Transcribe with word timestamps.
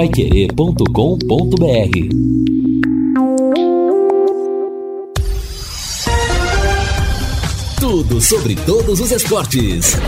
paiquerê.com.br 0.00 0.86
Tudo 7.78 8.18
sobre 8.18 8.54
todos 8.56 8.98
os 8.98 9.10
esportes. 9.10 9.98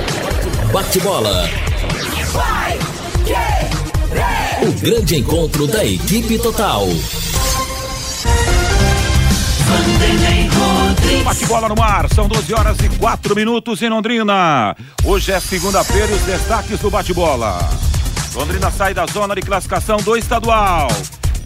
Bate-bola. 0.72 1.46
O 4.62 4.80
grande 4.80 5.16
encontro 5.16 5.66
da 5.66 5.84
equipe 5.84 6.38
total. 6.38 6.86
Bate 11.22 11.44
bola 11.44 11.68
no 11.68 11.76
mar, 11.76 12.08
são 12.14 12.26
12 12.28 12.54
horas 12.54 12.78
e 12.80 12.88
4 12.98 13.34
minutos 13.34 13.82
em 13.82 13.90
Londrina. 13.90 14.74
Hoje 15.04 15.32
é 15.32 15.38
segunda-feira 15.38 16.10
e 16.10 16.14
os 16.14 16.22
destaques 16.22 16.80
do 16.80 16.88
bate-bola. 16.88 17.91
Londrina 18.34 18.70
sai 18.70 18.94
da 18.94 19.06
zona 19.06 19.34
de 19.34 19.42
classificação 19.42 19.98
do 19.98 20.16
estadual. 20.16 20.88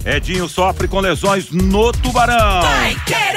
Edinho 0.05 0.49
sofre 0.49 0.87
com 0.87 1.01
lesões 1.01 1.51
no 1.51 1.93
Tubarão. 1.93 2.61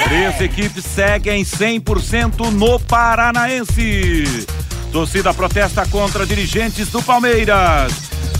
Três 0.04 0.40
equipes 0.40 0.84
seguem 0.84 1.42
100% 1.42 2.50
no 2.50 2.78
Paranaense. 2.78 4.46
Torcida 4.92 5.34
protesta 5.34 5.84
contra 5.86 6.24
dirigentes 6.24 6.88
do 6.88 7.02
Palmeiras. 7.02 7.92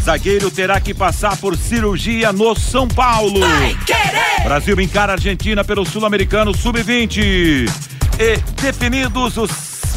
Zagueiro 0.04 0.50
terá 0.50 0.80
que 0.80 0.94
passar 0.94 1.36
por 1.36 1.56
cirurgia 1.56 2.32
no 2.32 2.54
São 2.54 2.86
Paulo. 2.86 3.40
Brasil 4.44 4.80
encara 4.80 5.12
a 5.12 5.16
Argentina 5.16 5.64
pelo 5.64 5.84
Sul-Americano 5.84 6.56
Sub-20. 6.56 7.68
E 8.18 8.36
definidos 8.62 9.36
os 9.36 9.50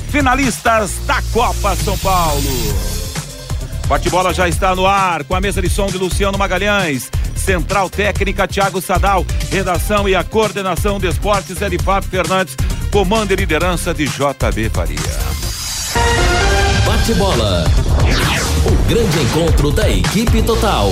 finalistas 0.09 0.97
da 1.05 1.21
Copa 1.31 1.75
São 1.75 1.97
Paulo. 1.99 3.02
Bate-bola 3.87 4.33
já 4.33 4.47
está 4.47 4.75
no 4.75 4.85
ar 4.85 5.23
com 5.23 5.35
a 5.35 5.41
mesa 5.41 5.61
de 5.61 5.69
som 5.69 5.87
de 5.87 5.97
Luciano 5.97 6.37
Magalhães. 6.37 7.09
Central 7.35 7.89
Técnica 7.89 8.47
Thiago 8.47 8.81
Sadal, 8.81 9.25
redação 9.51 10.07
e 10.07 10.15
a 10.15 10.23
coordenação 10.23 10.99
de 10.99 11.07
esportes 11.07 11.61
é 11.61 11.69
de 11.69 11.77
Fábio 11.77 12.09
Fernandes, 12.09 12.55
comando 12.91 13.31
e 13.31 13.35
liderança 13.35 13.93
de 13.93 14.05
JB 14.05 14.69
Faria. 14.69 14.97
Bate-bola. 16.85 17.65
O 18.65 18.87
grande 18.87 19.19
encontro 19.19 19.71
da 19.71 19.89
equipe 19.89 20.41
total. 20.41 20.89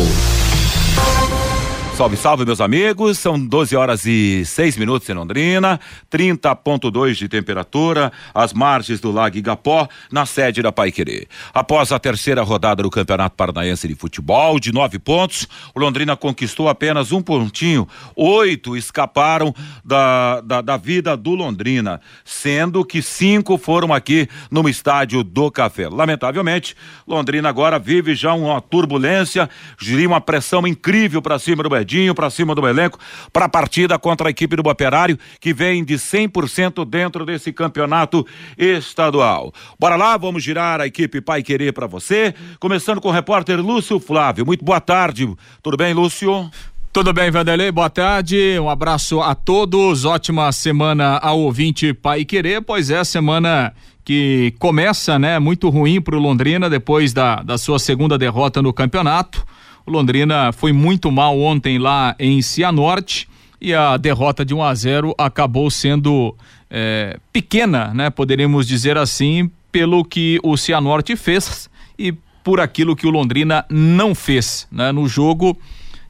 Salve, 1.95 2.15
salve, 2.15 2.45
meus 2.45 2.61
amigos. 2.61 3.19
São 3.19 3.39
12 3.39 3.75
horas 3.75 4.05
e 4.05 4.43
6 4.45 4.77
minutos 4.77 5.07
em 5.09 5.13
Londrina, 5.13 5.79
30,2 6.09 7.13
de 7.13 7.27
temperatura, 7.27 8.11
às 8.33 8.53
margens 8.53 8.99
do 8.99 9.11
Lago 9.11 9.37
Igapó, 9.37 9.87
na 10.11 10.25
sede 10.25 10.61
da 10.61 10.71
Pai 10.71 10.91
Querer. 10.91 11.27
Após 11.53 11.91
a 11.91 11.99
terceira 11.99 12.41
rodada 12.41 12.81
do 12.81 12.89
Campeonato 12.89 13.35
Paranaense 13.35 13.87
de 13.87 13.93
Futebol, 13.93 14.59
de 14.59 14.71
nove 14.71 14.97
pontos, 14.97 15.47
o 15.75 15.79
Londrina 15.79 16.15
conquistou 16.15 16.69
apenas 16.69 17.11
um 17.11 17.21
pontinho. 17.21 17.87
Oito 18.15 18.75
escaparam 18.75 19.53
da, 19.83 20.41
da, 20.41 20.61
da 20.61 20.77
vida 20.77 21.15
do 21.15 21.35
Londrina, 21.35 22.01
sendo 22.23 22.85
que 22.85 23.01
cinco 23.01 23.57
foram 23.57 23.93
aqui 23.93 24.27
no 24.49 24.67
estádio 24.67 25.23
do 25.23 25.51
Café. 25.51 25.87
Lamentavelmente, 25.89 26.75
Londrina 27.05 27.49
agora 27.49 27.77
vive 27.77 28.15
já 28.15 28.33
uma 28.33 28.61
turbulência, 28.61 29.49
giria 29.77 30.07
uma 30.07 30.21
pressão 30.21 30.65
incrível 30.65 31.21
para 31.21 31.37
cima 31.37 31.61
do 31.61 31.69
Bedinho 31.81 32.13
para 32.13 32.29
cima 32.29 32.53
do 32.53 32.67
elenco 32.67 32.99
para 33.33 33.45
a 33.45 33.49
partida 33.49 33.97
contra 33.97 34.27
a 34.27 34.31
equipe 34.31 34.55
do 34.55 34.67
Operário, 34.67 35.17
que 35.39 35.53
vem 35.53 35.83
de 35.83 35.95
100% 35.95 36.85
dentro 36.85 37.25
desse 37.25 37.51
campeonato 37.51 38.25
estadual. 38.57 39.53
Bora 39.79 39.95
lá, 39.95 40.15
vamos 40.15 40.43
girar 40.43 40.79
a 40.79 40.87
equipe 40.87 41.19
Pai 41.21 41.41
Querer 41.41 41.73
para 41.73 41.87
você, 41.87 42.33
começando 42.59 43.01
com 43.01 43.09
o 43.09 43.11
repórter 43.11 43.59
Lúcio 43.59 43.99
Flávio. 43.99 44.45
Muito 44.45 44.63
boa 44.63 44.79
tarde. 44.79 45.27
Tudo 45.61 45.77
bem, 45.77 45.93
Lúcio? 45.93 46.49
Tudo 46.93 47.13
bem, 47.13 47.31
Vanderlei? 47.31 47.71
Boa 47.71 47.89
tarde. 47.89 48.59
Um 48.59 48.69
abraço 48.69 49.21
a 49.21 49.33
todos. 49.33 50.05
Ótima 50.05 50.51
semana 50.51 51.17
ao 51.17 51.39
ouvinte 51.39 51.93
Pai 51.93 52.25
Querer, 52.25 52.61
pois 52.61 52.89
é 52.89 53.03
semana 53.03 53.73
que 54.03 54.53
começa, 54.59 55.17
né, 55.17 55.39
muito 55.39 55.69
ruim 55.69 56.01
para 56.01 56.15
o 56.15 56.19
Londrina 56.19 56.69
depois 56.69 57.13
da, 57.13 57.37
da 57.37 57.57
sua 57.57 57.79
segunda 57.79 58.17
derrota 58.17 58.61
no 58.61 58.73
campeonato. 58.73 59.45
O 59.85 59.91
Londrina 59.91 60.51
foi 60.51 60.71
muito 60.71 61.11
mal 61.11 61.39
ontem 61.39 61.77
lá 61.77 62.15
em 62.19 62.41
Cianorte 62.41 63.27
e 63.59 63.73
a 63.73 63.97
derrota 63.97 64.43
de 64.43 64.53
1 64.53 64.63
a 64.63 64.73
0 64.73 65.15
acabou 65.17 65.69
sendo 65.69 66.35
é, 66.69 67.19
pequena, 67.31 67.93
né? 67.93 68.09
Poderíamos 68.09 68.67
dizer 68.67 68.97
assim, 68.97 69.49
pelo 69.71 70.03
que 70.03 70.39
o 70.43 70.57
Cianorte 70.57 71.15
fez 71.15 71.69
e 71.97 72.13
por 72.43 72.59
aquilo 72.59 72.95
que 72.95 73.05
o 73.05 73.11
Londrina 73.11 73.65
não 73.69 74.15
fez, 74.15 74.67
né? 74.71 74.91
No 74.91 75.07
jogo 75.07 75.57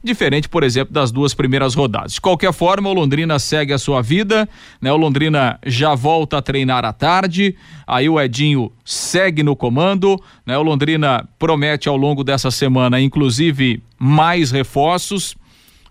diferente, 0.02 0.48
por 0.48 0.62
exemplo, 0.62 0.92
das 0.92 1.10
duas 1.10 1.32
primeiras 1.32 1.74
rodadas. 1.74 2.14
De 2.14 2.20
qualquer 2.20 2.52
forma, 2.52 2.88
o 2.88 2.92
Londrina 2.92 3.38
segue 3.38 3.72
a 3.72 3.78
sua 3.78 4.02
vida, 4.02 4.48
né? 4.80 4.92
O 4.92 4.96
Londrina 4.96 5.58
já 5.64 5.94
volta 5.94 6.38
a 6.38 6.42
treinar 6.42 6.84
à 6.84 6.92
tarde, 6.92 7.54
aí 7.86 8.08
o 8.08 8.20
Edinho 8.20 8.72
segue 8.84 9.42
no 9.42 9.54
comando, 9.54 10.20
né? 10.44 10.58
O 10.58 10.62
Londrina 10.62 11.28
promete 11.38 11.88
ao 11.88 11.96
longo 11.96 12.24
dessa 12.24 12.50
semana, 12.50 13.00
inclusive, 13.00 13.82
mais 13.98 14.50
reforços, 14.50 15.36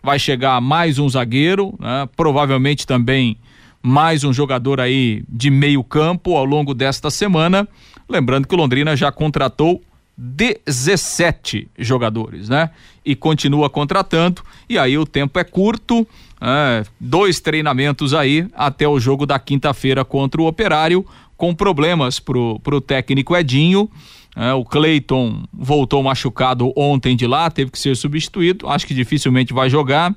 vai 0.04 0.20
chegar 0.20 0.60
mais 0.60 1.00
um 1.00 1.08
zagueiro, 1.08 1.74
né? 1.80 2.08
Provavelmente 2.16 2.86
também 2.86 3.38
mais 3.84 4.24
um 4.24 4.32
jogador 4.32 4.80
aí 4.80 5.24
de 5.28 5.50
meio 5.50 5.84
campo 5.84 6.36
ao 6.36 6.46
longo 6.46 6.74
desta 6.74 7.10
semana. 7.10 7.68
Lembrando 8.08 8.48
que 8.48 8.54
o 8.54 8.58
Londrina 8.58 8.96
já 8.96 9.12
contratou 9.12 9.82
17 10.24 11.68
jogadores, 11.80 12.48
né? 12.48 12.70
E 13.04 13.16
continua 13.16 13.72
contratando, 13.72 14.44
e 14.70 14.78
aí 14.78 14.96
o 14.96 15.04
tempo 15.04 15.40
é 15.40 15.44
curto, 15.44 16.08
é, 16.40 16.84
dois 17.00 17.40
treinamentos 17.40 18.14
aí 18.14 18.48
até 18.54 18.88
o 18.88 19.00
jogo 19.00 19.26
da 19.26 19.40
quinta-feira 19.40 20.06
contra 20.06 20.40
o 20.40 20.46
Operário, 20.46 21.04
com 21.36 21.56
problemas 21.56 22.20
pro, 22.20 22.60
pro 22.60 22.80
técnico 22.80 23.36
Edinho. 23.36 23.90
É, 24.36 24.54
o 24.54 24.64
Cleiton 24.64 25.44
voltou 25.52 26.04
machucado 26.04 26.72
ontem 26.78 27.16
de 27.16 27.26
lá, 27.26 27.50
teve 27.50 27.72
que 27.72 27.80
ser 27.80 27.96
substituído, 27.96 28.70
acho 28.70 28.86
que 28.86 28.94
dificilmente 28.94 29.54
vai 29.54 29.72
jogar. 29.72 30.14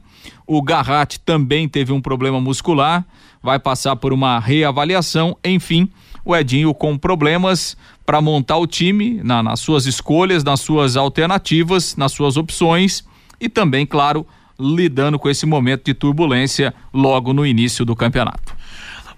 O 0.47 0.61
Garratti 0.61 1.19
também 1.19 1.67
teve 1.67 1.95
um 1.95 2.01
problema 2.01 2.39
muscular, 2.43 3.07
vai 3.43 3.59
passar 3.59 3.97
por 3.97 4.13
uma 4.13 4.39
reavaliação, 4.39 5.35
enfim 5.43 5.89
o 6.25 6.35
Edinho 6.35 6.73
com 6.73 6.97
problemas 6.97 7.77
para 8.05 8.21
montar 8.21 8.57
o 8.59 8.67
time 8.67 9.21
na, 9.23 9.43
nas 9.43 9.61
suas 9.61 9.87
escolhas, 9.87 10.45
nas 10.45 10.61
suas 10.61 10.97
alternativas, 10.97 11.97
nas 11.97 12.13
suas 12.13 12.37
opções 12.37 13.05
e 13.41 13.49
também, 13.49 13.87
claro, 13.87 14.27
lidando 14.59 15.19
com 15.19 15.29
esse 15.29 15.47
momento 15.47 15.85
de 15.85 15.95
turbulência 15.95 16.75
logo 16.93 17.33
no 17.33 17.45
início 17.45 17.85
do 17.85 17.97
campeonato. 17.97 18.55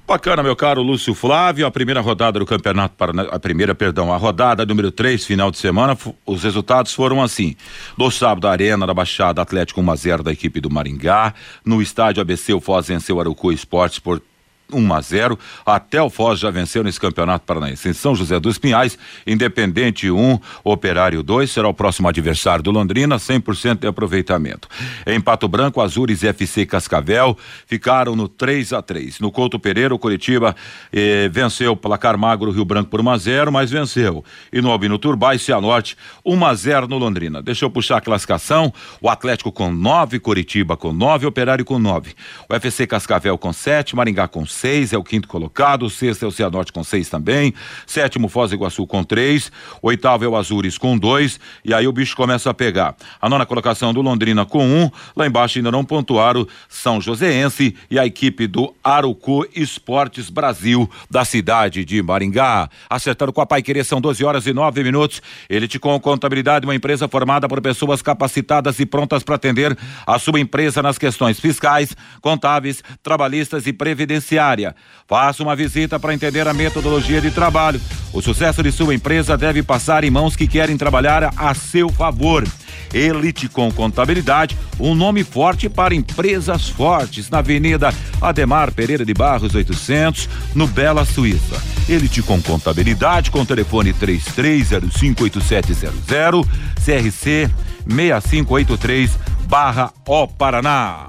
Bacana, 0.06 0.40
meu 0.40 0.54
caro 0.54 0.82
Lúcio 0.82 1.14
Flávio, 1.14 1.66
a 1.66 1.70
primeira 1.70 2.00
rodada 2.00 2.38
do 2.38 2.46
Campeonato 2.46 2.94
Paraná, 2.94 3.22
a 3.24 3.40
primeira, 3.40 3.74
perdão, 3.74 4.12
a 4.12 4.16
rodada 4.16 4.64
número 4.64 4.92
3, 4.92 5.26
final 5.26 5.50
de 5.50 5.58
semana, 5.58 5.98
os 6.24 6.44
resultados 6.44 6.94
foram 6.94 7.20
assim. 7.20 7.56
No 7.98 8.08
sábado, 8.08 8.46
Arena 8.46 8.86
da 8.86 8.94
Baixada, 8.94 9.42
Atlético 9.42 9.80
1 9.80 9.90
a 9.90 9.96
0 9.96 10.22
da 10.22 10.32
equipe 10.32 10.60
do 10.60 10.70
Maringá, 10.70 11.34
no 11.64 11.82
estádio 11.82 12.20
ABC 12.20 12.54
o 12.54 12.60
Foz 12.60 12.86
venceu 12.86 13.16
o 13.16 13.20
Arucu 13.20 13.50
Esportes 13.50 13.98
por 13.98 14.22
1 14.72 14.94
a 14.94 15.00
0. 15.00 15.38
Até 15.64 16.00
o 16.02 16.10
Foz 16.10 16.40
já 16.40 16.50
venceu 16.50 16.82
nesse 16.82 17.00
campeonato 17.00 17.44
paranaense. 17.44 17.88
Em 17.88 17.92
São 17.92 18.14
José 18.14 18.38
dos 18.40 18.58
Pinhais, 18.58 18.98
Independente 19.26 20.10
1, 20.10 20.38
Operário 20.64 21.22
2, 21.22 21.50
será 21.50 21.68
o 21.68 21.74
próximo 21.74 22.08
adversário 22.08 22.62
do 22.62 22.70
Londrina, 22.70 23.16
100% 23.16 23.80
de 23.80 23.86
aproveitamento. 23.86 24.68
Em 25.06 25.20
Pato 25.20 25.48
Branco, 25.48 25.80
Azures 25.80 26.24
FC 26.24 26.66
Cascavel 26.66 27.36
ficaram 27.66 28.16
no 28.16 28.28
3 28.28 28.72
a 28.72 28.82
3. 28.82 29.20
No 29.20 29.30
Couto 29.30 29.58
Pereira, 29.58 29.94
o 29.94 29.98
Curitiba 29.98 30.54
eh, 30.92 31.28
venceu 31.28 31.72
o 31.72 31.76
placar 31.76 32.18
magro 32.18 32.50
Rio 32.50 32.64
Branco 32.64 32.90
por 32.90 33.00
1 33.00 33.10
a 33.10 33.18
0, 33.18 33.52
mas 33.52 33.70
venceu. 33.70 34.24
E 34.52 34.60
no 34.60 34.70
Albino 34.70 34.98
Turbais, 34.98 35.42
Cianorte, 35.42 35.96
1 36.24 36.44
a 36.44 36.54
0 36.54 36.88
no 36.88 36.98
Londrina. 36.98 37.42
Deixa 37.42 37.64
eu 37.64 37.70
puxar 37.70 37.98
a 37.98 38.00
classificação. 38.00 38.72
O 39.00 39.08
Atlético 39.08 39.52
com 39.52 39.70
9, 39.72 40.18
Curitiba 40.18 40.76
com 40.76 40.92
9, 40.92 41.26
Operário 41.26 41.64
com 41.64 41.78
9. 41.78 42.14
O 42.48 42.54
FC 42.54 42.86
Cascavel 42.86 43.36
com 43.38 43.52
7, 43.52 43.94
Maringá 43.94 44.28
com 44.28 44.46
seis, 44.56 44.92
é 44.92 44.98
o 44.98 45.04
quinto 45.04 45.28
colocado. 45.28 45.88
Sexto 45.90 46.24
é 46.24 46.28
o 46.28 46.30
Cianorte 46.30 46.72
com 46.72 46.82
seis 46.82 47.08
também. 47.08 47.52
Sétimo, 47.86 48.28
Foz 48.28 48.50
do 48.50 48.56
Iguaçu 48.56 48.86
com 48.86 49.04
três. 49.04 49.52
Oitavo 49.82 50.24
é 50.24 50.28
o 50.28 50.36
Azures 50.36 50.78
com 50.78 50.96
dois. 50.96 51.38
E 51.64 51.74
aí 51.74 51.86
o 51.86 51.92
bicho 51.92 52.16
começa 52.16 52.50
a 52.50 52.54
pegar. 52.54 52.96
A 53.20 53.28
nona 53.28 53.44
colocação 53.44 53.92
do 53.92 54.00
Londrina 54.00 54.44
com 54.44 54.66
um. 54.66 54.90
Lá 55.14 55.26
embaixo 55.26 55.58
ainda 55.58 55.70
não 55.70 55.84
pontuaram 55.84 56.46
São 56.68 57.00
Joséense 57.00 57.76
e 57.90 57.98
a 57.98 58.06
equipe 58.06 58.46
do 58.46 58.74
Arucu 58.82 59.46
Esportes 59.54 60.30
Brasil, 60.30 60.90
da 61.10 61.24
cidade 61.24 61.84
de 61.84 62.02
Maringá. 62.02 62.68
Acertando 62.88 63.32
com 63.32 63.40
a 63.40 63.46
Pai 63.46 63.62
Querer, 63.62 63.84
são 63.84 64.00
12 64.00 64.24
horas 64.24 64.46
e 64.46 64.52
9 64.52 64.82
minutos. 64.82 65.20
Elite 65.50 65.78
com 65.78 65.98
contabilidade, 66.00 66.66
uma 66.66 66.74
empresa 66.74 67.06
formada 67.06 67.46
por 67.46 67.60
pessoas 67.60 68.00
capacitadas 68.00 68.78
e 68.80 68.86
prontas 68.86 69.22
para 69.22 69.34
atender 69.34 69.76
a 70.06 70.18
sua 70.18 70.40
empresa 70.40 70.82
nas 70.82 70.96
questões 70.96 71.38
fiscais, 71.38 71.94
contábeis, 72.20 72.82
trabalhistas 73.02 73.66
e 73.66 73.72
previdenciárias 73.72 74.45
área. 74.46 74.74
Faça 75.08 75.42
uma 75.42 75.56
visita 75.56 75.98
para 75.98 76.14
entender 76.14 76.46
a 76.48 76.54
metodologia 76.54 77.20
de 77.20 77.30
trabalho. 77.30 77.80
O 78.12 78.20
sucesso 78.20 78.62
de 78.62 78.72
sua 78.72 78.94
empresa 78.94 79.36
deve 79.36 79.62
passar 79.62 80.04
em 80.04 80.10
mãos 80.10 80.34
que 80.34 80.46
querem 80.46 80.76
trabalhar 80.76 81.32
a 81.36 81.54
seu 81.54 81.88
favor. 81.88 82.44
Elite 82.92 83.48
com 83.48 83.72
Contabilidade, 83.72 84.56
um 84.78 84.94
nome 84.94 85.24
forte 85.24 85.68
para 85.68 85.94
empresas 85.94 86.68
fortes, 86.68 87.30
na 87.30 87.38
Avenida 87.38 87.92
Ademar 88.20 88.72
Pereira 88.72 89.04
de 89.04 89.12
Barros 89.12 89.54
800, 89.54 90.28
no 90.54 90.66
Bela 90.66 91.04
Suíça. 91.04 91.62
Elite 91.88 92.22
com 92.22 92.40
Contabilidade, 92.40 93.30
com 93.30 93.44
telefone 93.44 93.92
33058700, 93.92 96.46
CRC 96.76 97.50
6583 97.86 99.18
barra 99.46 99.92
O 100.06 100.26
Paraná. 100.26 101.06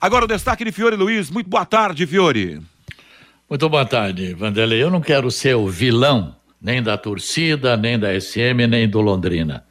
Agora 0.00 0.24
o 0.24 0.28
destaque 0.28 0.64
de 0.64 0.72
Fiore 0.72 0.96
Luiz. 0.96 1.28
Muito 1.28 1.50
boa 1.50 1.66
tarde, 1.66 2.06
Fiore. 2.06 2.58
Muito 3.48 3.68
boa 3.68 3.84
tarde, 3.84 4.32
Vanderlei. 4.32 4.82
Eu 4.82 4.90
não 4.90 5.00
quero 5.02 5.30
ser 5.30 5.54
o 5.56 5.68
vilão 5.68 6.34
nem 6.58 6.82
da 6.82 6.96
torcida, 6.96 7.76
nem 7.76 7.98
da 7.98 8.18
SM, 8.18 8.66
nem 8.66 8.88
do 8.88 9.02
Londrina. 9.02 9.62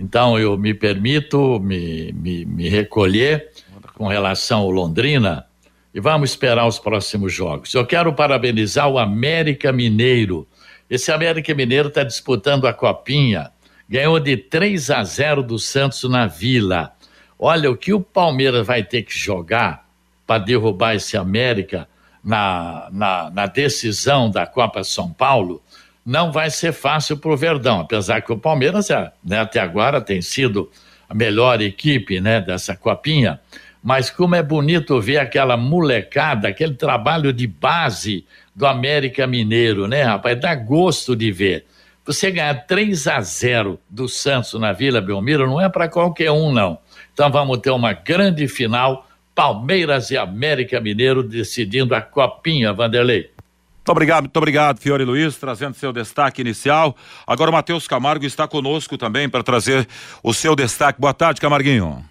Então 0.00 0.38
eu 0.38 0.56
me 0.56 0.72
permito 0.72 1.60
me, 1.60 2.10
me, 2.12 2.46
me 2.46 2.68
recolher 2.70 3.50
com 3.94 4.06
relação 4.06 4.60
ao 4.60 4.70
Londrina 4.70 5.44
e 5.94 6.00
vamos 6.00 6.30
esperar 6.30 6.66
os 6.66 6.78
próximos 6.78 7.34
jogos. 7.34 7.74
Eu 7.74 7.86
quero 7.86 8.14
parabenizar 8.14 8.88
o 8.88 8.98
América 8.98 9.72
Mineiro. 9.72 10.48
Esse 10.88 11.12
América 11.12 11.54
Mineiro 11.54 11.88
está 11.88 12.02
disputando 12.02 12.66
a 12.66 12.72
Copinha, 12.72 13.50
ganhou 13.86 14.18
de 14.18 14.38
3 14.38 14.90
a 14.90 15.04
0 15.04 15.42
do 15.42 15.58
Santos 15.58 16.02
na 16.04 16.26
Vila. 16.26 16.95
Olha, 17.38 17.70
o 17.70 17.76
que 17.76 17.92
o 17.92 18.00
Palmeiras 18.00 18.66
vai 18.66 18.82
ter 18.82 19.02
que 19.02 19.16
jogar 19.16 19.86
para 20.26 20.42
derrubar 20.42 20.94
esse 20.94 21.16
América 21.16 21.88
na, 22.24 22.88
na, 22.90 23.30
na 23.30 23.46
decisão 23.46 24.30
da 24.30 24.46
Copa 24.46 24.82
São 24.82 25.12
Paulo 25.12 25.62
não 26.04 26.30
vai 26.30 26.50
ser 26.50 26.72
fácil 26.72 27.16
para 27.16 27.32
o 27.32 27.36
Verdão, 27.36 27.80
apesar 27.80 28.20
que 28.20 28.32
o 28.32 28.38
Palmeiras 28.38 28.90
é, 28.90 29.10
né, 29.24 29.40
até 29.40 29.58
agora 29.58 30.00
tem 30.00 30.22
sido 30.22 30.70
a 31.08 31.14
melhor 31.14 31.60
equipe 31.60 32.20
né, 32.20 32.40
dessa 32.40 32.76
copinha. 32.76 33.40
Mas 33.82 34.08
como 34.08 34.34
é 34.34 34.42
bonito 34.42 35.00
ver 35.00 35.18
aquela 35.18 35.56
molecada, 35.56 36.48
aquele 36.48 36.74
trabalho 36.74 37.32
de 37.32 37.46
base 37.46 38.24
do 38.54 38.66
América 38.66 39.26
Mineiro, 39.26 39.86
né, 39.86 40.02
rapaz? 40.02 40.40
Dá 40.40 40.54
gosto 40.54 41.14
de 41.14 41.30
ver. 41.30 41.66
Você 42.04 42.30
ganhar 42.30 42.54
3 42.66 43.06
a 43.08 43.20
0 43.20 43.80
do 43.90 44.08
Santos 44.08 44.54
na 44.54 44.72
Vila 44.72 45.00
Belmiro 45.00 45.46
não 45.46 45.60
é 45.60 45.68
para 45.68 45.88
qualquer 45.88 46.30
um, 46.30 46.52
não. 46.52 46.78
Então 47.16 47.30
vamos 47.30 47.60
ter 47.60 47.70
uma 47.70 47.94
grande 47.94 48.46
final, 48.46 49.08
Palmeiras 49.34 50.10
e 50.10 50.18
América 50.18 50.78
Mineiro 50.82 51.22
decidindo 51.22 51.94
a 51.94 52.02
copinha, 52.02 52.74
Vanderlei. 52.74 53.30
Muito 53.78 53.88
obrigado, 53.88 54.24
muito 54.24 54.36
obrigado, 54.36 54.78
Fiore 54.78 55.02
Luiz, 55.02 55.34
trazendo 55.38 55.72
seu 55.72 55.94
destaque 55.94 56.42
inicial. 56.42 56.94
Agora 57.26 57.50
o 57.50 57.54
Matheus 57.54 57.88
Camargo 57.88 58.26
está 58.26 58.46
conosco 58.46 58.98
também 58.98 59.30
para 59.30 59.42
trazer 59.42 59.88
o 60.22 60.34
seu 60.34 60.54
destaque. 60.54 61.00
Boa 61.00 61.14
tarde, 61.14 61.40
Camarguinho. 61.40 62.04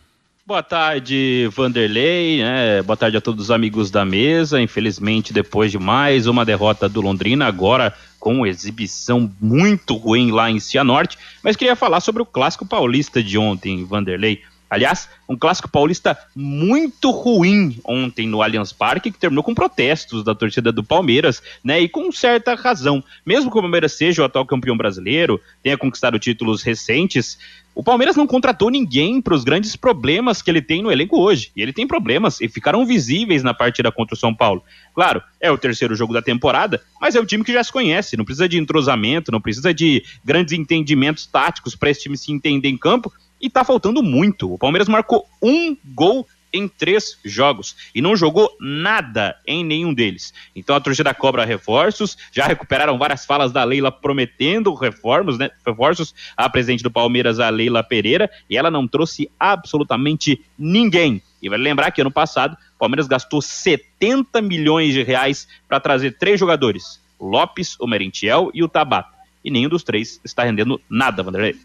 Boa 0.44 0.64
tarde, 0.64 1.52
Vanderlei, 1.56 2.42
né? 2.42 2.82
Boa 2.82 2.98
tarde 2.98 3.16
a 3.18 3.22
todos 3.22 3.46
os 3.46 3.52
amigos 3.52 3.92
da 3.92 4.04
mesa. 4.04 4.60
Infelizmente, 4.60 5.32
depois 5.32 5.72
de 5.72 5.78
mais 5.78 6.26
uma 6.26 6.44
derrota 6.44 6.90
do 6.90 7.00
Londrina, 7.00 7.46
agora 7.46 7.94
com 8.20 8.44
exibição 8.44 9.32
muito 9.40 9.96
ruim 9.96 10.32
lá 10.32 10.50
em 10.50 10.60
Cianorte. 10.60 11.16
Mas 11.44 11.56
queria 11.56 11.76
falar 11.76 12.00
sobre 12.00 12.24
o 12.24 12.26
clássico 12.26 12.66
paulista 12.66 13.22
de 13.22 13.38
ontem, 13.38 13.86
Vanderlei. 13.86 14.42
Aliás, 14.70 15.08
um 15.30 15.38
clássico 15.38 15.70
paulista 15.70 16.18
muito 16.36 17.12
ruim 17.12 17.80
ontem 17.84 18.28
no 18.28 18.42
Allianz 18.42 18.74
Parque, 18.74 19.12
que 19.12 19.20
terminou 19.20 19.44
com 19.44 19.54
protestos 19.54 20.24
da 20.24 20.34
torcida 20.34 20.72
do 20.72 20.84
Palmeiras, 20.84 21.42
né? 21.64 21.80
E 21.80 21.88
com 21.88 22.12
certa 22.12 22.56
razão. 22.56 23.04
Mesmo 23.26 23.52
que 23.52 23.58
o 23.58 23.62
Palmeiras 23.62 23.94
seja 23.94 24.22
o 24.22 24.26
atual 24.26 24.46
campeão 24.46 24.76
brasileiro, 24.76 25.40
tenha 25.62 25.78
conquistado 25.78 26.18
títulos 26.18 26.64
recentes, 26.64 27.38
o 27.76 27.84
Palmeiras 27.84 28.16
não 28.16 28.26
contratou 28.26 28.70
ninguém 28.70 29.22
para 29.22 29.34
os 29.34 29.44
grandes 29.44 29.76
problemas 29.76 30.42
que 30.42 30.50
ele 30.50 30.62
tem 30.62 30.82
no 30.82 30.90
elenco 30.90 31.20
hoje. 31.20 31.52
E 31.54 31.62
ele 31.62 31.74
tem 31.74 31.86
problemas 31.86 32.40
e 32.40 32.48
ficaram 32.48 32.86
visíveis 32.86 33.44
na 33.44 33.54
partida 33.54 33.92
contra 33.92 34.16
o 34.16 34.18
São 34.18 34.34
Paulo. 34.34 34.64
Claro, 34.94 35.22
é 35.42 35.52
o 35.52 35.58
terceiro 35.58 35.94
jogo 35.94 36.14
da 36.14 36.22
temporada, 36.22 36.82
mas 37.02 37.16
é 37.16 37.20
o 37.20 37.26
time 37.26 37.44
que 37.44 37.52
já 37.52 37.62
se 37.62 37.74
conhece. 37.74 38.16
Não 38.16 38.24
precisa 38.24 38.48
de 38.48 38.58
entrosamento, 38.58 39.30
não 39.30 39.42
precisa 39.42 39.74
de 39.74 40.04
grandes 40.24 40.58
entendimentos 40.58 41.26
táticos 41.26 41.76
para 41.76 41.90
esse 41.90 42.04
time 42.04 42.18
se 42.18 42.32
entender 42.32 42.70
em 42.70 42.78
campo 42.78 43.12
e 43.42 43.50
tá 43.50 43.64
faltando 43.64 44.02
muito. 44.02 44.54
O 44.54 44.58
Palmeiras 44.58 44.88
marcou 44.88 45.28
um 45.42 45.76
gol 45.94 46.28
em 46.56 46.70
três 46.70 47.20
jogos 47.24 47.76
e 47.94 48.02
não 48.02 48.16
jogou 48.16 48.56
nada 48.62 49.36
em 49.46 49.64
nenhum 49.64 49.94
deles. 49.94 50.34
Então 50.56 50.76
a 50.76 50.80
torcida 50.80 51.14
cobra 51.14 51.44
reforços, 51.44 52.18
já 52.32 52.48
recuperaram 52.48 52.98
várias 52.98 53.26
falas 53.26 53.52
da 53.52 53.64
Leila 53.64 53.92
prometendo 53.92 54.74
reformos, 54.74 55.38
né? 55.38 55.50
Reforços 55.66 56.16
a 56.38 56.50
presidente 56.50 56.82
do 56.82 56.90
Palmeiras, 56.90 57.40
a 57.40 57.50
Leila 57.50 57.84
Pereira, 57.84 58.32
e 58.50 58.56
ela 58.58 58.72
não 58.72 58.88
trouxe 58.88 59.30
absolutamente 59.38 60.42
ninguém. 60.58 61.22
E 61.42 61.50
vai 61.50 61.60
lembrar 61.60 61.92
que 61.92 62.00
ano 62.00 62.12
passado 62.12 62.54
o 62.54 62.80
Palmeiras 62.80 63.08
gastou 63.08 63.42
70 63.42 64.42
milhões 64.42 64.94
de 64.94 65.04
reais 65.04 65.48
para 65.68 65.80
trazer 65.80 66.18
três 66.18 66.40
jogadores: 66.40 67.02
Lopes, 67.20 67.76
o 67.80 67.86
Merentiel 67.86 68.50
e 68.54 68.64
o 68.64 68.70
Tabata. 68.70 69.14
E 69.44 69.52
nenhum 69.52 69.70
dos 69.70 69.84
três 69.84 70.20
está 70.24 70.44
rendendo 70.44 70.82
nada, 70.90 71.22
Vanderlei. 71.22 71.56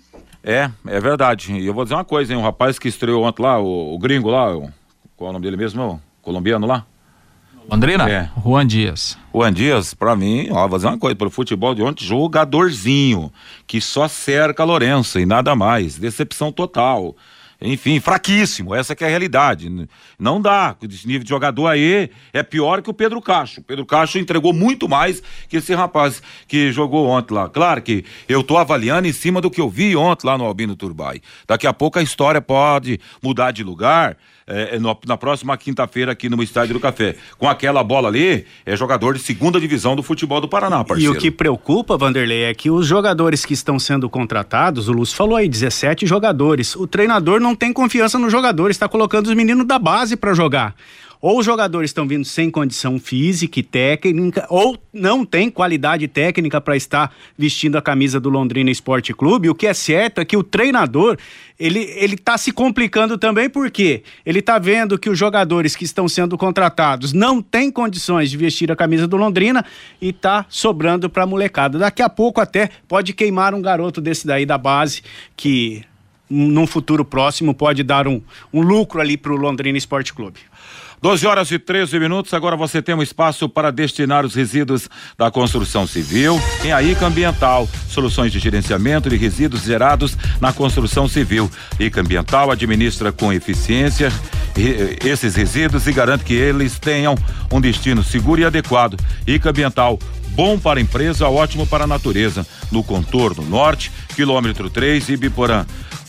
É, 0.43 0.71
é 0.87 1.01
verdade. 1.01 1.53
E 1.53 1.67
eu 1.67 1.75
vou 1.75 1.85
dizer 1.85 1.95
uma 1.95 2.05
coisa, 2.05 2.33
hein? 2.33 2.39
O 2.39 2.43
rapaz 2.43 2.79
que 2.79 2.89
estreou 2.89 3.25
ontem 3.25 3.43
lá, 3.43 3.59
o, 3.59 3.95
o 3.95 3.99
gringo 3.99 4.31
lá, 4.31 4.57
o, 4.57 4.71
qual 5.17 5.29
é 5.29 5.31
o 5.31 5.33
nome 5.33 5.45
dele 5.45 5.57
mesmo? 5.57 5.83
O 5.83 6.01
colombiano 6.23 6.67
lá? 6.67 6.87
Londrina? 7.71 8.11
É. 8.11 8.29
Juan 8.43 8.67
Dias. 8.67 9.17
Juan 9.33 9.53
Dias, 9.53 9.95
pra 9.95 10.17
mim, 10.17 10.49
ó, 10.51 10.67
vou 10.67 10.77
dizer 10.77 10.89
uma 10.89 10.99
coisa, 10.99 11.15
pelo 11.15 11.31
futebol 11.31 11.73
de 11.73 11.83
ontem, 11.83 12.05
jogadorzinho, 12.05 13.33
que 13.67 13.81
só 13.81 14.09
cerca 14.09 14.65
a 14.65 14.67
Lourenço 14.67 15.21
e 15.21 15.27
nada 15.27 15.55
mais. 15.55 15.97
Decepção 15.97 16.51
total 16.51 17.15
enfim, 17.61 18.01
fraquíssimo. 18.01 18.75
Essa 18.75 18.97
que 18.97 19.05
é 19.05 19.07
a 19.07 19.11
realidade. 19.11 19.71
Não 20.19 20.41
dá. 20.41 20.75
Esse 20.83 21.07
nível 21.07 21.25
de 21.25 21.29
jogador 21.29 21.67
aí 21.67 22.11
é 22.33 22.43
pior 22.43 22.81
que 22.81 22.89
o 22.89 22.95
Pedro 22.95 23.21
Cacho. 23.21 23.61
O 23.61 23.65
Pedro 23.65 23.85
Cacho 23.85 24.19
entregou 24.19 24.53
muito 24.53 24.89
mais 24.89 25.23
que 25.49 25.59
esse 25.59 25.75
rapaz 25.75 26.23
que 26.49 26.73
jogou 26.73 27.07
ontem 27.07 27.35
lá. 27.35 27.49
Claro 27.49 27.83
que 27.83 28.05
eu 28.29 28.43
tô 28.43 28.57
avaliando 28.57 29.07
em 29.07 29.13
cima 29.13 29.41
do 29.41 29.51
que 29.51 29.61
eu 29.61 29.69
vi 29.69 29.95
ontem 29.95 30.27
lá 30.27 30.39
no 30.39 30.45
Albino 30.45 30.75
Turbay. 30.75 31.21
Daqui 31.47 31.67
a 31.67 31.73
pouco 31.73 31.99
a 31.99 32.03
história 32.03 32.41
pode 32.41 32.99
mudar 33.23 33.51
de 33.51 33.63
lugar 33.63 34.17
é, 34.51 34.77
é, 34.77 34.79
no, 34.79 34.99
na 35.07 35.17
próxima 35.17 35.57
quinta-feira 35.57 36.13
aqui 36.13 36.29
no 36.29 36.43
Estádio 36.43 36.75
do 36.75 36.81
Café. 36.81 37.15
Com 37.39 37.49
aquela 37.49 37.85
bola 37.85 38.09
ali, 38.09 38.45
é 38.67 38.77
jogador 38.77 39.15
de 39.15 39.21
segunda 39.21 39.61
divisão 39.61 39.95
do 39.95 40.03
futebol 40.03 40.41
do 40.41 40.49
Paraná, 40.49 40.83
parceiro. 40.83 41.15
E 41.15 41.17
o 41.17 41.21
que 41.21 41.31
preocupa, 41.31 41.97
Vanderlei, 41.97 42.43
é 42.43 42.55
que 42.55 42.71
os 42.71 42.87
jogadores 42.87 43.45
que 43.45 43.55
estão 43.55 43.79
sendo 43.79 44.11
contratados, 44.11 44.89
o 44.89 44.93
Lúcio 44.93 45.17
falou 45.17 45.37
aí, 45.37 45.49
17 45.49 46.05
jogadores. 46.07 46.75
O 46.75 46.87
treinador 46.87 47.41
não 47.41 47.55
tem 47.55 47.73
confiança 47.73 48.19
nos 48.19 48.33
jogadores, 48.33 48.75
está 48.75 48.89
colocando 48.89 49.29
os 49.29 49.35
meninos 49.35 49.67
da 49.67 49.79
base 49.79 50.17
para 50.17 50.35
jogar 50.35 50.75
ou 51.21 51.39
os 51.39 51.47
jogadores 51.47 51.91
estão 51.91 52.07
vindo 52.07 52.25
sem 52.25 52.51
condição 52.51 52.99
física 52.99 53.61
e 53.61 53.63
técnica, 53.63 54.47
ou 54.49 54.79
não 54.93 55.25
tem 55.25 55.51
qualidade 55.51 56.09
técnica 56.09 56.61
para 56.61 56.77
estar 56.77 57.15
vestindo 57.37 57.77
a 57.77 57.83
camisa 57.83 58.19
do 58.19 58.31
Londrina 58.31 58.71
Esporte 58.71 59.13
Clube. 59.13 59.51
O 59.51 59.55
que 59.55 59.67
é 59.67 59.75
certo 59.75 60.21
é 60.21 60.25
que 60.25 60.37
o 60.37 60.43
treinador 60.43 61.19
ele 61.59 61.81
ele 61.97 62.15
está 62.15 62.39
se 62.39 62.53
complicando 62.53 63.19
também 63.19 63.51
porque 63.51 64.03
ele 64.25 64.39
está 64.39 64.59
vendo 64.59 64.99
que 64.99 65.11
os 65.11 65.19
jogadores 65.19 65.77
que 65.77 65.85
estão 65.85 66.09
sendo 66.09 66.39
contratados 66.39 67.13
não 67.13 67.43
têm 67.43 67.71
condições 67.71 68.31
de 68.31 68.37
vestir 68.39 68.73
a 68.73 68.77
camisa 68.77 69.07
do 69.07 69.17
Londrina 69.17 69.65
e 70.01 70.09
está 70.09 70.47
sobrando 70.49 71.11
para 71.11 71.25
a 71.25 71.27
molecada. 71.27 71.79
Daqui 71.79 72.01
a 72.01 72.09
pouco 72.09 72.41
até 72.41 72.71
pode 72.89 73.13
queimar 73.13 73.55
um 73.55 73.61
garoto 73.61 74.01
desse 74.01 74.27
daí 74.27 74.47
da 74.47 74.57
base 74.57 75.03
que 75.37 75.85
num 76.31 76.67
futuro 76.67 77.05
próximo 77.05 77.53
pode 77.53 77.83
dar 77.83 78.07
um, 78.07 78.23
um 78.53 78.63
lucro 78.63 79.01
ali 79.01 79.17
para 79.17 79.33
o 79.33 79.37
Londrina 79.37 79.77
Esporte 79.77 80.15
Clube. 80.15 80.39
12 81.03 81.27
horas 81.27 81.51
e 81.51 81.59
13 81.59 81.99
minutos. 81.99 82.35
Agora 82.35 82.57
você 82.57 82.83
tem 82.83 82.95
um 82.95 83.03
espaço 83.03 83.49
para 83.49 83.71
destinar 83.71 84.27
os 84.27 84.35
resíduos 84.35 84.89
da 85.17 85.31
construção 85.31 85.87
civil 85.87 86.41
em 86.63 86.73
a 86.73 86.83
ICA 86.83 87.07
Ambiental. 87.07 87.67
Soluções 87.89 88.31
de 88.31 88.39
gerenciamento 88.39 89.09
de 89.09 89.17
resíduos 89.17 89.63
gerados 89.63 90.17
na 90.41 90.53
construção 90.53 91.09
civil. 91.09 91.51
ICA 91.79 92.03
Ambiental 92.03 92.51
administra 92.51 93.11
com 93.11 93.33
eficiência 93.33 94.13
esses 95.03 95.35
resíduos 95.37 95.87
e 95.87 95.93
garante 95.93 96.25
que 96.25 96.35
eles 96.35 96.79
tenham 96.79 97.15
um 97.51 97.61
destino 97.61 98.03
seguro 98.03 98.41
e 98.41 98.45
adequado. 98.45 98.99
ICA 99.27 99.51
Ambiental 99.51 99.99
bom 100.31 100.59
para 100.59 100.79
a 100.79 100.83
empresa, 100.83 101.29
ótimo 101.29 101.67
para 101.67 101.85
a 101.85 101.87
natureza. 101.87 102.47
No 102.71 102.85
contorno 102.85 103.43
norte, 103.43 103.91
quilômetro 104.15 104.69
3 104.69 105.09
e 105.09 105.17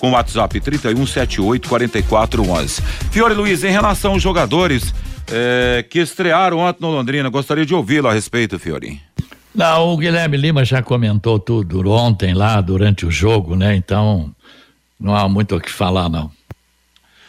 Com 0.01 0.09
WhatsApp 0.13 0.59
3178 0.59 1.69
4411. 1.69 2.81
Fiore 3.11 3.35
Luiz, 3.35 3.63
em 3.63 3.69
relação 3.69 4.13
aos 4.13 4.23
jogadores 4.23 4.91
é, 5.31 5.85
que 5.87 5.99
estrearam 5.99 6.57
ontem 6.57 6.81
no 6.81 6.89
Londrina, 6.89 7.29
gostaria 7.29 7.63
de 7.63 7.75
ouvi-lo 7.75 8.07
a 8.07 8.13
respeito, 8.13 8.57
Fiore. 8.57 8.99
Não, 9.53 9.93
o 9.93 9.97
Guilherme 9.97 10.37
Lima 10.37 10.65
já 10.65 10.81
comentou 10.81 11.37
tudo 11.37 11.87
ontem 11.91 12.33
lá 12.33 12.59
durante 12.61 13.05
o 13.05 13.11
jogo, 13.11 13.55
né? 13.55 13.75
Então 13.75 14.33
não 14.99 15.15
há 15.15 15.29
muito 15.29 15.55
o 15.55 15.61
que 15.61 15.69
falar, 15.69 16.09
não. 16.09 16.31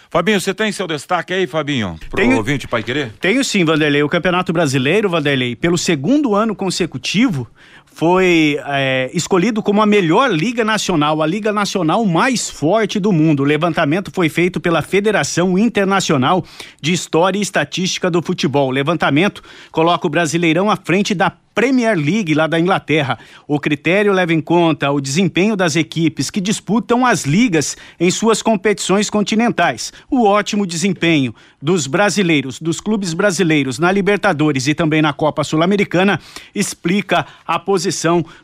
Fabinho, 0.09 0.41
você 0.41 0.55
tem 0.55 0.73
seu 0.73 0.87
destaque 0.87 1.35
aí, 1.35 1.47
Fabinho? 1.47 1.99
Pro 2.09 2.21
Tenho... 2.21 2.37
ouvinte 2.37 2.69
Pai 2.69 2.83
Querer? 2.83 3.12
Tenho 3.21 3.45
sim, 3.45 3.64
Vanderlei. 3.67 4.02
O 4.02 4.09
Campeonato 4.09 4.50
Brasileiro, 4.50 5.11
Vanderlei, 5.11 5.57
pelo 5.57 5.76
segundo 5.76 6.35
ano 6.35 6.55
consecutivo, 6.55 7.47
foi 7.95 8.59
é, 8.67 9.11
escolhido 9.13 9.63
como 9.63 9.83
a 9.83 9.87
melhor 9.87 10.31
liga 10.31 10.65
nacional, 10.65 11.23
a 11.23 11.27
liga 11.27 11.53
nacional 11.53 12.05
mais 12.05 12.49
forte 12.49 12.99
do 12.99 13.13
mundo. 13.13 13.41
O 13.41 13.47
levantamento 13.47 14.11
foi 14.13 14.29
feito 14.29 14.61
pela 14.61 14.83
Federação 14.83 15.59
Internacional 15.59 16.45
de 16.81 16.93
História 16.93 17.39
e 17.39 17.43
Estatística 17.43 18.11
do 18.11 18.23
Futebol. 18.23 18.69
O 18.69 18.73
levantamento 18.73 19.43
coloca 19.71 20.07
o 20.07 20.11
Brasileirão 20.11 20.71
à 20.71 20.77
frente 20.77 21.15
da 21.15 21.33
Premier 21.55 21.97
League 21.97 22.35
lá 22.35 22.47
da 22.47 22.59
Inglaterra. 22.59 23.19
O 23.47 23.61
critério 23.61 24.13
leva 24.13 24.33
em 24.33 24.41
conta 24.41 24.91
o 24.91 25.01
desempenho 25.01 25.55
das 25.55 25.77
equipes 25.77 26.31
que 26.31 26.41
disputam 26.41 27.05
as 27.05 27.25
ligas 27.25 27.77
em 28.01 28.11
suas 28.11 28.43
competições 28.43 29.11
continentais, 29.11 29.93
o 30.11 30.25
ótimo 30.25 30.67
desempenho 30.67 31.35
dos 31.61 31.87
brasileiros, 31.87 32.59
dos 32.59 32.81
clubes 32.81 33.15
brasileiros 33.15 33.79
na 33.79 33.93
Libertadores 33.93 34.67
e 34.67 34.75
também 34.75 35.03
na 35.03 35.13
Copa 35.13 35.45
Sul-Americana 35.45 36.19
explica 36.55 37.27
a 37.47 37.59
posição 37.59 37.82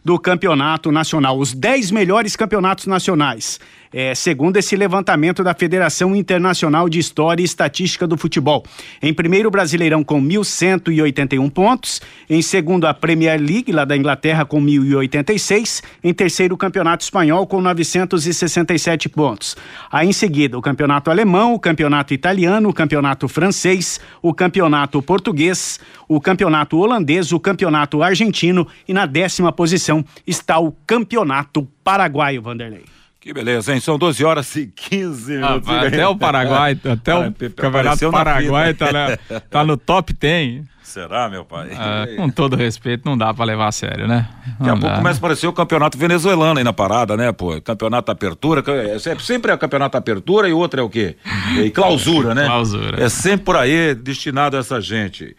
do 0.05 0.19
campeonato 0.19 0.91
nacional, 0.91 1.39
os 1.39 1.53
10 1.53 1.91
melhores 1.91 2.35
campeonatos 2.35 2.87
nacionais 2.87 3.61
é, 3.93 4.15
segundo 4.15 4.57
esse 4.57 4.77
levantamento 4.77 5.43
da 5.43 5.55
Federação 5.55 6.15
Internacional 6.15 6.89
de 6.89 6.99
História 6.99 7.43
e 7.43 7.45
Estatística 7.45 8.07
do 8.07 8.17
Futebol. 8.17 8.65
Em 9.03 9.13
primeiro, 9.13 9.49
o 9.49 9.51
Brasileirão 9.51 10.03
com 10.05 10.23
1.181 10.23 11.51
pontos. 11.51 12.01
Em 12.29 12.43
segundo, 12.43 12.87
a 12.87 12.95
Premier 12.95 13.41
League, 13.41 13.73
lá 13.73 13.85
da 13.85 13.97
Inglaterra, 13.97 14.45
com 14.45 14.61
1.086. 14.61 15.83
Em 16.03 16.13
terceiro, 16.13 16.55
o 16.55 16.59
Campeonato 16.59 17.05
Espanhol, 17.05 17.47
com 17.47 17.61
967 17.61 19.09
pontos. 19.09 19.57
Aí, 19.91 20.09
em 20.09 20.13
seguida, 20.13 20.59
o 20.59 20.63
Campeonato 20.63 21.11
Alemão, 21.11 21.55
o 21.55 21.59
Campeonato 21.59 22.13
Italiano, 22.15 22.69
o 22.69 22.75
Campeonato 22.75 23.29
Francês, 23.29 24.01
o 24.23 24.35
Campeonato 24.35 25.01
Português, 25.03 25.81
o 26.07 26.21
Campeonato 26.21 26.79
Holandês, 26.79 27.33
o 27.33 27.41
Campeonato 27.41 28.03
Argentino 28.03 28.67
e 28.87 28.93
na 28.93 29.07
décima 29.07 29.53
posição 29.53 30.05
está 30.27 30.59
o 30.59 30.73
Campeonato 30.87 31.69
Paraguaio, 31.83 32.43
Vanderlei. 32.43 32.98
Que 33.21 33.33
beleza, 33.33 33.75
hein? 33.75 33.81
São 33.81 33.99
12 33.99 34.25
horas 34.25 34.55
e 34.55 34.69
15 34.69 35.35
ah, 35.35 35.39
minutos. 35.39 35.69
Ah, 35.69 35.81
até 35.81 36.07
o 36.07 36.17
Paraguai, 36.17 36.79
até 36.85 37.15
o 37.15 37.35
Campeonato 37.57 38.11
Paraguai 38.13 38.75
tá, 38.75 38.93
na, 38.93 39.41
tá 39.41 39.65
no 39.65 39.77
top 39.77 40.13
10. 40.13 40.65
Será, 40.89 41.29
meu 41.29 41.45
pai? 41.45 41.69
Ah, 41.77 42.07
com 42.17 42.31
todo 42.31 42.57
respeito, 42.57 43.05
não 43.05 43.19
dá 43.19 43.35
pra 43.35 43.45
levar 43.45 43.69
a 43.69 43.73
sério, 43.73 44.09
né? 44.09 44.27
Não 44.59 44.67
Daqui 44.67 44.71
a 44.71 44.81
pouco 44.81 44.97
começa 44.97 45.19
a 45.19 45.21
aparecer 45.21 45.47
o 45.47 45.53
campeonato 45.53 45.99
venezuelano 45.99 46.59
aí 46.59 46.65
na 46.65 46.73
parada, 46.73 47.15
né, 47.15 47.31
pô? 47.31 47.61
Campeonato 47.61 48.11
apertura, 48.11 48.65
é, 48.67 48.99
sempre 49.19 49.53
é 49.53 49.55
o 49.55 49.59
campeonato 49.59 49.99
apertura 49.99 50.49
e 50.49 50.53
outro 50.53 50.81
é 50.81 50.83
o 50.83 50.89
quê? 50.89 51.17
E 51.63 51.71
clausura, 51.71 52.35
né? 52.35 52.47
Clausura. 52.47 53.05
É 53.05 53.09
sempre 53.11 53.45
por 53.45 53.57
aí 53.57 53.95
destinado 53.95 54.57
a 54.57 54.61
essa 54.61 54.81
gente. 54.81 55.37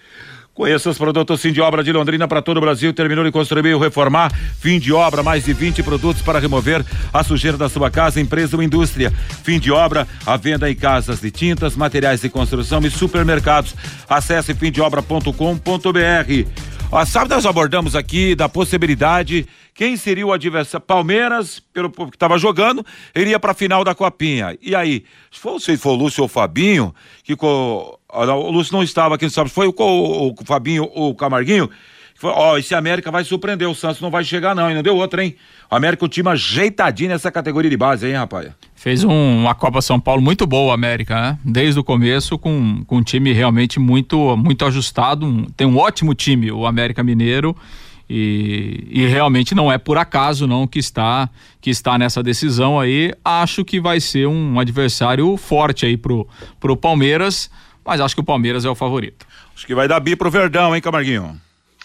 Conheça 0.59 0.89
os 0.89 0.97
produtos 0.97 1.41
fim 1.41 1.53
de 1.53 1.61
obra 1.61 1.81
de 1.81 1.89
Londrina 1.89 2.27
para 2.27 2.41
todo 2.41 2.57
o 2.57 2.59
Brasil. 2.59 2.91
Terminou 2.91 3.23
de 3.23 3.31
construir 3.31 3.73
ou 3.73 3.79
reformar. 3.79 4.29
Fim 4.59 4.77
de 4.77 4.91
obra, 4.91 5.23
mais 5.23 5.45
de 5.45 5.53
20 5.53 5.81
produtos 5.83 6.21
para 6.21 6.37
remover 6.37 6.85
a 7.13 7.23
sujeira 7.23 7.55
da 7.55 7.69
sua 7.69 7.89
casa, 7.89 8.19
empresa 8.19 8.57
ou 8.57 8.61
indústria. 8.61 9.09
Fim 9.41 9.57
de 9.57 9.71
obra, 9.71 10.05
a 10.25 10.35
venda 10.35 10.69
em 10.69 10.75
casas 10.75 11.21
de 11.21 11.31
tintas, 11.31 11.77
materiais 11.77 12.19
de 12.19 12.27
construção 12.27 12.81
e 12.81 12.91
supermercados. 12.91 13.73
Acesse 14.09 14.53
fimdeobra.com.br. 14.53 15.31
Ó, 16.91 17.05
sabe, 17.05 17.29
nós 17.29 17.45
abordamos 17.45 17.95
aqui 17.95 18.35
da 18.35 18.49
possibilidade 18.49 19.47
quem 19.79 19.95
seria 19.95 20.27
o 20.27 20.33
adversário? 20.33 20.85
Palmeiras, 20.85 21.61
pelo 21.71 21.89
que 21.89 22.17
estava 22.17 22.37
jogando, 22.37 22.85
iria 23.15 23.39
para 23.39 23.53
a 23.53 23.55
final 23.55 23.81
da 23.81 23.95
Copinha. 23.95 24.57
E 24.61 24.75
aí, 24.75 25.05
se 25.31 25.39
for, 25.39 25.57
se 25.61 25.77
for 25.77 25.91
o 25.91 25.95
Lúcio 25.95 26.21
ou 26.21 26.25
o 26.25 26.29
Fabinho, 26.29 26.93
que. 27.23 27.33
O 28.11 28.51
Lúcio 28.51 28.73
não 28.73 28.83
estava 28.83 29.15
aqui, 29.15 29.25
não 29.25 29.29
sabe, 29.29 29.49
foi 29.49 29.67
o, 29.67 29.73
o, 29.77 30.29
o 30.31 30.35
Fabinho 30.45 30.89
o 30.93 31.13
Camarguinho, 31.13 31.69
ó, 32.23 32.57
esse 32.57 32.75
América 32.75 33.11
vai 33.11 33.23
surpreender, 33.23 33.69
o 33.69 33.75
Santos 33.75 34.01
não 34.01 34.09
vai 34.09 34.23
chegar 34.23 34.55
não, 34.55 34.69
e 34.69 34.73
não 34.73 34.83
deu 34.83 34.95
outra, 34.95 35.23
hein? 35.23 35.35
O 35.71 35.75
América, 35.75 36.03
o 36.05 36.09
time 36.09 36.29
ajeitadinho 36.29 37.09
nessa 37.09 37.31
categoria 37.31 37.69
de 37.69 37.77
base, 37.77 38.07
hein, 38.07 38.15
rapaz? 38.15 38.51
Fez 38.75 39.03
um, 39.03 39.41
uma 39.41 39.53
Copa 39.53 39.81
São 39.81 39.99
Paulo 39.99 40.21
muito 40.21 40.45
boa, 40.45 40.73
América, 40.73 41.15
né? 41.15 41.39
Desde 41.43 41.79
o 41.79 41.83
começo, 41.83 42.37
com, 42.37 42.83
com 42.85 42.97
um 42.97 43.03
time 43.03 43.31
realmente 43.31 43.79
muito, 43.79 44.35
muito 44.35 44.65
ajustado, 44.65 45.25
um, 45.25 45.45
tem 45.45 45.67
um 45.67 45.77
ótimo 45.77 46.13
time, 46.13 46.51
o 46.51 46.65
América 46.65 47.03
Mineiro, 47.03 47.55
e, 48.09 48.87
e, 48.89 49.05
realmente 49.05 49.53
não 49.53 49.71
é 49.71 49.77
por 49.77 49.95
acaso 49.95 50.47
não 50.47 50.65
que 50.65 50.79
está 50.79 51.29
que 51.61 51.69
está 51.69 51.95
nessa 51.95 52.23
decisão 52.23 52.79
aí. 52.79 53.13
Acho 53.23 53.63
que 53.63 53.79
vai 53.79 53.99
ser 53.99 54.27
um 54.27 54.59
adversário 54.59 55.37
forte 55.37 55.85
aí 55.85 55.95
pro, 55.95 56.27
pro 56.59 56.75
Palmeiras, 56.75 57.51
mas 57.89 57.99
acho 57.99 58.13
que 58.13 58.21
o 58.21 58.23
Palmeiras 58.23 58.65
é 58.65 58.69
o 58.69 58.75
favorito. 58.75 59.25
Acho 59.55 59.65
que 59.65 59.73
vai 59.73 59.87
dar 59.87 59.99
bi 59.99 60.15
pro 60.15 60.29
Verdão, 60.29 60.75
hein, 60.75 60.81
Camarguinho? 60.81 61.39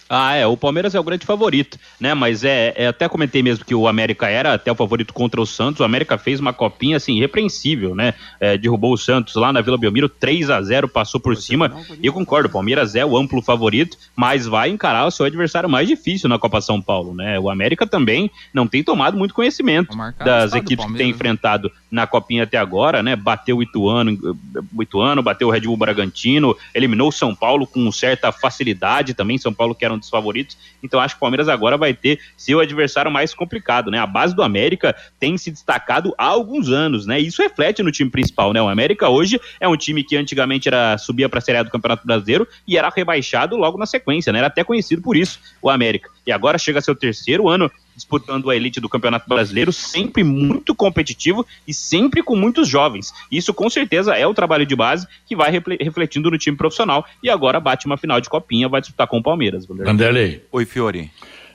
Ah, 0.07 0.35
é. 0.35 0.45
O 0.45 0.55
Palmeiras 0.55 0.93
é 0.93 0.99
o 0.99 1.03
grande 1.03 1.25
favorito, 1.25 1.79
né? 1.99 2.13
Mas 2.13 2.43
é, 2.43 2.73
é, 2.75 2.87
até 2.87 3.09
comentei 3.09 3.41
mesmo 3.41 3.65
que 3.65 3.73
o 3.73 3.87
América 3.87 4.29
era 4.29 4.53
até 4.53 4.71
o 4.71 4.75
favorito 4.75 5.13
contra 5.13 5.41
o 5.41 5.45
Santos. 5.47 5.79
O 5.79 5.83
América 5.83 6.15
fez 6.17 6.39
uma 6.39 6.53
copinha 6.53 6.97
assim 6.97 7.17
irrepreensível, 7.17 7.95
né? 7.95 8.13
É, 8.39 8.55
derrubou 8.55 8.93
o 8.93 8.97
Santos 8.97 9.33
lá 9.35 9.51
na 9.51 9.61
Vila 9.61 9.77
Belmiro 9.77 10.07
3 10.07 10.51
a 10.51 10.61
0 10.61 10.87
passou 10.87 11.19
por 11.19 11.35
cima. 11.35 11.75
E 12.01 12.05
eu 12.05 12.13
concordo, 12.13 12.47
o 12.47 12.51
Palmeiras 12.51 12.93
é 12.93 13.03
o 13.03 13.17
amplo 13.17 13.41
favorito, 13.41 13.97
mas 14.15 14.45
vai 14.45 14.69
encarar 14.69 15.07
o 15.07 15.11
seu 15.11 15.25
adversário 15.25 15.67
mais 15.67 15.87
difícil 15.87 16.29
na 16.29 16.37
Copa 16.37 16.61
São 16.61 16.79
Paulo, 16.79 17.15
né? 17.15 17.39
O 17.39 17.49
América 17.49 17.87
também 17.87 18.29
não 18.53 18.67
tem 18.67 18.83
tomado 18.83 19.17
muito 19.17 19.33
conhecimento 19.33 19.97
das 20.23 20.53
equipes 20.53 20.85
que 20.85 20.93
tem 20.93 21.09
enfrentado 21.09 21.71
na 21.95 22.05
copinha 22.05 22.43
até 22.43 22.57
agora, 22.57 23.01
né? 23.01 23.15
Bateu 23.15 23.57
o 23.57 23.63
Ituano, 23.63 24.37
o 24.75 24.83
Ituano, 24.83 25.23
bateu 25.23 25.47
o 25.47 25.51
Red 25.51 25.61
Bull 25.61 25.77
Bragantino, 25.77 26.55
eliminou 26.73 27.07
o 27.07 27.11
São 27.11 27.33
Paulo 27.33 27.65
com 27.65 27.89
certa 27.91 28.31
facilidade 28.31 29.13
também. 29.13 29.37
São 29.37 29.53
Paulo 29.53 29.73
que 29.73 29.85
era 29.85 29.93
um 29.93 29.97
dos 29.97 30.09
favoritos. 30.09 30.57
Então 30.83 30.99
acho 30.99 31.15
que 31.15 31.19
o 31.19 31.21
Palmeiras 31.21 31.47
agora 31.47 31.77
vai 31.77 31.93
ter 31.93 32.19
seu 32.35 32.59
adversário 32.59 33.09
mais 33.09 33.33
complicado, 33.33 33.89
né? 33.89 33.97
A 33.97 34.05
base 34.05 34.35
do 34.35 34.43
América 34.43 34.93
tem 35.19 35.37
se 35.37 35.49
destacado 35.49 36.13
há 36.17 36.25
alguns 36.25 36.69
anos, 36.69 37.05
né? 37.05 37.19
Isso 37.19 37.41
reflete 37.41 37.81
no 37.81 37.91
time 37.91 38.09
principal, 38.09 38.51
né? 38.51 38.61
O 38.61 38.67
América 38.67 39.09
hoje 39.09 39.39
é 39.59 39.67
um 39.67 39.77
time 39.77 40.03
que 40.03 40.17
antigamente 40.17 40.67
era 40.67 40.97
subia 40.97 41.29
para 41.29 41.39
a 41.39 41.41
Série 41.41 41.59
A 41.59 41.63
do 41.63 41.71
Campeonato 41.71 42.05
Brasileiro 42.05 42.45
e 42.67 42.77
era 42.77 42.91
rebaixado 42.93 43.55
logo 43.55 43.77
na 43.77 43.85
sequência, 43.85 44.33
né? 44.33 44.39
Era 44.39 44.47
até 44.47 44.63
conhecido 44.63 45.01
por 45.01 45.15
isso, 45.15 45.39
o 45.61 45.69
América. 45.69 46.09
E 46.27 46.31
agora 46.31 46.57
chega 46.57 46.81
seu 46.81 46.95
terceiro 46.95 47.47
ano 47.47 47.71
disputando 47.95 48.49
a 48.49 48.55
elite 48.55 48.79
do 48.79 48.89
Campeonato 48.89 49.27
Brasileiro, 49.27 49.71
sempre 49.71 50.23
muito 50.23 50.75
competitivo 50.75 51.45
e 51.67 51.73
sempre 51.73 52.21
com 52.21 52.35
muitos 52.35 52.67
jovens. 52.67 53.13
Isso 53.31 53.53
com 53.53 53.69
certeza 53.69 54.15
é 54.15 54.27
o 54.27 54.33
trabalho 54.33 54.65
de 54.65 54.75
base 54.75 55.07
que 55.25 55.35
vai 55.35 55.51
refletindo 55.79 56.29
no 56.29 56.37
time 56.37 56.57
profissional 56.57 57.05
e 57.23 57.29
agora 57.29 57.59
bate 57.59 57.85
uma 57.85 57.97
final 57.97 58.19
de 58.19 58.29
copinha, 58.29 58.67
vai 58.67 58.81
disputar 58.81 59.07
com 59.07 59.17
o 59.17 59.23
Palmeiras. 59.23 59.65
Vanderlei. 59.65 60.43
Oi, 60.51 60.65
Fiori. 60.65 61.11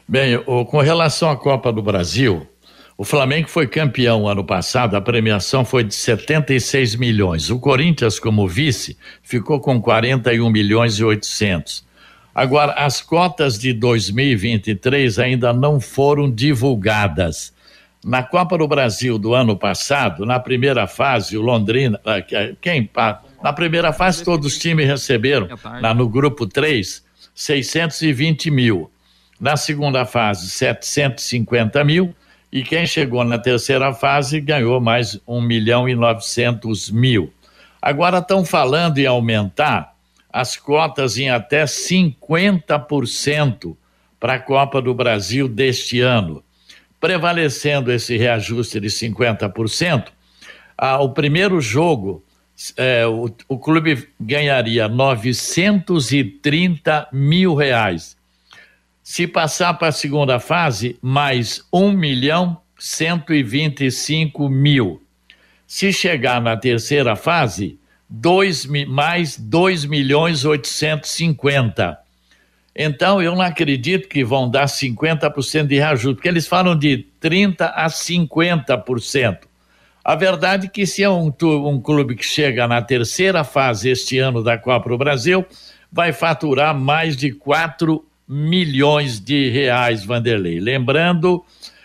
Bem, 0.09 0.43
com 0.43 0.81
relação 0.81 1.31
à 1.31 1.37
Copa 1.37 1.73
do 1.73 1.83
Brasil, 1.83 2.47
o 2.99 3.05
Flamengo 3.05 3.49
foi 3.49 3.67
campeão 3.67 4.29
ano 4.29 4.45
passado, 4.45 4.95
a 4.95 5.01
premiação 5.01 5.65
foi 5.65 5.85
de 5.85 5.95
76 5.95 6.97
milhões. 6.97 7.49
O 7.49 7.59
Corinthians, 7.59 8.19
como 8.19 8.47
vice, 8.47 8.99
ficou 9.23 9.59
com 9.59 9.81
41 9.81 10.51
milhões 10.51 10.99
e 10.99 11.05
800. 11.05 11.89
Agora, 12.35 12.73
as 12.73 13.01
cotas 13.01 13.59
de 13.59 13.73
2023 13.73 15.19
ainda 15.19 15.53
não 15.53 15.81
foram 15.81 16.31
divulgadas. 16.31 17.53
Na 18.05 18.23
Copa 18.23 18.57
do 18.57 18.67
Brasil 18.67 19.19
do 19.19 19.35
ano 19.35 19.57
passado, 19.57 20.25
na 20.25 20.41
primeira 20.41 20.87
fase, 20.87 21.37
o 21.37 21.43
Londrina, 21.43 22.01
ah, 22.05 22.23
quem 22.61 22.89
na 23.43 23.53
primeira 23.53 23.93
fase 23.93 24.25
todos 24.25 24.47
os 24.47 24.59
times 24.59 24.87
receberam, 24.87 25.49
lá 25.83 25.93
no 25.93 26.09
grupo 26.09 26.47
3, 26.47 27.05
620 27.35 28.51
mil. 28.51 28.91
Na 29.39 29.57
segunda 29.57 30.05
fase, 30.05 30.49
750 30.51 31.83
mil. 31.85 32.15
E 32.53 32.63
quem 32.63 32.87
chegou 32.87 33.23
na 33.23 33.39
terceira 33.39 33.93
fase 33.95 34.41
ganhou 34.41 34.81
mais 34.81 35.21
1 35.27 35.41
milhão 35.41 35.89
e 35.89 35.95
900 35.95 36.91
mil. 36.91 37.33
Agora 37.81 38.19
estão 38.19 38.45
falando 38.45 38.99
em 38.99 39.07
aumentar 39.07 39.90
as 40.33 40.57
cotas 40.57 41.19
em 41.19 41.29
até 41.31 41.65
50% 41.65 43.77
para 44.19 44.35
a 44.35 44.39
Copa 44.39 44.81
do 44.81 44.95
Brasil 44.95 45.49
deste 45.49 46.01
ano. 46.01 46.45
Prevalecendo 47.01 47.91
esse 47.91 48.17
reajuste 48.17 48.79
de 48.79 48.87
50%, 48.89 50.13
ah, 50.77 51.01
o 51.01 51.09
primeiro 51.11 51.61
jogo, 51.61 52.25
é, 52.77 53.05
o, 53.07 53.29
o 53.49 53.59
clube 53.59 54.07
ganharia 54.21 54.87
930 54.89 57.09
mil 57.13 57.55
reais. 57.55 58.17
Se 59.03 59.27
passar 59.27 59.75
para 59.75 59.89
a 59.89 59.93
segunda 59.93 60.39
fase, 60.39 60.97
mais 61.03 61.67
1 61.73 61.91
milhão 61.93 62.61
125 62.79 64.49
mil. 64.49 65.03
Se 65.67 65.93
chegar 65.93 66.41
na 66.41 66.57
terceira 66.57 67.17
fase, 67.17 67.80
dois, 68.11 68.67
mais 68.67 69.39
2 69.39 69.85
milhões 69.85 70.45
850. 70.45 71.99
Então, 72.75 73.23
eu 73.23 73.35
não 73.35 73.43
acredito 73.43 74.09
que 74.09 74.25
vão 74.25 74.51
dar 74.51 74.67
50% 74.67 75.67
de 75.67 75.77
reajuste, 75.77 76.15
porque 76.15 76.29
eles 76.29 76.47
falam 76.47 76.77
de 76.77 77.07
30% 77.23 77.57
a 77.61 77.87
50%. 77.87 79.39
A 80.03 80.15
verdade 80.15 80.67
é 80.67 80.71
que 80.71 80.87
se 80.87 81.03
é 81.03 81.11
um, 81.11 81.33
um 81.43 81.81
clube 81.81 82.17
que 82.17 82.25
chega 82.25 82.67
na 82.67 82.81
terceira 82.81 83.45
fase 83.45 83.91
este 83.91 84.19
ano 84.19 84.43
da 84.43 84.57
Copa 84.57 84.89
do 84.89 84.99
Brasil, 84.99 85.45
vai 85.93 86.13
faturar 86.13 86.75
mais 86.75 87.17
de 87.17 87.33
4 87.33 88.05
milhões 88.27 89.21
de 89.21 89.51
reais, 89.51 90.05
Vanderlei. 90.05 90.59
Lembrando, 90.59 91.45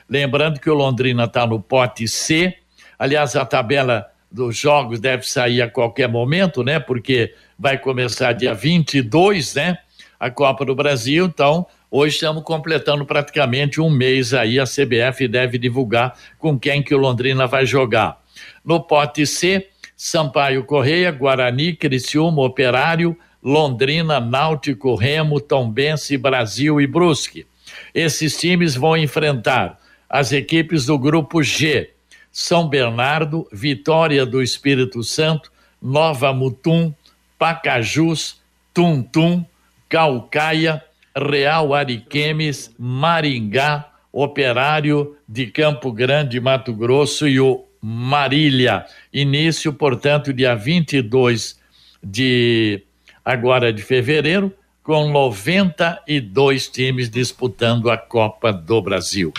lembrando 0.09 0.59
que 0.59 0.69
o 0.69 0.75
Londrina 0.75 1.25
está 1.25 1.45
no 1.45 1.59
pote 1.59 2.07
C. 2.07 2.55
Aliás, 2.97 3.35
a 3.35 3.43
tabela 3.43 4.07
dos 4.35 4.57
jogos 4.57 4.99
deve 4.99 5.25
sair 5.25 5.61
a 5.61 5.69
qualquer 5.69 6.09
momento, 6.09 6.61
né? 6.61 6.77
Porque 6.77 7.33
vai 7.57 7.77
começar 7.77 8.33
dia 8.33 8.53
22, 8.53 9.55
né? 9.55 9.77
A 10.19 10.29
Copa 10.29 10.65
do 10.65 10.75
Brasil, 10.75 11.25
então 11.25 11.65
hoje 11.89 12.15
estamos 12.15 12.43
completando 12.43 13.05
praticamente 13.05 13.79
um 13.79 13.89
mês 13.89 14.33
aí, 14.33 14.59
a 14.59 14.65
CBF 14.65 15.25
deve 15.29 15.57
divulgar 15.57 16.17
com 16.37 16.59
quem 16.59 16.83
que 16.83 16.93
o 16.93 16.97
Londrina 16.97 17.47
vai 17.47 17.65
jogar. 17.65 18.21
No 18.63 18.81
pote 18.81 19.25
C, 19.25 19.69
Sampaio 19.95 20.65
Correia, 20.65 21.11
Guarani, 21.11 21.73
Criciúma, 21.73 22.43
Operário, 22.43 23.17
Londrina, 23.41 24.19
Náutico, 24.19 24.95
Remo, 24.95 25.39
Tombense, 25.39 26.17
Brasil 26.17 26.81
e 26.81 26.87
Brusque. 26.87 27.45
Esses 27.93 28.37
times 28.37 28.75
vão 28.75 28.97
enfrentar 28.97 29.79
as 30.09 30.33
equipes 30.33 30.85
do 30.85 30.99
grupo 30.99 31.41
G, 31.41 31.94
São 32.37 32.67
Bernardo, 32.67 33.47
Vitória 33.49 34.25
do 34.25 34.43
Espírito 34.43 35.01
Santo, 35.05 35.49
Nova 35.81 36.33
Mutum, 36.33 36.93
Pacajus, 37.39 38.41
Tuntum, 38.73 39.45
Calcaia, 39.87 40.83
Real 41.15 41.73
Ariquemes, 41.73 42.75
Maringá, 42.77 43.89
Operário 44.11 45.15
de 45.25 45.45
Campo 45.47 45.93
Grande, 45.93 46.41
Mato 46.41 46.73
Grosso 46.73 47.25
e 47.25 47.39
o 47.39 47.63
Marília. 47.81 48.85
Início, 49.13 49.71
portanto, 49.71 50.33
dia 50.33 50.55
22 50.55 51.57
de 52.03 52.83
agora 53.23 53.71
de 53.71 53.81
fevereiro, 53.81 54.53
com 54.83 55.09
92 55.09 56.67
times 56.67 57.09
disputando 57.09 57.89
a 57.89 57.97
Copa 57.97 58.51
do 58.51 58.81
Brasil. 58.81 59.31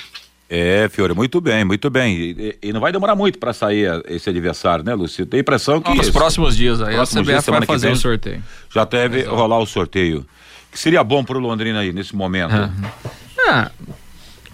É, 0.48 0.88
Fiore, 0.88 1.12
muito 1.12 1.40
bem, 1.40 1.64
muito 1.64 1.90
bem. 1.90 2.16
E, 2.16 2.58
e 2.62 2.72
não 2.72 2.80
vai 2.80 2.92
demorar 2.92 3.16
muito 3.16 3.38
para 3.38 3.52
sair 3.52 4.02
esse 4.08 4.30
adversário, 4.30 4.84
né, 4.84 4.94
Lúcio? 4.94 5.26
Tem 5.26 5.40
impressão 5.40 5.80
que. 5.80 5.92
Nos 5.92 6.10
próximos 6.10 6.56
dias 6.56 6.80
aí, 6.80 6.94
próximos 6.94 7.28
a 7.28 7.38
CBF 7.38 7.50
vai 7.50 7.66
fazer 7.66 7.90
o 7.90 7.96
sorteio. 7.96 8.42
Já 8.72 8.84
deve 8.84 9.20
Exato. 9.20 9.34
rolar 9.34 9.58
o 9.58 9.66
sorteio. 9.66 10.24
Que 10.70 10.78
seria 10.78 11.02
bom 11.02 11.24
para 11.24 11.36
o 11.36 11.40
Londrina 11.40 11.80
aí 11.80 11.92
nesse 11.92 12.14
momento. 12.14 12.54
É. 12.54 13.70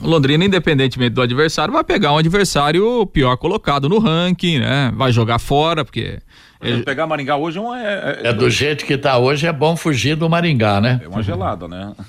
O 0.01 0.09
Londrina, 0.09 0.45
independentemente 0.45 1.15
do 1.15 1.23
adversário, 1.23 1.73
vai 1.73 1.85
pegar 1.85 2.13
um 2.13 2.19
adversário 2.19 3.07
pior 3.07 3.37
colocado 3.37 3.89
no 3.89 3.99
ranking, 3.99 4.59
né? 4.59 4.93
Vai 4.97 5.13
jogar 5.13 5.39
fora, 5.39 5.85
porque 5.85 6.19
pegar 6.85 7.07
Maringá 7.07 7.37
hoje 7.37 7.59
é, 7.59 7.63
é, 7.63 8.21
é, 8.25 8.29
é 8.29 8.33
do 8.33 8.49
jeito 8.49 8.85
que 8.85 8.95
está 8.95 9.19
hoje, 9.19 9.47
é 9.47 9.53
bom 9.53 9.77
fugir 9.77 10.17
do 10.17 10.29
Maringá, 10.29 10.81
né? 10.81 11.01
É 11.03 11.09
uma 11.09 11.23
gelada, 11.23 11.67
né? 11.69 11.93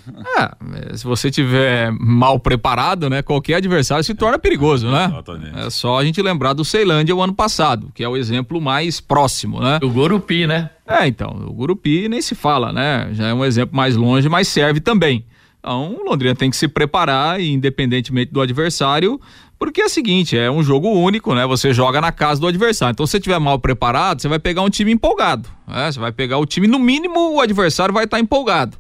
É, 0.74 0.98
se 0.98 1.04
você 1.04 1.30
tiver 1.30 1.92
mal 1.92 2.40
preparado, 2.40 3.10
né? 3.10 3.22
Qualquer 3.22 3.56
adversário 3.56 4.04
se 4.04 4.16
torna 4.16 4.40
perigoso, 4.40 4.90
né? 4.90 5.06
Exatamente. 5.06 5.60
É 5.60 5.70
só 5.70 6.00
a 6.00 6.06
gente 6.06 6.22
lembrar 6.22 6.54
do 6.54 6.66
Ceilândia 6.66 7.16
o 7.16 7.22
ano 7.22 7.34
passado, 7.34 7.92
que 7.94 8.04
é 8.04 8.08
o 8.08 8.18
exemplo 8.18 8.60
mais 8.60 9.00
próximo, 9.00 9.60
né? 9.60 9.80
O 9.84 9.90
Gurupi, 9.90 10.48
né? 10.48 10.70
É, 10.88 11.08
então, 11.08 11.30
o 11.48 11.54
Gurupi 11.54 12.10
nem 12.10 12.22
se 12.22 12.36
fala, 12.36 12.74
né? 12.74 13.10
Já 13.14 13.28
é 13.28 13.34
um 13.34 13.46
exemplo 13.46 13.76
mais 13.76 13.96
longe, 13.96 14.28
mas 14.28 14.48
serve 14.48 14.80
também. 14.80 15.26
Então, 15.64 15.96
o 15.96 16.04
Londrina 16.04 16.36
tem 16.36 16.50
que 16.50 16.58
se 16.58 16.68
preparar, 16.68 17.40
independentemente 17.40 18.34
do 18.34 18.42
adversário, 18.42 19.20
porque 19.58 19.82
é 19.82 19.86
o 19.86 19.90
seguinte, 19.90 20.38
é 20.38 20.52
um 20.52 20.62
jogo 20.64 20.90
único, 20.90 21.34
né? 21.34 21.46
Você 21.48 21.74
joga 21.74 22.02
na 22.02 22.12
casa 22.12 22.42
do 22.42 22.48
adversário. 22.48 22.94
Então, 22.94 23.06
se 23.06 23.12
você 23.12 23.18
estiver 23.18 23.40
mal 23.40 23.60
preparado, 23.60 24.22
você 24.22 24.28
vai 24.28 24.40
pegar 24.40 24.62
um 24.62 24.70
time 24.70 24.92
empolgado. 24.92 25.48
Né? 25.68 25.92
Você 25.92 26.00
vai 26.00 26.12
pegar 26.12 26.38
o 26.38 26.46
time, 26.46 26.68
no 26.68 26.80
mínimo, 26.80 27.36
o 27.36 27.40
adversário 27.40 27.94
vai 27.94 28.06
estar 28.06 28.20
empolgado. 28.20 28.78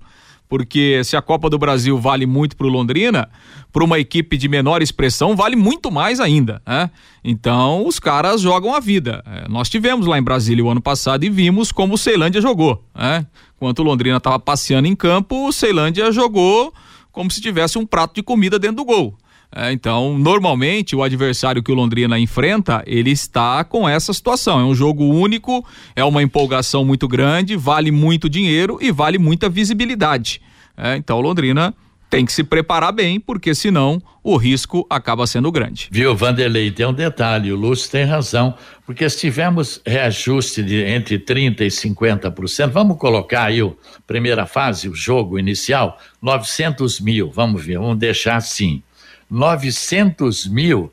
Porque 0.49 1.01
se 1.03 1.15
a 1.15 1.21
Copa 1.21 1.49
do 1.49 1.57
Brasil 1.57 1.97
vale 1.97 2.25
muito 2.25 2.55
para 2.55 2.67
o 2.67 2.69
Londrina, 2.69 3.29
para 3.71 3.83
uma 3.83 3.97
equipe 3.97 4.37
de 4.37 4.47
menor 4.47 4.83
expressão, 4.83 5.35
vale 5.35 5.55
muito 5.55 5.89
mais 5.89 6.19
ainda. 6.19 6.61
Né? 6.67 6.91
Então, 7.23 7.87
os 7.87 7.97
caras 7.97 8.41
jogam 8.41 8.75
a 8.75 8.79
vida. 8.79 9.23
É, 9.25 9.49
nós 9.49 9.69
tivemos 9.69 10.05
lá 10.05 10.17
em 10.19 10.21
Brasília 10.21 10.63
o 10.63 10.69
ano 10.69 10.81
passado 10.81 11.23
e 11.23 11.29
vimos 11.29 11.71
como 11.71 11.95
o 11.95 11.97
Ceilândia 11.97 12.39
jogou. 12.39 12.83
Né? 12.93 13.25
Enquanto 13.55 13.79
o 13.79 13.83
Londrina 13.83 14.17
estava 14.17 14.37
passeando 14.37 14.87
em 14.87 14.95
campo, 14.95 15.47
o 15.47 15.51
Ceilândia 15.51 16.11
jogou 16.11 16.73
como 17.11 17.31
se 17.31 17.39
tivesse 17.39 17.77
um 17.77 17.85
prato 17.85 18.15
de 18.15 18.21
comida 18.21 18.59
dentro 18.59 18.77
do 18.77 18.85
gol. 18.85 19.17
É, 19.55 19.71
então, 19.71 20.17
normalmente, 20.17 20.95
o 20.95 21.03
adversário 21.03 21.61
que 21.61 21.71
o 21.71 21.75
Londrina 21.75 22.17
enfrenta, 22.17 22.83
ele 22.87 23.11
está 23.11 23.63
com 23.63 23.87
essa 23.87 24.11
situação. 24.11 24.59
É 24.59 24.63
um 24.63 24.73
jogo 24.73 25.05
único, 25.05 25.63
é 25.95 26.03
uma 26.03 26.23
empolgação 26.23 26.83
muito 26.83 27.07
grande, 27.07 27.55
vale 27.55 27.91
muito 27.91 28.27
dinheiro 28.27 28.79
e 28.81 28.91
vale 28.91 29.19
muita 29.19 29.47
visibilidade. 29.47 30.41
É, 30.75 30.95
então, 30.95 31.19
o 31.19 31.21
Londrina 31.21 31.73
tem 32.09 32.25
que 32.25 32.33
se 32.33 32.43
preparar 32.43 32.91
bem, 32.91 33.19
porque 33.19 33.53
senão 33.53 34.01
o 34.23 34.37
risco 34.37 34.85
acaba 34.89 35.25
sendo 35.25 35.51
grande. 35.51 35.87
Viu, 35.91 36.15
Vanderlei, 36.15 36.69
tem 36.69 36.85
um 36.85 36.93
detalhe, 36.93 37.51
o 37.51 37.55
Lúcio 37.55 37.89
tem 37.89 38.05
razão, 38.05 38.55
porque 38.85 39.07
se 39.09 39.19
tivermos 39.19 39.81
reajuste 39.85 40.61
de 40.61 40.83
entre 40.83 41.17
30% 41.17 41.61
e 41.61 41.67
50%, 41.67 42.69
vamos 42.69 42.97
colocar 42.97 43.45
aí 43.45 43.63
o 43.63 43.75
primeira 44.05 44.45
fase, 44.45 44.87
o 44.87 44.95
jogo 44.95 45.39
inicial, 45.39 45.99
900 46.21 46.99
mil, 46.99 47.31
vamos 47.31 47.65
ver, 47.65 47.79
vamos 47.79 47.97
deixar 47.97 48.35
assim. 48.35 48.83
900 49.29 50.47
mil 50.47 50.91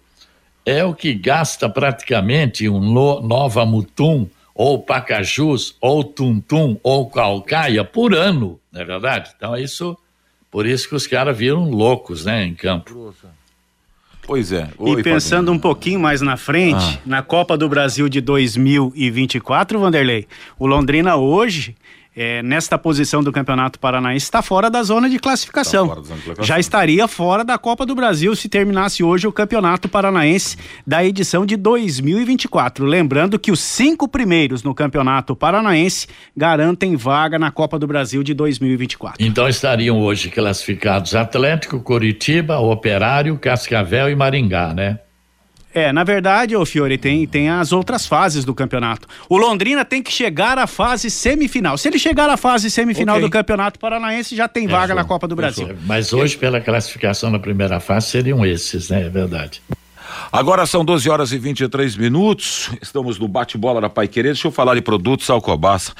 é 0.64 0.84
o 0.84 0.94
que 0.94 1.14
gasta 1.14 1.68
praticamente 1.68 2.68
um 2.68 2.80
Nova 2.80 3.64
Mutum, 3.64 4.28
ou 4.54 4.82
Pacajus, 4.82 5.74
ou 5.80 6.04
Tuntum, 6.04 6.78
ou 6.82 7.08
Calcaia 7.08 7.82
por 7.82 8.14
ano, 8.14 8.60
não 8.70 8.80
é 8.80 8.84
verdade? 8.84 9.30
Então, 9.36 9.56
isso, 9.56 9.96
por 10.50 10.66
isso 10.66 10.88
que 10.88 10.94
os 10.94 11.06
caras 11.06 11.36
viram 11.36 11.70
loucos, 11.70 12.24
né, 12.24 12.44
em 12.44 12.54
campo. 12.54 13.14
Pois 14.22 14.52
é. 14.52 14.68
Oi, 14.78 15.00
e 15.00 15.02
pensando 15.02 15.46
Fabinho. 15.46 15.56
um 15.56 15.58
pouquinho 15.58 15.98
mais 15.98 16.20
na 16.20 16.36
frente, 16.36 16.98
ah. 16.98 17.00
na 17.06 17.22
Copa 17.22 17.56
do 17.56 17.68
Brasil 17.68 18.08
de 18.08 18.20
2024, 18.20 19.80
Vanderlei, 19.80 20.28
o 20.58 20.66
Londrina 20.66 21.16
hoje 21.16 21.74
é, 22.22 22.42
nesta 22.42 22.76
posição 22.76 23.22
do 23.22 23.32
Campeonato 23.32 23.78
Paranaense 23.80 24.26
está 24.26 24.42
fora 24.42 24.68
da 24.68 24.82
zona 24.82 25.08
de 25.08 25.18
classificação. 25.18 25.88
Tá 25.88 25.94
zona 25.94 26.02
de 26.02 26.06
classificação. 26.08 26.44
Já 26.44 26.60
estaria 26.60 27.08
fora 27.08 27.42
da 27.42 27.56
Copa 27.56 27.86
do 27.86 27.94
Brasil 27.94 28.36
se 28.36 28.46
terminasse 28.46 29.02
hoje 29.02 29.26
o 29.26 29.32
Campeonato 29.32 29.88
Paranaense 29.88 30.58
da 30.86 31.02
edição 31.02 31.46
de 31.46 31.56
2024. 31.56 32.84
Lembrando 32.84 33.38
que 33.38 33.50
os 33.50 33.60
cinco 33.60 34.06
primeiros 34.06 34.62
no 34.62 34.74
Campeonato 34.74 35.34
Paranaense 35.34 36.08
garantem 36.36 36.94
vaga 36.94 37.38
na 37.38 37.50
Copa 37.50 37.78
do 37.78 37.86
Brasil 37.86 38.22
de 38.22 38.34
2024. 38.34 39.24
Então 39.24 39.48
estariam 39.48 39.98
hoje 39.98 40.28
classificados 40.28 41.14
Atlético, 41.14 41.80
Curitiba, 41.80 42.58
Operário, 42.58 43.38
Cascavel 43.38 44.10
e 44.10 44.14
Maringá, 44.14 44.74
né? 44.74 44.98
É, 45.72 45.92
na 45.92 46.02
verdade, 46.02 46.56
ô 46.56 46.66
Fiore, 46.66 46.98
tem, 46.98 47.26
tem 47.26 47.48
as 47.48 47.72
outras 47.72 48.06
fases 48.06 48.44
do 48.44 48.54
campeonato. 48.54 49.06
O 49.28 49.36
Londrina 49.36 49.84
tem 49.84 50.02
que 50.02 50.12
chegar 50.12 50.58
à 50.58 50.66
fase 50.66 51.10
semifinal. 51.10 51.78
Se 51.78 51.88
ele 51.88 51.98
chegar 51.98 52.28
à 52.28 52.36
fase 52.36 52.70
semifinal 52.70 53.16
okay. 53.16 53.28
do 53.28 53.30
Campeonato 53.30 53.78
Paranaense, 53.78 54.34
já 54.34 54.48
tem 54.48 54.66
vaga 54.66 54.94
na 54.94 55.04
Copa 55.04 55.28
do 55.28 55.36
Brasil. 55.36 55.76
Mas 55.86 56.12
hoje, 56.12 56.36
pela 56.36 56.60
classificação 56.60 57.30
na 57.30 57.38
primeira 57.38 57.78
fase, 57.78 58.08
seriam 58.08 58.44
esses, 58.44 58.90
né? 58.90 59.06
É 59.06 59.08
verdade. 59.08 59.62
Agora 60.32 60.66
são 60.66 60.84
12 60.84 61.08
horas 61.08 61.32
e 61.32 61.38
23 61.38 61.96
minutos. 61.96 62.70
Estamos 62.80 63.18
no 63.18 63.26
bate-bola 63.26 63.80
da 63.80 63.88
Pai 63.88 64.06
Querer. 64.06 64.32
Deixa 64.32 64.48
eu 64.48 64.52
falar 64.52 64.74
de 64.74 64.82
produtos 64.82 65.28
Alcobaça. 65.30 65.92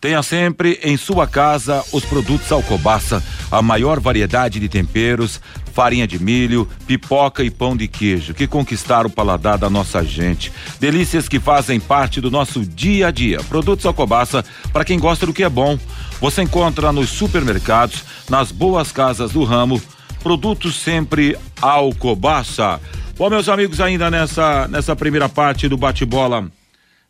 Tenha 0.00 0.22
sempre 0.22 0.78
em 0.82 0.96
sua 0.96 1.26
casa 1.26 1.84
os 1.92 2.04
produtos 2.04 2.50
Alcobaça, 2.52 3.22
a 3.50 3.62
maior 3.62 4.00
variedade 4.00 4.60
de 4.60 4.68
temperos, 4.68 5.40
farinha 5.78 6.08
de 6.08 6.20
milho, 6.20 6.68
pipoca 6.88 7.44
e 7.44 7.52
pão 7.52 7.76
de 7.76 7.86
queijo 7.86 8.34
que 8.34 8.48
conquistaram 8.48 9.08
o 9.08 9.12
paladar 9.12 9.56
da 9.56 9.70
nossa 9.70 10.02
gente. 10.02 10.50
Delícias 10.80 11.28
que 11.28 11.38
fazem 11.38 11.78
parte 11.78 12.20
do 12.20 12.32
nosso 12.32 12.66
dia 12.66 13.06
a 13.06 13.10
dia. 13.12 13.38
Produtos 13.44 13.86
Alcobaça 13.86 14.44
para 14.72 14.84
quem 14.84 14.98
gosta 14.98 15.24
do 15.24 15.32
que 15.32 15.44
é 15.44 15.48
bom. 15.48 15.78
Você 16.20 16.42
encontra 16.42 16.90
nos 16.90 17.10
supermercados, 17.10 18.02
nas 18.28 18.50
boas 18.50 18.90
casas 18.90 19.30
do 19.30 19.44
ramo. 19.44 19.80
Produtos 20.20 20.74
sempre 20.74 21.38
Alcobaça. 21.62 22.80
Bom, 23.16 23.30
meus 23.30 23.48
amigos, 23.48 23.80
ainda 23.80 24.10
nessa, 24.10 24.66
nessa 24.66 24.96
primeira 24.96 25.28
parte 25.28 25.68
do 25.68 25.76
bate-bola 25.76 26.50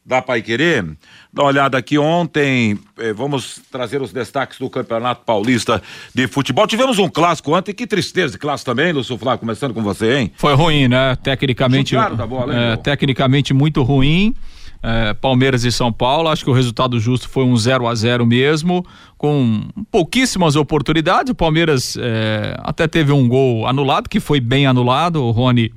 da 0.08 0.22
Pai 0.22 0.40
Querer, 0.40 0.82
dá 1.30 1.42
uma 1.42 1.48
olhada 1.48 1.76
aqui 1.76 1.98
ontem, 1.98 2.78
eh, 2.98 3.12
vamos 3.12 3.60
trazer 3.70 4.00
os 4.00 4.10
destaques 4.10 4.58
do 4.58 4.70
Campeonato 4.70 5.22
Paulista 5.22 5.82
de 6.14 6.26
Futebol. 6.26 6.66
Tivemos 6.66 6.98
um 6.98 7.10
clássico 7.10 7.54
ontem, 7.54 7.74
que 7.74 7.86
tristeza 7.86 8.32
de 8.32 8.38
clássico 8.38 8.70
também, 8.70 8.90
Lúcio 8.90 9.18
Flávio, 9.18 9.40
começando 9.40 9.74
com 9.74 9.82
você, 9.82 10.16
hein? 10.16 10.32
Foi 10.36 10.54
ruim, 10.54 10.88
né? 10.88 11.14
Tecnicamente, 11.16 11.94
bola, 11.94 12.54
hein, 12.54 12.72
é, 12.72 12.76
tecnicamente 12.76 13.52
muito 13.52 13.82
ruim. 13.82 14.34
É, 14.82 15.12
Palmeiras 15.12 15.64
e 15.64 15.72
São 15.72 15.92
Paulo, 15.92 16.30
acho 16.30 16.42
que 16.42 16.50
o 16.50 16.54
resultado 16.54 16.98
justo 16.98 17.28
foi 17.28 17.44
um 17.44 17.56
0 17.56 17.86
a 17.86 17.94
0 17.94 18.24
mesmo, 18.24 18.86
com 19.18 19.68
pouquíssimas 19.90 20.56
oportunidades. 20.56 21.30
O 21.30 21.34
Palmeiras 21.34 21.98
é, 22.00 22.56
até 22.60 22.88
teve 22.88 23.12
um 23.12 23.28
gol 23.28 23.66
anulado, 23.66 24.08
que 24.08 24.20
foi 24.20 24.40
bem 24.40 24.66
anulado. 24.66 25.22
O 25.22 25.32
Rony 25.32 25.70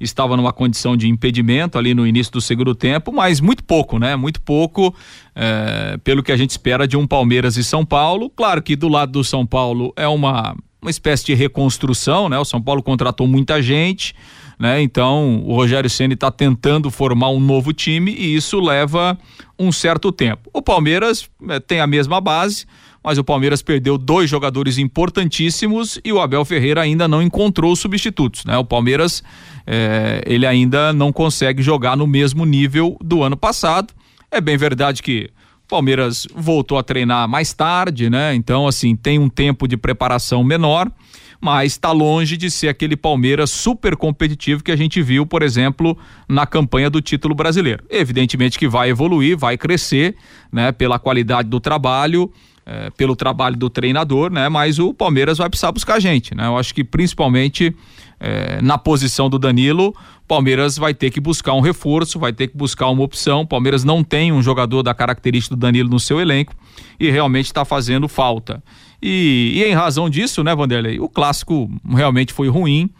estava 0.00 0.36
numa 0.36 0.52
condição 0.52 0.96
de 0.96 1.08
impedimento 1.08 1.78
ali 1.78 1.94
no 1.94 2.06
início 2.06 2.32
do 2.32 2.40
segundo 2.40 2.74
tempo, 2.74 3.12
mas 3.12 3.40
muito 3.40 3.64
pouco, 3.64 3.98
né? 3.98 4.16
Muito 4.16 4.40
pouco 4.40 4.94
é, 5.34 5.98
pelo 6.04 6.22
que 6.22 6.32
a 6.32 6.36
gente 6.36 6.50
espera 6.50 6.86
de 6.86 6.96
um 6.96 7.06
Palmeiras 7.06 7.56
e 7.56 7.64
São 7.64 7.84
Paulo. 7.84 8.30
Claro 8.30 8.62
que 8.62 8.76
do 8.76 8.88
lado 8.88 9.12
do 9.12 9.24
São 9.24 9.46
Paulo 9.46 9.92
é 9.96 10.06
uma, 10.06 10.56
uma 10.80 10.90
espécie 10.90 11.26
de 11.26 11.34
reconstrução, 11.34 12.28
né? 12.28 12.38
O 12.38 12.44
São 12.44 12.62
Paulo 12.62 12.82
contratou 12.82 13.26
muita 13.26 13.60
gente, 13.60 14.14
né? 14.58 14.80
Então 14.80 15.42
o 15.44 15.54
Rogério 15.54 15.90
Ceni 15.90 16.14
está 16.14 16.30
tentando 16.30 16.90
formar 16.90 17.30
um 17.30 17.40
novo 17.40 17.72
time 17.72 18.12
e 18.12 18.34
isso 18.34 18.60
leva 18.60 19.18
um 19.58 19.72
certo 19.72 20.12
tempo. 20.12 20.48
O 20.52 20.62
Palmeiras 20.62 21.28
é, 21.48 21.58
tem 21.58 21.80
a 21.80 21.86
mesma 21.86 22.20
base 22.20 22.66
mas 23.08 23.16
o 23.16 23.24
Palmeiras 23.24 23.62
perdeu 23.62 23.96
dois 23.96 24.28
jogadores 24.28 24.76
importantíssimos 24.76 25.98
e 26.04 26.12
o 26.12 26.20
Abel 26.20 26.44
Ferreira 26.44 26.82
ainda 26.82 27.08
não 27.08 27.22
encontrou 27.22 27.74
substitutos, 27.74 28.44
né? 28.44 28.58
O 28.58 28.64
Palmeiras 28.66 29.22
é, 29.66 30.22
ele 30.26 30.44
ainda 30.44 30.92
não 30.92 31.10
consegue 31.10 31.62
jogar 31.62 31.96
no 31.96 32.06
mesmo 32.06 32.44
nível 32.44 32.98
do 33.02 33.22
ano 33.22 33.34
passado. 33.34 33.94
É 34.30 34.42
bem 34.42 34.58
verdade 34.58 35.02
que 35.02 35.30
o 35.64 35.68
Palmeiras 35.68 36.26
voltou 36.36 36.76
a 36.76 36.82
treinar 36.82 37.26
mais 37.26 37.54
tarde, 37.54 38.10
né? 38.10 38.34
Então, 38.34 38.68
assim, 38.68 38.94
tem 38.94 39.18
um 39.18 39.30
tempo 39.30 39.66
de 39.66 39.78
preparação 39.78 40.44
menor, 40.44 40.92
mas 41.40 41.72
está 41.72 41.90
longe 41.92 42.36
de 42.36 42.50
ser 42.50 42.68
aquele 42.68 42.94
Palmeiras 42.94 43.50
super 43.50 43.96
competitivo 43.96 44.62
que 44.62 44.70
a 44.70 44.76
gente 44.76 45.00
viu, 45.00 45.24
por 45.24 45.42
exemplo, 45.42 45.96
na 46.28 46.46
campanha 46.46 46.90
do 46.90 47.00
título 47.00 47.34
brasileiro. 47.34 47.82
Evidentemente 47.88 48.58
que 48.58 48.68
vai 48.68 48.90
evoluir, 48.90 49.34
vai 49.34 49.56
crescer, 49.56 50.14
né? 50.52 50.72
Pela 50.72 50.98
qualidade 50.98 51.48
do 51.48 51.58
trabalho 51.58 52.30
é, 52.68 52.90
pelo 52.90 53.16
trabalho 53.16 53.56
do 53.56 53.70
treinador, 53.70 54.30
né? 54.30 54.46
Mas 54.50 54.78
o 54.78 54.92
Palmeiras 54.92 55.38
vai 55.38 55.48
precisar 55.48 55.72
buscar 55.72 55.98
gente, 55.98 56.34
né? 56.34 56.46
Eu 56.46 56.58
acho 56.58 56.74
que 56.74 56.84
principalmente 56.84 57.74
é, 58.20 58.60
na 58.60 58.76
posição 58.76 59.30
do 59.30 59.38
Danilo, 59.38 59.94
Palmeiras 60.26 60.76
vai 60.76 60.92
ter 60.92 61.10
que 61.10 61.18
buscar 61.18 61.54
um 61.54 61.60
reforço, 61.60 62.18
vai 62.18 62.30
ter 62.30 62.48
que 62.48 62.56
buscar 62.56 62.88
uma 62.88 63.02
opção. 63.02 63.46
Palmeiras 63.46 63.84
não 63.84 64.04
tem 64.04 64.30
um 64.32 64.42
jogador 64.42 64.82
da 64.82 64.92
característica 64.92 65.56
do 65.56 65.60
Danilo 65.60 65.88
no 65.88 65.98
seu 65.98 66.20
elenco 66.20 66.54
e 67.00 67.10
realmente 67.10 67.46
está 67.46 67.64
fazendo 67.64 68.06
falta. 68.06 68.62
E, 69.00 69.52
e, 69.54 69.64
em 69.64 69.72
razão 69.72 70.10
disso, 70.10 70.44
né, 70.44 70.54
Vanderlei, 70.54 71.00
o 71.00 71.08
clássico 71.08 71.70
realmente 71.88 72.34
foi 72.34 72.48
ruim 72.48 72.90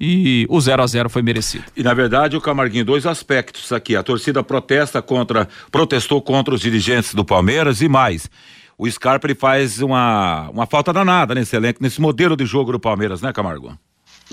e 0.00 0.46
o 0.48 0.60
0 0.60 0.82
a 0.82 0.86
0 0.86 1.08
foi 1.08 1.22
merecido. 1.22 1.64
E 1.76 1.82
na 1.84 1.94
verdade, 1.94 2.36
o 2.36 2.40
Camarguinho, 2.40 2.84
dois 2.84 3.06
aspectos 3.06 3.70
aqui. 3.70 3.94
A 3.94 4.02
torcida 4.02 4.42
protesta 4.42 5.00
contra, 5.00 5.48
protestou 5.70 6.20
contra 6.20 6.52
os 6.52 6.60
dirigentes 6.60 7.14
do 7.14 7.24
Palmeiras 7.24 7.80
e 7.80 7.88
mais 7.88 8.28
o 8.82 8.90
Scarpa 8.90 9.28
ele 9.28 9.34
faz 9.36 9.80
uma, 9.80 10.50
uma 10.50 10.66
falta 10.66 10.92
danada 10.92 11.36
nesse 11.36 11.54
elenco, 11.54 11.80
nesse 11.80 12.00
modelo 12.00 12.36
de 12.36 12.44
jogo 12.44 12.72
do 12.72 12.80
Palmeiras, 12.80 13.22
né, 13.22 13.32
Camargo? 13.32 13.78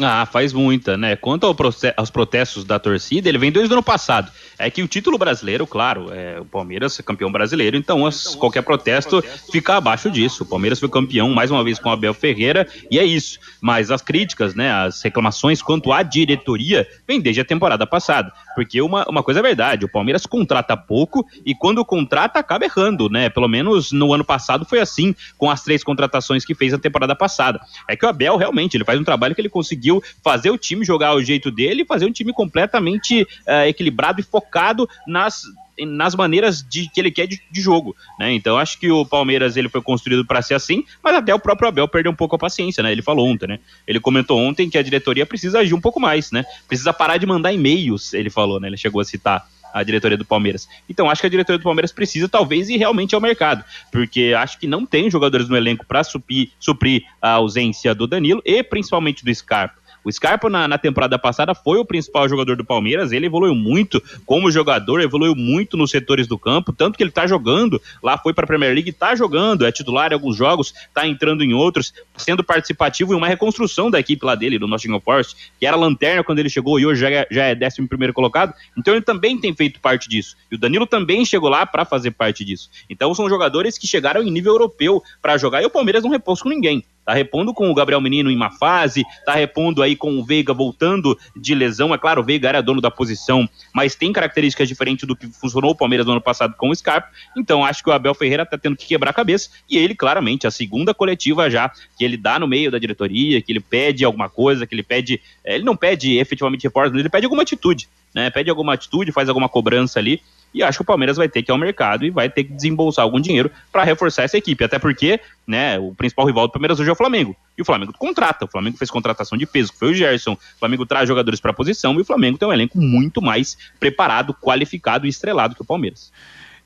Ah, 0.01 0.25
faz 0.25 0.53
muita, 0.53 0.97
né? 0.97 1.15
Quanto 1.15 1.45
ao 1.45 1.55
aos 1.97 2.09
protestos 2.09 2.63
da 2.63 2.79
torcida, 2.79 3.27
ele 3.27 3.37
vem 3.37 3.51
desde 3.51 3.71
o 3.71 3.75
ano 3.75 3.83
passado. 3.83 4.31
É 4.57 4.69
que 4.69 4.81
o 4.81 4.87
título 4.87 5.17
brasileiro, 5.17 5.65
claro, 5.65 6.11
é, 6.11 6.39
o 6.39 6.45
Palmeiras 6.45 6.99
é 6.99 7.03
campeão 7.03 7.31
brasileiro, 7.31 7.77
então 7.77 8.05
as, 8.05 8.35
qualquer 8.35 8.61
protesto 8.61 9.23
fica 9.51 9.75
abaixo 9.75 10.09
disso. 10.09 10.43
O 10.43 10.45
Palmeiras 10.45 10.79
foi 10.79 10.89
campeão 10.89 11.29
mais 11.33 11.51
uma 11.51 11.63
vez 11.63 11.79
com 11.79 11.89
o 11.89 11.91
Abel 11.91 12.13
Ferreira 12.13 12.67
e 12.89 12.99
é 12.99 13.03
isso. 13.03 13.39
Mas 13.61 13.91
as 13.91 14.01
críticas, 14.01 14.55
né, 14.55 14.71
as 14.71 15.01
reclamações 15.01 15.61
quanto 15.61 15.91
à 15.91 16.03
diretoria 16.03 16.87
vem 17.07 17.19
desde 17.19 17.41
a 17.41 17.45
temporada 17.45 17.85
passada. 17.85 18.31
Porque 18.55 18.81
uma, 18.81 19.05
uma 19.07 19.23
coisa 19.23 19.39
é 19.39 19.43
verdade, 19.43 19.85
o 19.85 19.91
Palmeiras 19.91 20.25
contrata 20.25 20.75
pouco 20.75 21.25
e 21.45 21.55
quando 21.55 21.83
contrata 21.85 22.39
acaba 22.39 22.65
errando, 22.65 23.09
né? 23.09 23.29
Pelo 23.29 23.47
menos 23.47 23.91
no 23.91 24.13
ano 24.13 24.23
passado 24.23 24.65
foi 24.65 24.79
assim, 24.79 25.15
com 25.37 25.49
as 25.49 25.63
três 25.63 25.83
contratações 25.83 26.43
que 26.43 26.55
fez 26.55 26.71
na 26.71 26.79
temporada 26.79 27.15
passada. 27.15 27.59
É 27.87 27.95
que 27.95 28.05
o 28.05 28.09
Abel 28.09 28.37
realmente 28.37 28.75
ele 28.77 28.85
faz 28.85 28.99
um 28.99 29.03
trabalho 29.03 29.33
que 29.33 29.41
ele 29.41 29.49
conseguiu 29.49 29.88
conseguiu 29.89 30.03
fazer 30.23 30.51
o 30.51 30.57
time 30.57 30.85
jogar 30.85 31.15
o 31.15 31.23
jeito 31.23 31.49
dele 31.49 31.85
fazer 31.85 32.05
um 32.05 32.11
time 32.11 32.31
completamente 32.31 33.23
uh, 33.23 33.67
equilibrado 33.67 34.21
e 34.21 34.23
focado 34.23 34.87
nas 35.07 35.43
nas 35.87 36.13
maneiras 36.13 36.61
de 36.61 36.89
que 36.89 36.99
ele 36.99 37.09
quer 37.09 37.25
de, 37.25 37.41
de 37.49 37.61
jogo, 37.61 37.95
né? 38.19 38.33
Então 38.33 38.57
acho 38.57 38.77
que 38.77 38.91
o 38.91 39.05
Palmeiras 39.05 39.55
ele 39.55 39.69
foi 39.69 39.81
construído 39.81 40.25
para 40.25 40.41
ser 40.41 40.53
assim, 40.53 40.83
mas 41.01 41.15
até 41.15 41.33
o 41.33 41.39
próprio 41.39 41.69
Abel 41.69 41.87
perdeu 41.87 42.11
um 42.11 42.15
pouco 42.15 42.35
a 42.35 42.39
paciência, 42.39 42.83
né? 42.83 42.91
Ele 42.91 43.01
falou 43.01 43.25
ontem, 43.25 43.47
né? 43.47 43.59
Ele 43.87 43.97
comentou 43.97 44.37
ontem 44.37 44.69
que 44.69 44.77
a 44.77 44.83
diretoria 44.83 45.25
precisa 45.25 45.59
agir 45.59 45.73
um 45.73 45.79
pouco 45.79 45.97
mais, 45.97 46.33
né? 46.33 46.43
Precisa 46.67 46.91
parar 46.91 47.15
de 47.15 47.25
mandar 47.25 47.53
e-mails, 47.53 48.13
ele 48.13 48.29
falou, 48.29 48.59
né? 48.59 48.67
Ele 48.67 48.75
chegou 48.75 48.99
a 48.99 49.05
citar 49.05 49.47
a 49.73 49.83
diretoria 49.83 50.17
do 50.17 50.25
Palmeiras. 50.25 50.67
Então 50.89 51.09
acho 51.09 51.21
que 51.21 51.27
a 51.27 51.29
diretoria 51.29 51.59
do 51.59 51.63
Palmeiras 51.63 51.91
precisa 51.91 52.27
talvez 52.27 52.69
ir 52.69 52.77
realmente 52.77 53.15
ao 53.15 53.21
mercado, 53.21 53.63
porque 53.91 54.33
acho 54.37 54.59
que 54.59 54.67
não 54.67 54.85
tem 54.85 55.09
jogadores 55.09 55.49
no 55.49 55.57
elenco 55.57 55.85
para 55.85 56.03
suprir, 56.03 56.49
suprir 56.59 57.03
a 57.21 57.31
ausência 57.31 57.93
do 57.93 58.07
Danilo 58.07 58.41
e 58.45 58.63
principalmente 58.63 59.23
do 59.23 59.33
Scarpa. 59.33 59.79
O 60.03 60.11
Scarpa, 60.11 60.49
na, 60.49 60.67
na, 60.67 60.77
temporada 60.77 61.19
passada, 61.19 61.53
foi 61.53 61.77
o 61.77 61.85
principal 61.85 62.27
jogador 62.27 62.55
do 62.55 62.63
Palmeiras. 62.63 63.11
Ele 63.11 63.25
evoluiu 63.25 63.53
muito 63.53 64.01
como 64.25 64.51
jogador, 64.51 65.01
evoluiu 65.01 65.35
muito 65.35 65.75
nos 65.75 65.91
setores 65.91 66.27
do 66.27 66.37
campo. 66.37 66.71
Tanto 66.71 66.97
que 66.97 67.03
ele 67.03 67.11
tá 67.11 67.27
jogando, 67.27 67.81
lá 68.01 68.17
foi 68.17 68.33
para 68.33 68.45
a 68.45 68.47
Premier 68.47 68.73
League, 68.73 68.91
tá 68.91 69.15
jogando, 69.15 69.65
é 69.65 69.71
titular 69.71 70.11
em 70.11 70.13
alguns 70.13 70.35
jogos, 70.35 70.73
tá 70.93 71.05
entrando 71.05 71.43
em 71.43 71.53
outros, 71.53 71.93
sendo 72.17 72.43
participativo 72.43 73.13
em 73.13 73.17
uma 73.17 73.27
reconstrução 73.27 73.91
da 73.91 73.99
equipe 73.99 74.25
lá 74.25 74.35
dele, 74.35 74.57
do 74.57 74.67
Nottingham 74.67 74.99
Forest, 74.99 75.35
que 75.59 75.65
era 75.65 75.75
lanterna 75.75 76.23
quando 76.23 76.39
ele 76.39 76.49
chegou 76.49 76.79
e 76.79 76.85
hoje 76.85 77.01
já 77.01 77.09
é, 77.09 77.27
já 77.29 77.43
é 77.45 77.55
11 77.55 78.13
colocado. 78.13 78.53
Então 78.77 78.93
ele 78.93 79.03
também 79.03 79.37
tem 79.37 79.53
feito 79.53 79.79
parte 79.79 80.07
disso. 80.07 80.35
E 80.51 80.55
o 80.55 80.57
Danilo 80.57 80.87
também 80.87 81.25
chegou 81.25 81.49
lá 81.49 81.65
para 81.65 81.85
fazer 81.85 82.11
parte 82.11 82.45
disso. 82.45 82.69
Então 82.89 83.13
são 83.13 83.27
jogadores 83.27 83.77
que 83.77 83.87
chegaram 83.87 84.23
em 84.23 84.31
nível 84.31 84.53
europeu 84.53 85.03
para 85.21 85.37
jogar 85.37 85.61
e 85.61 85.65
o 85.65 85.69
Palmeiras 85.69 86.03
não 86.03 86.11
repousa 86.11 86.41
com 86.41 86.49
ninguém. 86.49 86.83
Tá 87.09 87.15
repondo 87.15 87.55
com 87.55 87.71
o 87.71 87.73
Gabriel 87.73 87.99
Menino 87.99 88.29
em 88.29 88.35
uma 88.35 88.51
fase, 88.51 89.03
tá 89.25 89.33
repondo 89.33 89.81
aí 89.81 89.95
com 89.95 90.19
o 90.19 90.23
Veiga 90.23 90.53
voltando 90.53 91.17
de 91.35 91.55
lesão. 91.55 91.91
É 91.91 91.97
claro, 91.97 92.21
o 92.21 92.23
Veiga 92.23 92.47
era 92.47 92.61
dono 92.61 92.79
da 92.79 92.91
posição, 92.91 93.49
mas 93.73 93.95
tem 93.95 94.13
características 94.13 94.67
diferentes 94.67 95.07
do 95.07 95.15
que 95.15 95.25
funcionou 95.25 95.71
o 95.71 95.75
Palmeiras 95.75 96.05
no 96.05 96.11
ano 96.11 96.21
passado 96.21 96.53
com 96.55 96.69
o 96.69 96.75
Scarpa. 96.75 97.09
Então 97.35 97.65
acho 97.65 97.83
que 97.83 97.89
o 97.89 97.93
Abel 97.93 98.13
Ferreira 98.13 98.45
tá 98.45 98.59
tendo 98.59 98.77
que 98.77 98.85
quebrar 98.85 99.09
a 99.09 99.13
cabeça. 99.13 99.49
E 99.67 99.75
ele, 99.75 99.95
claramente, 99.95 100.45
a 100.45 100.51
segunda 100.51 100.93
coletiva 100.93 101.49
já 101.49 101.71
que 101.97 102.05
ele 102.05 102.15
dá 102.15 102.37
no 102.37 102.47
meio 102.47 102.69
da 102.69 102.77
diretoria, 102.77 103.41
que 103.41 103.51
ele 103.51 103.59
pede 103.59 104.05
alguma 104.05 104.29
coisa, 104.29 104.67
que 104.67 104.75
ele 104.75 104.83
pede. 104.83 105.19
Eh, 105.43 105.55
ele 105.55 105.63
não 105.63 105.75
pede 105.75 106.15
efetivamente 106.19 106.61
reforço, 106.61 106.95
ele 106.95 107.09
pede 107.09 107.25
alguma 107.25 107.41
atitude. 107.41 107.89
Né, 108.13 108.29
pede 108.31 108.49
alguma 108.49 108.73
atitude, 108.73 109.11
faz 109.11 109.29
alguma 109.29 109.47
cobrança 109.47 109.99
ali, 109.99 110.19
e 110.53 110.63
acho 110.63 110.79
que 110.79 110.81
o 110.81 110.85
Palmeiras 110.85 111.17
vai 111.17 111.29
ter 111.29 111.43
que 111.43 111.51
ir 111.51 111.53
ao 111.53 111.57
mercado 111.57 112.05
e 112.05 112.09
vai 112.09 112.29
ter 112.29 112.43
que 112.43 112.53
desembolsar 112.53 113.03
algum 113.03 113.19
dinheiro 113.19 113.51
para 113.71 113.83
reforçar 113.83 114.23
essa 114.23 114.37
equipe. 114.37 114.63
Até 114.63 114.79
porque, 114.79 115.19
né, 115.47 115.77
o 115.79 115.93
principal 115.93 116.25
rival 116.25 116.47
do 116.47 116.51
Palmeiras 116.51 116.79
hoje 116.79 116.89
é 116.89 116.93
o 116.93 116.95
Flamengo. 116.95 117.35
E 117.57 117.61
o 117.61 117.65
Flamengo 117.65 117.93
contrata. 117.97 118.45
O 118.45 118.47
Flamengo 118.47 118.77
fez 118.77 118.89
contratação 118.89 119.37
de 119.37 119.45
peso, 119.45 119.71
que 119.71 119.79
foi 119.79 119.91
o 119.91 119.93
Gerson. 119.93 120.33
O 120.33 120.59
Flamengo 120.59 120.85
traz 120.85 121.07
jogadores 121.07 121.39
para 121.39 121.51
a 121.51 121.53
posição 121.53 121.93
e 121.95 122.01
o 122.01 122.05
Flamengo 122.05 122.37
tem 122.37 122.47
um 122.47 122.53
elenco 122.53 122.77
muito 122.79 123.21
mais 123.21 123.57
preparado, 123.79 124.33
qualificado 124.33 125.05
e 125.05 125.09
estrelado 125.09 125.55
que 125.55 125.61
o 125.61 125.65
Palmeiras. 125.65 126.11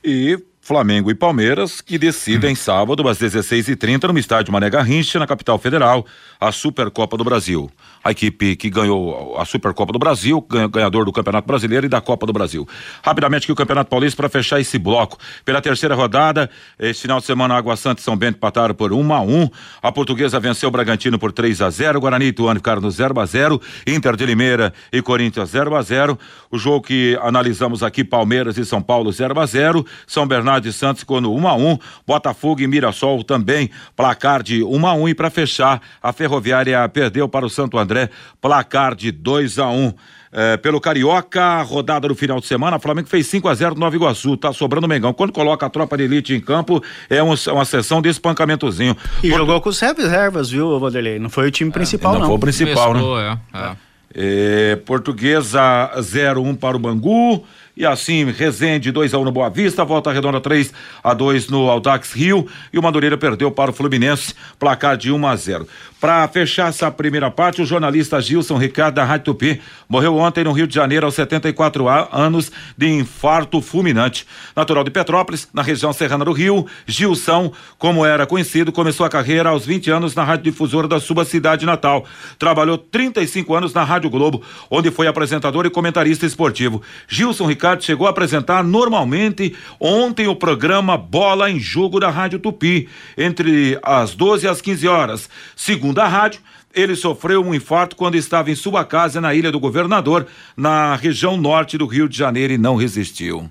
E 0.02 0.38
Flamengo 0.60 1.10
e 1.10 1.14
Palmeiras, 1.14 1.82
que 1.82 1.98
decidem 1.98 2.54
sábado 2.54 3.06
às 3.06 3.18
16h30 3.18 4.10
no 4.10 4.18
estádio 4.18 4.50
Mané 4.50 4.70
Garrincha, 4.70 5.18
na 5.18 5.26
capital 5.26 5.58
federal, 5.58 6.06
a 6.40 6.50
Supercopa 6.50 7.18
do 7.18 7.24
Brasil 7.24 7.70
a 8.04 8.10
equipe 8.10 8.54
que 8.54 8.68
ganhou 8.68 9.34
a 9.38 9.46
Supercopa 9.46 9.90
do 9.90 9.98
Brasil, 9.98 10.46
ganhador 10.70 11.06
do 11.06 11.12
Campeonato 11.12 11.48
Brasileiro 11.48 11.86
e 11.86 11.88
da 11.88 12.02
Copa 12.02 12.26
do 12.26 12.34
Brasil. 12.34 12.68
Rapidamente 13.02 13.44
aqui 13.44 13.52
o 13.52 13.56
Campeonato 13.56 13.88
Paulista 13.88 14.18
para 14.18 14.28
fechar 14.28 14.60
esse 14.60 14.78
bloco. 14.78 15.16
Pela 15.42 15.62
terceira 15.62 15.94
rodada, 15.94 16.50
esse 16.78 17.00
final 17.00 17.18
de 17.18 17.24
semana 17.24 17.54
Água 17.56 17.76
Santa 17.76 18.02
e 18.02 18.04
São 18.04 18.14
Bento 18.14 18.36
empataram 18.36 18.74
por 18.74 18.92
1 18.92 19.00
um 19.00 19.14
a 19.14 19.22
1. 19.22 19.42
Um. 19.42 19.48
A 19.82 19.90
Portuguesa 19.90 20.38
venceu 20.38 20.68
o 20.68 20.72
Bragantino 20.72 21.18
por 21.18 21.32
3 21.32 21.62
a 21.62 21.70
0. 21.70 21.98
Guarani 21.98 22.26
e 22.26 22.28
Ituano 22.28 22.60
ficaram 22.60 22.82
no 22.82 22.90
0 22.90 23.18
a 23.18 23.24
0. 23.24 23.60
Inter 23.86 24.16
de 24.16 24.26
Limeira 24.26 24.74
e 24.92 25.00
Corinthians 25.00 25.48
0 25.48 25.74
a 25.74 25.80
0. 25.80 26.18
O 26.50 26.58
jogo 26.58 26.86
que 26.86 27.18
analisamos 27.22 27.82
aqui 27.82 28.04
Palmeiras 28.04 28.58
e 28.58 28.66
São 28.66 28.82
Paulo 28.82 29.10
0 29.10 29.40
a 29.40 29.46
0. 29.46 29.86
São 30.06 30.26
Bernardo 30.26 30.68
e 30.68 30.72
Santos 30.74 31.00
ficou 31.00 31.22
no 31.22 31.32
1 31.32 31.40
um 31.40 31.48
a 31.48 31.54
1. 31.54 31.78
Botafogo 32.06 32.60
e 32.60 32.66
Mirassol 32.66 33.24
também 33.24 33.70
placar 33.96 34.42
de 34.42 34.62
1 34.62 34.86
a 34.86 34.92
1 34.92 35.08
e 35.08 35.14
para 35.14 35.30
fechar 35.30 35.80
a 36.02 36.12
Ferroviária 36.12 36.86
perdeu 36.90 37.26
para 37.26 37.46
o 37.46 37.50
Santo 37.50 37.78
André 37.78 37.93
André, 37.94 38.10
placar 38.40 38.94
de 38.94 39.12
2 39.12 39.58
a 39.58 39.68
1 39.68 39.86
um. 39.86 39.92
É, 40.36 40.56
pelo 40.56 40.80
Carioca, 40.80 41.62
rodada 41.62 42.08
do 42.08 42.14
final 42.16 42.40
de 42.40 42.46
semana, 42.46 42.80
Flamengo 42.80 43.08
fez 43.08 43.28
5 43.28 43.46
a 43.46 43.54
0 43.54 43.76
no 43.76 43.82
Nova 43.82 43.94
Iguaçu, 43.94 44.36
tá 44.36 44.52
sobrando 44.52 44.84
o 44.84 44.88
Mengão. 44.88 45.12
Quando 45.12 45.32
coloca 45.32 45.64
a 45.64 45.70
tropa 45.70 45.96
de 45.96 46.02
elite 46.02 46.34
em 46.34 46.40
campo, 46.40 46.82
é 47.08 47.22
um, 47.22 47.32
uma 47.52 47.64
sessão 47.64 48.02
de 48.02 48.08
espancamentozinho. 48.08 48.96
E 49.22 49.30
Por... 49.30 49.38
jogou 49.38 49.60
com 49.60 49.68
os 49.68 49.78
reservas, 49.78 50.50
viu, 50.50 50.76
Vanderlei? 50.80 51.20
Não 51.20 51.30
foi 51.30 51.46
o 51.46 51.52
time 51.52 51.70
principal, 51.70 52.10
é, 52.10 52.14
não. 52.14 52.20
Não 52.22 52.26
foi 52.26 52.36
o 52.36 52.40
principal, 52.40 52.88
Começou, 52.88 53.16
né? 53.16 53.38
É, 53.52 53.58
é. 53.58 53.76
É, 54.16 54.76
portuguesa 54.76 55.90
0-1 55.96 56.38
um 56.38 56.54
para 56.54 56.76
o 56.76 56.78
Bangu 56.78 57.44
E 57.76 57.84
assim, 57.84 58.30
Resende 58.30 58.92
2 58.92 59.12
a 59.12 59.18
1 59.18 59.20
um 59.20 59.24
no 59.24 59.32
Boa 59.32 59.50
Vista, 59.50 59.84
Volta 59.84 60.12
Redonda 60.12 60.40
3 60.40 60.72
a 61.02 61.12
2 61.12 61.48
no 61.48 61.68
Aldax 61.68 62.12
Rio 62.12 62.46
e 62.72 62.78
o 62.78 62.82
Madureira 62.82 63.18
perdeu 63.18 63.50
para 63.50 63.72
o 63.72 63.74
Fluminense, 63.74 64.32
placar 64.56 64.96
de 64.96 65.10
1 65.10 65.26
a 65.26 65.34
0. 65.34 65.68
Para 66.04 66.28
fechar 66.28 66.68
essa 66.68 66.90
primeira 66.90 67.30
parte, 67.30 67.62
o 67.62 67.64
jornalista 67.64 68.20
Gilson 68.20 68.58
Ricardo 68.58 68.96
da 68.96 69.04
Rádio 69.04 69.24
Tupi 69.24 69.62
morreu 69.88 70.18
ontem 70.18 70.44
no 70.44 70.52
Rio 70.52 70.66
de 70.66 70.74
Janeiro 70.74 71.06
aos 71.06 71.14
74 71.14 71.88
anos 72.12 72.52
de 72.76 72.90
infarto 72.90 73.62
fulminante. 73.62 74.26
Natural 74.54 74.84
de 74.84 74.90
Petrópolis, 74.90 75.48
na 75.50 75.62
região 75.62 75.94
serrana 75.94 76.22
do 76.22 76.32
Rio, 76.32 76.66
Gilson, 76.86 77.50
como 77.78 78.04
era 78.04 78.26
conhecido, 78.26 78.70
começou 78.70 79.06
a 79.06 79.08
carreira 79.08 79.48
aos 79.48 79.64
20 79.64 79.90
anos 79.90 80.14
na 80.14 80.22
Rádio 80.22 80.52
Difusora 80.52 80.86
da 80.86 81.00
sua 81.00 81.24
cidade 81.24 81.64
natal. 81.64 82.04
Trabalhou 82.38 82.76
35 82.76 83.54
anos 83.54 83.72
na 83.72 83.82
Rádio 83.82 84.10
Globo, 84.10 84.42
onde 84.70 84.90
foi 84.90 85.06
apresentador 85.06 85.64
e 85.64 85.70
comentarista 85.70 86.26
esportivo. 86.26 86.82
Gilson 87.08 87.46
Ricardo 87.46 87.82
chegou 87.82 88.06
a 88.06 88.10
apresentar 88.10 88.62
normalmente 88.62 89.56
ontem 89.80 90.28
o 90.28 90.36
programa 90.36 90.98
Bola 90.98 91.50
em 91.50 91.58
Jogo 91.58 91.98
da 91.98 92.10
Rádio 92.10 92.38
Tupi, 92.38 92.90
entre 93.16 93.78
as 93.82 94.14
12 94.14 94.44
e 94.44 94.48
as 94.50 94.60
15 94.60 94.86
horas. 94.86 95.30
Segundo 95.56 95.93
a 96.00 96.08
rádio, 96.08 96.40
ele 96.74 96.96
sofreu 96.96 97.42
um 97.44 97.54
infarto 97.54 97.94
quando 97.94 98.16
estava 98.16 98.50
em 98.50 98.54
sua 98.54 98.84
casa 98.84 99.20
na 99.20 99.34
Ilha 99.34 99.52
do 99.52 99.60
Governador, 99.60 100.26
na 100.56 100.96
região 100.96 101.36
norte 101.36 101.78
do 101.78 101.86
Rio 101.86 102.08
de 102.08 102.16
Janeiro, 102.16 102.52
e 102.52 102.58
não 102.58 102.76
resistiu. 102.76 103.50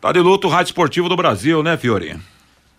Tá 0.00 0.12
de 0.12 0.20
luto 0.20 0.48
o 0.48 0.50
Rádio 0.50 0.70
Esportivo 0.70 1.08
do 1.08 1.16
Brasil, 1.16 1.62
né, 1.62 1.76
Fiori? 1.76 2.16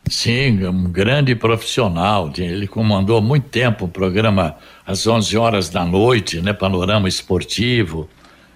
Sim, 0.09 0.63
um 0.67 0.83
grande 0.83 1.33
profissional. 1.35 2.31
Ele 2.37 2.67
comandou 2.67 3.21
muito 3.21 3.49
tempo 3.49 3.85
o 3.85 3.87
programa 3.89 4.55
às 4.85 5.07
11 5.07 5.35
horas 5.35 5.69
da 5.69 5.83
noite, 5.83 6.41
né? 6.41 6.53
Panorama 6.53 7.09
Esportivo 7.09 8.07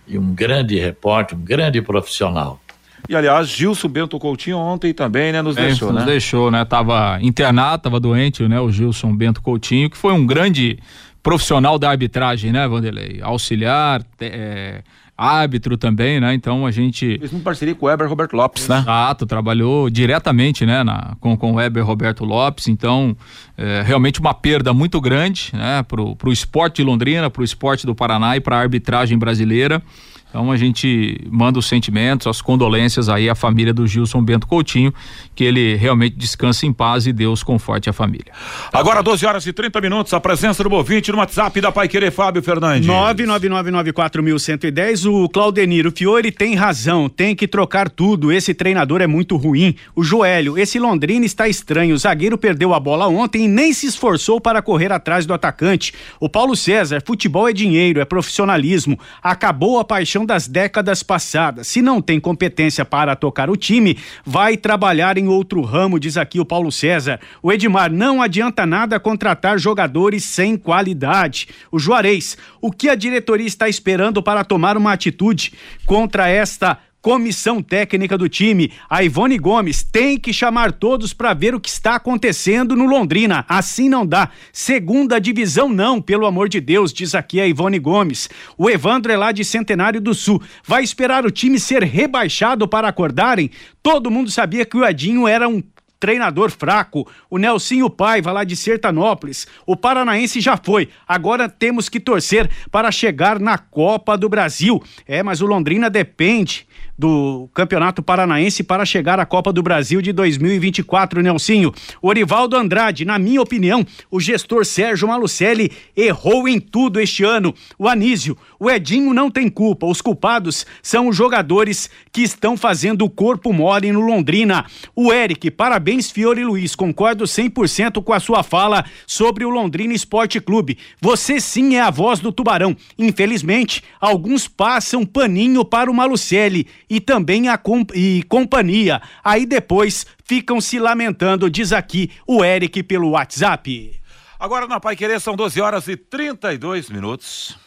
e 0.07 0.17
um 0.17 0.33
grande 0.33 0.77
repórter, 0.77 1.37
um 1.37 1.41
grande 1.41 1.81
profissional. 1.81 2.59
E 3.07 3.15
aliás, 3.15 3.47
Gilson 3.47 3.87
Bento 3.87 4.19
Coutinho 4.19 4.57
ontem 4.57 4.93
também, 4.93 5.31
né, 5.31 5.41
nos 5.41 5.57
é, 5.57 5.67
deixou, 5.67 5.91
nos 5.91 6.01
né? 6.01 6.05
deixou, 6.05 6.51
né? 6.51 6.65
Tava 6.65 7.19
internado, 7.21 7.83
tava 7.83 7.99
doente, 7.99 8.47
né, 8.47 8.59
o 8.59 8.71
Gilson 8.71 9.15
Bento 9.15 9.41
Coutinho, 9.41 9.89
que 9.89 9.97
foi 9.97 10.13
um 10.13 10.25
grande 10.25 10.77
profissional 11.23 11.77
da 11.79 11.89
arbitragem, 11.89 12.51
né, 12.51 12.67
Vanderlei? 12.67 13.19
Auxiliar, 13.21 14.03
é, 14.19 14.81
árbitro 15.19 15.77
também, 15.77 16.19
né? 16.19 16.33
Então 16.33 16.65
a 16.65 16.71
gente. 16.71 17.17
Fez 17.19 17.33
uma 17.33 17.41
parceria 17.41 17.75
com 17.75 17.85
o 17.85 17.89
Weber 17.89 18.07
Roberto 18.07 18.33
Lopes, 18.35 18.67
né? 18.69 18.79
Exato, 18.79 19.25
trabalhou 19.25 19.89
diretamente, 19.89 20.65
né, 20.65 20.81
na, 20.81 21.17
com, 21.19 21.35
com 21.35 21.51
o 21.51 21.55
Weber 21.55 21.85
Roberto 21.85 22.23
Lopes. 22.23 22.69
Então, 22.69 23.15
é, 23.57 23.83
realmente 23.85 24.19
uma 24.19 24.33
perda 24.33 24.73
muito 24.73 25.01
grande, 25.01 25.51
né, 25.53 25.83
pro, 25.83 26.15
pro 26.15 26.31
esporte 26.31 26.77
de 26.77 26.83
Londrina, 26.83 27.29
pro 27.29 27.43
esporte 27.43 27.85
do 27.85 27.93
Paraná 27.93 28.37
e 28.37 28.39
para 28.39 28.55
a 28.55 28.59
arbitragem 28.61 29.17
brasileira. 29.17 29.81
Então 30.29 30.51
a 30.51 30.57
gente 30.57 31.19
manda 31.29 31.57
os 31.57 31.67
sentimentos, 31.67 32.27
as 32.27 32.41
condolências 32.41 33.09
aí 33.09 33.27
à 33.27 33.35
família 33.35 33.73
do 33.73 33.87
Gilson 33.87 34.21
Bento 34.21 34.45
Coutinho, 34.45 34.93
que 35.35 35.43
ele 35.43 35.75
realmente 35.75 36.15
descanse 36.15 36.67
em 36.67 36.73
paz 36.73 37.07
e 37.07 37.13
Deus 37.13 37.41
conforte 37.41 37.89
a 37.89 37.93
família. 37.93 38.31
Agora 38.71 39.01
12 39.01 39.25
horas 39.25 39.47
e 39.47 39.53
30 39.53 39.81
minutos, 39.81 40.13
a 40.13 40.19
presença 40.19 40.63
do 40.63 40.69
Bovinte 40.69 41.11
no 41.11 41.17
WhatsApp 41.17 41.59
da 41.59 41.71
Pai 41.71 41.87
Querer 41.87 42.11
Fábio 42.11 42.43
Fernandes. 42.43 42.87
99994110, 42.87 45.11
o 45.11 45.27
Claudeniro 45.29 45.91
Fiore 45.91 46.31
tem 46.31 46.53
razão, 46.53 47.09
tem 47.09 47.35
que 47.35 47.47
trocar 47.47 47.89
tudo, 47.89 48.31
esse 48.31 48.53
treinador 48.53 49.01
é 49.01 49.07
muito 49.07 49.35
ruim. 49.35 49.75
O 49.95 50.03
Joelho, 50.03 50.59
esse 50.59 50.77
Londrina 50.77 51.25
está 51.25 51.47
estranho, 51.47 51.95
o 51.95 51.97
zagueiro 51.97 52.37
perdeu 52.37 52.75
a 52.75 52.79
bola 52.79 53.07
ontem 53.07 53.45
e 53.45 53.47
nem 53.47 53.73
se 53.73 53.87
esforçou 53.87 54.39
para 54.39 54.61
correr 54.61 54.91
atrás 54.91 55.25
do 55.25 55.33
atacante. 55.33 55.91
O 56.19 56.29
Paulo 56.29 56.55
César, 56.55 57.01
futebol 57.03 57.49
é 57.49 57.53
dinheiro, 57.53 57.99
é 57.99 58.05
profissionalismo, 58.05 58.99
acabou 59.23 59.79
a 59.79 59.83
paixão 59.83 60.18
das 60.25 60.47
décadas 60.47 61.03
passadas. 61.03 61.67
Se 61.67 61.81
não 61.81 62.01
tem 62.01 62.19
competência 62.19 62.83
para 62.83 63.15
tocar 63.15 63.49
o 63.49 63.55
time, 63.55 63.97
vai 64.25 64.57
trabalhar 64.57 65.17
em 65.17 65.27
outro 65.27 65.61
ramo, 65.61 65.99
diz 65.99 66.17
aqui 66.17 66.39
o 66.39 66.45
Paulo 66.45 66.71
César. 66.71 67.19
O 67.41 67.51
Edmar, 67.51 67.91
não 67.91 68.21
adianta 68.21 68.65
nada 68.65 68.99
contratar 68.99 69.59
jogadores 69.59 70.23
sem 70.23 70.57
qualidade. 70.57 71.47
O 71.71 71.79
Juarez, 71.79 72.37
o 72.61 72.71
que 72.71 72.89
a 72.89 72.95
diretoria 72.95 73.47
está 73.47 73.69
esperando 73.69 74.21
para 74.21 74.43
tomar 74.43 74.77
uma 74.77 74.93
atitude 74.93 75.53
contra 75.85 76.27
esta 76.27 76.77
comissão 77.01 77.61
técnica 77.61 78.17
do 78.17 78.27
time, 78.27 78.71
a 78.89 79.03
Ivone 79.03 79.37
Gomes, 79.37 79.83
tem 79.83 80.17
que 80.17 80.33
chamar 80.33 80.71
todos 80.73 81.13
para 81.13 81.33
ver 81.33 81.55
o 81.55 81.59
que 81.59 81.69
está 81.69 81.95
acontecendo 81.95 82.75
no 82.75 82.85
Londrina. 82.85 83.45
Assim 83.47 83.87
não 83.87 84.05
dá. 84.05 84.29
Segunda 84.51 85.19
divisão 85.19 85.69
não, 85.69 86.01
pelo 86.01 86.25
amor 86.25 86.49
de 86.49 86.59
Deus, 86.59 86.91
diz 86.91 87.15
aqui 87.15 87.39
a 87.39 87.47
Ivone 87.47 87.79
Gomes. 87.79 88.29
O 88.57 88.69
Evandro 88.69 89.11
é 89.11 89.17
lá 89.17 89.31
de 89.31 89.45
Centenário 89.45 90.01
do 90.01 90.13
Sul. 90.13 90.41
Vai 90.65 90.83
esperar 90.83 91.25
o 91.25 91.31
time 91.31 91.59
ser 91.59 91.83
rebaixado 91.83 92.67
para 92.67 92.87
acordarem? 92.87 93.49
Todo 93.81 94.11
mundo 94.11 94.29
sabia 94.29 94.65
que 94.65 94.77
o 94.77 94.85
Edinho 94.85 95.27
era 95.27 95.47
um 95.47 95.63
treinador 95.99 96.49
fraco. 96.49 97.07
O 97.29 97.37
Nelsinho 97.37 97.89
Paiva, 97.89 98.31
lá 98.31 98.43
de 98.43 98.55
Sertanópolis. 98.55 99.45
O 99.65 99.75
Paranaense 99.75 100.39
já 100.39 100.57
foi. 100.57 100.89
Agora 101.07 101.49
temos 101.49 101.89
que 101.89 101.99
torcer 101.99 102.49
para 102.71 102.91
chegar 102.91 103.39
na 103.39 103.57
Copa 103.57 104.17
do 104.17 104.29
Brasil. 104.29 104.81
É, 105.05 105.21
mas 105.21 105.41
o 105.41 105.45
Londrina 105.45 105.89
depende 105.89 106.67
do 106.99 107.49
Campeonato 107.53 108.03
Paranaense 108.03 108.61
para 108.61 108.83
chegar 108.83 109.21
à 109.21 109.25
Copa 109.25 109.53
do 109.53 109.63
Brasil 109.63 110.01
de 110.01 110.11
2024, 110.11 111.21
Nelsinho. 111.21 111.73
Orivaldo 112.01 112.57
Andrade, 112.57 113.05
na 113.05 113.17
minha 113.17 113.41
opinião, 113.41 113.87
o 114.11 114.19
gestor 114.19 114.65
Sérgio 114.65 115.07
Malucelli 115.07 115.71
errou 115.95 116.45
em 116.45 116.59
tudo 116.59 116.99
este 116.99 117.23
ano. 117.23 117.55
O 117.77 117.87
Anísio, 117.87 118.37
o 118.59 118.69
Edinho 118.69 119.13
não 119.13 119.31
tem 119.31 119.47
culpa, 119.47 119.87
os 119.87 120.01
culpados 120.01 120.65
são 120.83 121.07
os 121.07 121.15
jogadores 121.15 121.89
que 122.11 122.21
estão 122.21 122.57
fazendo 122.57 123.05
o 123.05 123.09
corpo 123.09 123.53
mole 123.53 123.93
no 123.93 124.01
Londrina. 124.01 124.65
O 124.93 125.13
Eric, 125.13 125.49
parabéns 125.51 126.11
Fiore 126.11 126.43
Luiz, 126.43 126.75
concordo 126.75 127.23
100% 127.23 128.03
com 128.03 128.11
a 128.11 128.19
sua 128.19 128.43
fala 128.43 128.83
sobre 129.07 129.45
o 129.45 129.49
Londrina 129.49 129.93
Esporte 129.93 130.41
Clube. 130.41 130.77
Você 130.99 131.39
sim 131.39 131.75
é 131.75 131.81
a 131.81 131.89
voz 131.89 132.19
do 132.19 132.33
Tubarão. 132.33 132.75
Infelizmente, 132.97 133.81
alguns 134.01 134.49
passam 134.49 135.05
paninho 135.05 135.63
para 135.63 135.89
o 135.89 135.93
Malucelli 135.93 136.67
e 136.89 136.99
também 136.99 137.47
a 137.49 137.57
comp 137.57 137.91
e 137.93 138.23
companhia. 138.23 139.01
Aí 139.23 139.45
depois 139.45 140.05
ficam 140.23 140.59
se 140.59 140.79
lamentando, 140.79 141.49
diz 141.49 141.71
aqui 141.71 142.11
o 142.25 142.43
Eric 142.43 142.83
pelo 142.83 143.11
WhatsApp. 143.11 143.99
Agora 144.39 144.67
na 144.67 144.79
Pai 144.79 144.95
Querer 144.95 145.19
são 145.19 145.35
12 145.35 145.59
horas 145.59 145.87
e 145.87 145.97
32 145.97 146.89
minutos. 146.89 147.57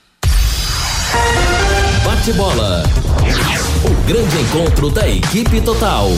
Bate 2.04 2.32
bola. 2.32 2.82
O 3.85 4.06
grande 4.06 4.37
encontro 4.40 4.90
da 4.90 5.08
equipe 5.08 5.61
total. 5.61 6.08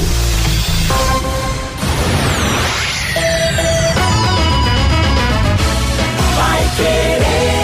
Vai 6.36 6.76
querer. 6.76 7.63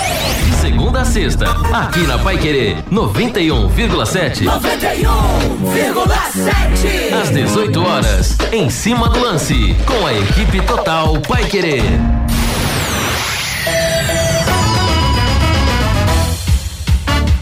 Sexta, 1.11 1.45
aqui 1.73 1.99
na 2.07 2.17
Pai 2.17 2.37
Querer 2.37 2.77
91,7. 2.89 4.45
91,7. 4.45 7.13
Às 7.21 7.29
18 7.31 7.83
horas, 7.83 8.37
em 8.53 8.69
cima 8.69 9.09
do 9.09 9.19
lance, 9.19 9.75
com 9.85 10.07
a 10.07 10.13
equipe 10.13 10.61
total 10.61 11.19
Pai 11.27 11.43
Querer. 11.43 11.83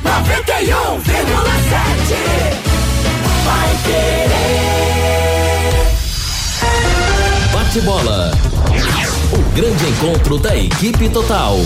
Noventa 0.04 0.62
e 0.62 0.74
um 0.74 1.00
vírgula 1.02 1.52
sete. 1.70 2.16
Vai 3.46 3.70
querer. 3.86 5.86
Bate 7.54 7.82
bola. 7.82 8.32
O 9.32 9.38
grande 9.56 9.86
encontro 9.90 10.40
da 10.40 10.56
equipe 10.58 11.08
total. 11.10 11.60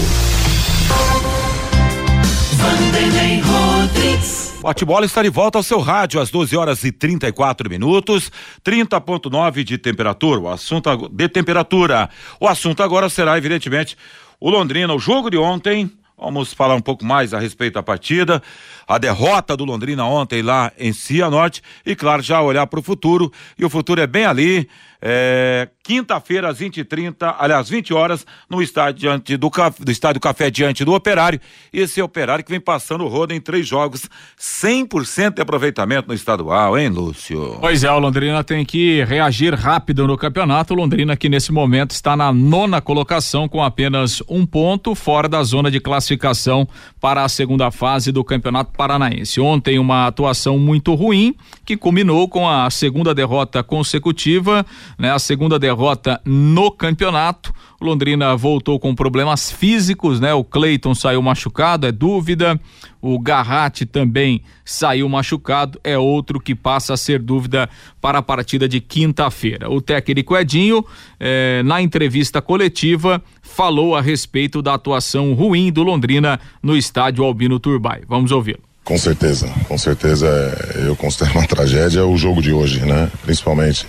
Bate-bola 4.64 5.06
está 5.06 5.22
de 5.22 5.30
volta 5.30 5.60
ao 5.60 5.64
seu 5.64 5.82
rádio 5.82 6.22
às 6.22 6.32
12 6.32 6.56
horas 6.56 6.86
e 6.86 6.92
34 6.94 7.70
minutos, 7.70 8.32
30.9 8.64 9.62
de 9.62 9.78
temperatura. 9.78 10.40
O 10.40 10.48
assunto 10.48 11.10
de 11.10 11.28
temperatura. 11.28 12.10
O 12.40 12.48
assunto 12.48 12.82
agora 12.82 13.10
será, 13.10 13.38
evidentemente, 13.38 13.98
o 14.40 14.50
Londrina, 14.50 14.94
o 14.94 15.00
jogo 15.00 15.30
de 15.30 15.38
ontem. 15.38 15.92
Vamos 16.18 16.54
falar 16.54 16.76
um 16.76 16.82
pouco 16.82 17.04
mais 17.04 17.34
a 17.34 17.40
respeito 17.40 17.74
da 17.74 17.84
partida, 17.84 18.42
a 18.88 18.98
derrota 18.98 19.58
do 19.58 19.66
Londrina 19.66 20.06
ontem 20.06 20.42
lá 20.42 20.72
em 20.80 20.94
Cianorte 20.94 21.62
e, 21.86 21.94
claro, 21.94 22.22
já 22.22 22.42
olhar 22.42 22.66
para 22.66 22.80
o 22.80 22.84
futuro. 22.84 23.30
E 23.60 23.66
o 23.66 23.70
futuro 23.70 24.00
é 24.00 24.08
bem 24.08 24.24
ali. 24.24 24.70
É, 25.06 25.68
quinta-feira, 25.84 26.48
às 26.48 26.60
20 26.60 26.78
e 26.78 26.84
30 26.86 27.36
aliás, 27.38 27.68
20 27.68 27.94
horas, 27.94 28.26
no 28.50 28.62
estádio 28.62 29.02
diante 29.02 29.36
do, 29.36 29.52
do 29.80 29.92
Estádio 29.92 30.22
Café 30.22 30.50
diante 30.50 30.86
do 30.86 30.94
Operário. 30.94 31.42
Esse 31.74 32.02
Operário 32.02 32.42
que 32.42 32.50
vem 32.50 32.60
passando 32.60 33.04
o 33.04 33.10
rodo 33.10 33.34
em 33.34 33.42
três 33.42 33.68
jogos, 33.68 34.10
100% 34.40 35.34
de 35.34 35.42
aproveitamento 35.42 36.08
no 36.08 36.14
estadual, 36.14 36.78
hein, 36.78 36.88
Lúcio? 36.88 37.58
Pois 37.60 37.84
é, 37.84 37.92
o 37.92 38.00
Londrina 38.00 38.46
tem 38.46 38.64
que 38.64 39.04
reagir 39.04 39.54
rápido 39.54 40.08
no 40.08 40.18
campeonato. 40.18 40.74
O 40.74 40.78
Londrina, 40.78 41.18
que 41.18 41.28
nesse 41.28 41.52
momento 41.52 41.92
está 41.92 42.16
na 42.16 42.32
nona 42.32 42.80
colocação, 42.80 43.50
com 43.50 43.62
apenas 43.62 44.24
um 44.30 44.46
ponto, 44.46 44.96
fora 44.96 45.28
da 45.28 45.44
zona 45.44 45.70
de 45.70 45.82
classificação 45.82 46.66
para 47.02 47.26
a 47.26 47.30
segunda 47.30 47.70
fase 47.72 48.10
do 48.10 48.24
Campeonato 48.24 48.72
Paranaense. 48.72 49.42
Ontem, 49.42 49.78
uma 49.78 50.08
atuação 50.08 50.58
muito 50.58 50.94
ruim, 50.94 51.36
que 51.66 51.76
culminou 51.76 52.30
com 52.30 52.48
a 52.48 52.70
segunda 52.70 53.14
derrota 53.14 53.62
consecutiva, 53.62 54.66
né? 54.98 55.12
A 55.12 55.20
segunda 55.20 55.60
derrota 55.60 56.20
no 56.26 56.72
campeonato. 56.72 57.54
Londrina 57.82 58.36
voltou 58.36 58.80
com 58.80 58.96
problemas 58.96 59.52
físicos, 59.52 60.20
né? 60.20 60.34
O 60.34 60.44
Cleiton 60.44 60.96
saiu 60.96 61.22
machucado, 61.22 61.86
é 61.86 61.92
dúvida. 61.92 62.60
O 63.02 63.20
Garratti 63.20 63.86
também 63.86 64.42
saiu 64.64 65.10
machucado, 65.10 65.78
é 65.84 65.98
outro 65.98 66.40
que 66.40 66.56
passa 66.56 66.94
a 66.94 66.98
ser 66.98 67.20
dúvida 67.20 67.70
para 68.00 68.20
a 68.20 68.22
partida 68.22 68.68
de 68.68 68.80
quinta-feira. 68.80 69.70
O 69.70 69.82
técnico 69.82 70.38
Edinho, 70.38 70.86
eh, 71.20 71.62
na 71.66 71.82
entrevista 71.82 72.42
coletiva, 72.42 73.22
falou 73.42 73.96
a 73.96 74.02
respeito 74.02 74.62
da 74.62 74.74
atuação 74.74 75.34
ruim 75.34 75.70
do 75.72 75.84
Londrina 75.84 76.40
no 76.62 76.78
estádio 76.78 77.26
Albino 77.26 77.60
Turbay. 77.60 78.04
Vamos 78.08 78.32
ouvi-lo. 78.32 78.62
Com 78.84 78.98
certeza, 78.98 79.48
com 79.68 79.78
certeza 79.78 80.28
é, 80.28 80.88
eu 80.88 80.96
considero 80.96 81.40
uma 81.40 81.48
tragédia 81.48 82.06
o 82.06 82.18
jogo 82.18 82.42
de 82.42 82.52
hoje, 82.52 82.86
né? 82.86 83.10
Principalmente 83.24 83.86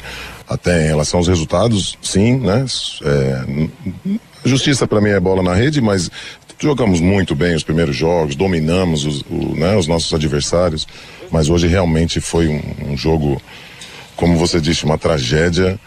até 0.49 0.85
em 0.85 0.89
relação 0.89 1.19
aos 1.19 1.29
resultados, 1.29 1.97
sim, 2.03 2.39
né? 2.39 2.65
É, 3.05 3.69
justiça 4.45 4.87
para 4.87 5.01
mim 5.01 5.11
é 5.11 5.21
bola 5.21 5.43
na 5.43 5.55
rede, 5.55 5.81
mas 5.81 6.11
jogamos 6.59 7.01
muito 7.01 7.35
bem 7.35 7.55
os 7.55 7.63
primeiros 7.63 7.97
jogos, 7.97 8.37
dominamos 8.37 9.05
os, 9.05 9.21
o, 9.23 9.55
né, 9.57 9.77
os 9.77 9.87
nossos 9.87 10.13
adversários, 10.13 10.87
mas 11.31 11.49
hoje 11.49 11.67
realmente 11.67 12.21
foi 12.21 12.49
um, 12.49 12.93
um 12.93 12.97
jogo, 12.97 13.41
como 14.17 14.37
você 14.39 14.61
disse, 14.61 14.85
uma 14.85 14.99
tragédia. 14.99 15.79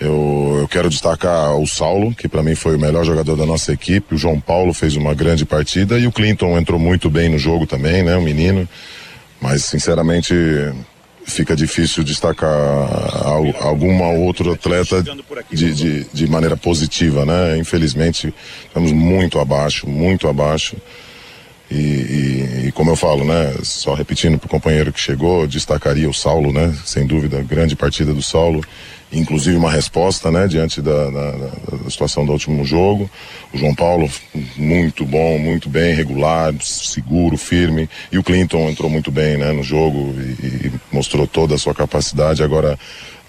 Eu, 0.00 0.58
eu 0.60 0.68
quero 0.68 0.90
destacar 0.90 1.56
o 1.56 1.66
Saulo, 1.66 2.12
que 2.12 2.28
para 2.28 2.42
mim 2.42 2.56
foi 2.56 2.74
o 2.76 2.80
melhor 2.80 3.04
jogador 3.04 3.36
da 3.36 3.46
nossa 3.46 3.72
equipe. 3.72 4.14
O 4.14 4.18
João 4.18 4.40
Paulo 4.40 4.74
fez 4.74 4.96
uma 4.96 5.14
grande 5.14 5.44
partida 5.44 5.96
e 5.98 6.06
o 6.08 6.12
Clinton 6.12 6.58
entrou 6.58 6.78
muito 6.78 7.08
bem 7.08 7.28
no 7.28 7.38
jogo 7.38 7.66
também, 7.66 8.02
né? 8.02 8.16
O 8.16 8.22
menino. 8.22 8.68
Mas, 9.40 9.64
sinceramente, 9.64 10.34
fica 11.24 11.54
difícil 11.56 12.02
destacar 12.04 12.50
al- 12.50 13.54
alguma 13.60 14.08
outro 14.08 14.52
atleta 14.52 15.02
de, 15.56 15.72
de, 15.74 16.04
de 16.12 16.26
maneira 16.30 16.56
positiva, 16.56 17.24
né? 17.24 17.56
Infelizmente, 17.58 18.32
estamos 18.66 18.92
muito 18.92 19.38
abaixo, 19.38 19.88
muito 19.88 20.28
abaixo. 20.28 20.76
E, 21.70 21.74
e- 21.74 22.66
e 22.68 22.72
como 22.72 22.90
eu 22.90 22.96
falo, 22.96 23.24
né? 23.24 23.54
Só 23.62 23.94
repetindo 23.94 24.38
para 24.38 24.46
o 24.46 24.50
companheiro 24.50 24.92
que 24.92 25.00
chegou, 25.00 25.46
destacaria 25.46 26.08
o 26.08 26.14
Saulo, 26.14 26.52
né? 26.52 26.76
Sem 26.84 27.06
dúvida, 27.06 27.42
grande 27.42 27.74
partida 27.76 28.12
do 28.12 28.22
Saulo. 28.22 28.62
Inclusive 29.12 29.56
uma 29.56 29.70
resposta, 29.70 30.30
né? 30.30 30.46
Diante 30.48 30.80
da, 30.80 31.10
da- 31.10 31.30
da- 31.32 31.90
situação 31.90 32.24
do 32.24 32.32
último 32.32 32.64
jogo. 32.64 33.10
O 33.52 33.58
João 33.58 33.74
Paulo, 33.74 34.10
muito 34.56 35.04
bom, 35.04 35.38
muito 35.38 35.68
bem, 35.68 35.94
regular, 35.94 36.54
seguro, 36.62 37.36
firme. 37.36 37.88
E 38.10 38.18
o 38.18 38.22
Clinton 38.22 38.70
entrou 38.70 38.88
muito 38.88 39.10
bem, 39.10 39.36
né? 39.36 39.52
No 39.52 39.62
jogo 39.62 40.14
e, 40.18 40.68
e 40.68 40.72
mostrou 40.90 41.26
toda 41.26 41.54
a 41.54 41.58
sua 41.58 41.74
capacidade. 41.74 42.42
Agora, 42.42 42.78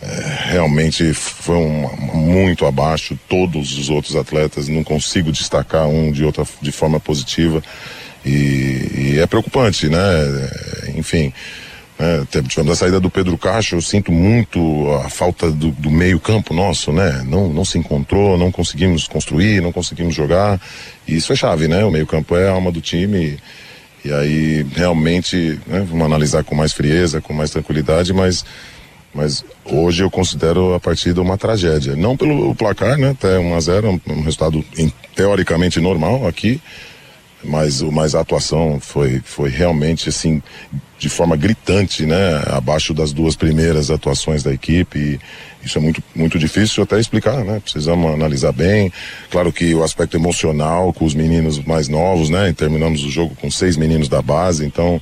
é, 0.01 0.51
realmente 0.51 1.13
foi 1.13 1.57
um, 1.57 1.89
muito 2.13 2.65
abaixo 2.65 3.19
todos 3.27 3.77
os 3.77 3.89
outros 3.89 4.15
atletas. 4.15 4.69
Não 4.69 4.83
consigo 4.85 5.31
destacar 5.33 5.87
um 5.87 6.11
de 6.13 6.23
outra 6.23 6.45
de 6.61 6.71
forma 6.71 6.99
positiva 6.99 7.61
e, 8.25 9.15
e 9.15 9.19
é 9.21 9.27
preocupante, 9.27 9.89
né? 9.89 9.97
É, 9.97 10.91
Enfim, 10.97 11.33
né? 11.97 12.25
A 12.71 12.75
saída 12.75 12.99
do 12.99 13.09
Pedro 13.09 13.37
Cacho. 13.37 13.75
Eu 13.75 13.81
sinto 13.81 14.11
muito 14.11 14.59
a 15.05 15.09
falta 15.09 15.51
do, 15.51 15.71
do 15.71 15.89
meio 15.89 16.19
campo 16.19 16.53
nosso, 16.53 16.91
né? 16.91 17.23
Não, 17.25 17.49
não 17.49 17.63
se 17.63 17.77
encontrou, 17.77 18.37
não 18.37 18.51
conseguimos 18.51 19.07
construir, 19.07 19.61
não 19.61 19.71
conseguimos 19.71 20.13
jogar. 20.13 20.59
E 21.07 21.15
isso 21.15 21.31
é 21.33 21.35
chave, 21.35 21.67
né? 21.67 21.83
O 21.85 21.91
meio 21.91 22.07
campo 22.07 22.35
é 22.35 22.47
a 22.47 22.51
alma 22.51 22.71
do 22.71 22.81
time. 22.81 23.37
E 24.05 24.11
aí, 24.11 24.65
realmente, 24.75 25.59
né, 25.65 25.79
vamos 25.87 26.05
analisar 26.05 26.43
com 26.43 26.53
mais 26.53 26.73
frieza, 26.73 27.21
com 27.21 27.31
mais 27.31 27.51
tranquilidade, 27.51 28.11
mas, 28.11 28.43
mas 29.13 29.45
hoje 29.63 30.03
eu 30.03 30.11
considero 30.11 30.73
a 30.73 30.79
partida 30.79 31.21
uma 31.21 31.37
tragédia. 31.37 31.95
Não 31.95 32.17
pelo 32.17 32.53
placar, 32.53 32.97
né, 32.97 33.11
até 33.11 33.39
1 33.39 33.55
a 33.55 33.59
0 33.61 34.01
um, 34.07 34.21
resultado 34.23 34.63
teoricamente 35.15 35.79
normal 35.79 36.27
aqui, 36.27 36.61
mas, 37.41 37.81
mas 37.81 38.13
a 38.13 38.19
atuação 38.19 38.77
foi, 38.81 39.21
foi 39.23 39.49
realmente, 39.49 40.09
assim, 40.09 40.43
de 41.03 41.09
forma 41.09 41.35
gritante, 41.35 42.05
né, 42.05 42.41
abaixo 42.47 42.93
das 42.93 43.11
duas 43.11 43.35
primeiras 43.35 43.91
atuações 43.91 44.41
da 44.41 44.53
equipe. 44.53 44.97
E 44.97 45.19
isso 45.61 45.77
é 45.77 45.81
muito, 45.81 46.01
muito 46.15 46.39
difícil 46.39 46.81
até 46.81 46.97
explicar, 46.97 47.43
né? 47.43 47.59
Precisamos 47.59 48.13
analisar 48.13 48.53
bem. 48.53 48.89
Claro 49.29 49.51
que 49.51 49.75
o 49.75 49.83
aspecto 49.83 50.15
emocional 50.15 50.93
com 50.93 51.03
os 51.03 51.13
meninos 51.13 51.59
mais 51.65 51.89
novos, 51.89 52.29
né? 52.29 52.49
E 52.49 52.53
terminamos 52.53 53.03
o 53.03 53.11
jogo 53.11 53.35
com 53.35 53.51
seis 53.51 53.75
meninos 53.75 54.07
da 54.07 54.21
base, 54.21 54.65
então, 54.65 55.01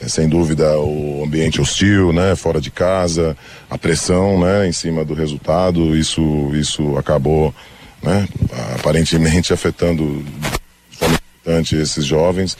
eh, 0.00 0.08
sem 0.08 0.28
dúvida, 0.28 0.78
o 0.78 1.24
ambiente 1.26 1.60
hostil, 1.60 2.12
né? 2.12 2.36
Fora 2.36 2.60
de 2.60 2.70
casa, 2.70 3.36
a 3.68 3.76
pressão, 3.76 4.38
né? 4.38 4.68
Em 4.68 4.72
cima 4.72 5.04
do 5.04 5.14
resultado, 5.14 5.96
isso, 5.96 6.52
isso 6.54 6.96
acabou, 6.96 7.52
né? 8.00 8.28
Aparentemente 8.76 9.50
afetando 9.54 10.24
de 10.88 10.96
forma 10.96 11.16
importante 11.16 11.74
esses 11.74 12.04
jovens 12.04 12.56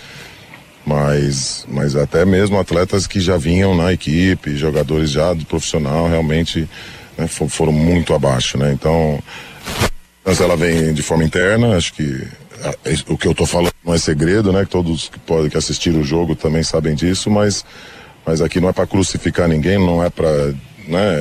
mas, 0.86 1.64
mas 1.68 1.94
até 1.96 2.24
mesmo 2.24 2.58
atletas 2.58 3.06
que 3.06 3.20
já 3.20 3.36
vinham 3.36 3.74
na 3.76 3.92
equipe, 3.92 4.56
jogadores 4.56 5.10
já 5.10 5.32
do 5.32 5.44
profissional, 5.44 6.08
realmente 6.08 6.68
né, 7.16 7.26
fo- 7.28 7.48
foram 7.48 7.72
muito 7.72 8.14
abaixo, 8.14 8.58
né? 8.58 8.72
Então, 8.72 9.22
ela 10.40 10.56
vem 10.56 10.92
de 10.92 11.02
forma 11.02 11.24
interna, 11.24 11.76
acho 11.76 11.92
que 11.94 12.26
es- 12.84 13.04
o 13.08 13.16
que 13.16 13.26
eu 13.26 13.34
tô 13.34 13.46
falando 13.46 13.72
não 13.84 13.94
é 13.94 13.98
segredo, 13.98 14.52
né? 14.52 14.64
Que 14.64 14.70
todos 14.70 15.08
que 15.08 15.18
podem 15.20 15.50
que 15.50 15.56
assistir 15.56 15.90
o 15.94 16.02
jogo 16.04 16.34
também 16.34 16.62
sabem 16.62 16.94
disso, 16.94 17.30
mas, 17.30 17.64
mas 18.26 18.40
aqui 18.40 18.60
não 18.60 18.68
é 18.68 18.72
para 18.72 18.86
crucificar 18.86 19.48
ninguém, 19.48 19.78
não 19.78 20.02
é 20.02 20.10
para 20.10 20.52
né, 20.88 21.16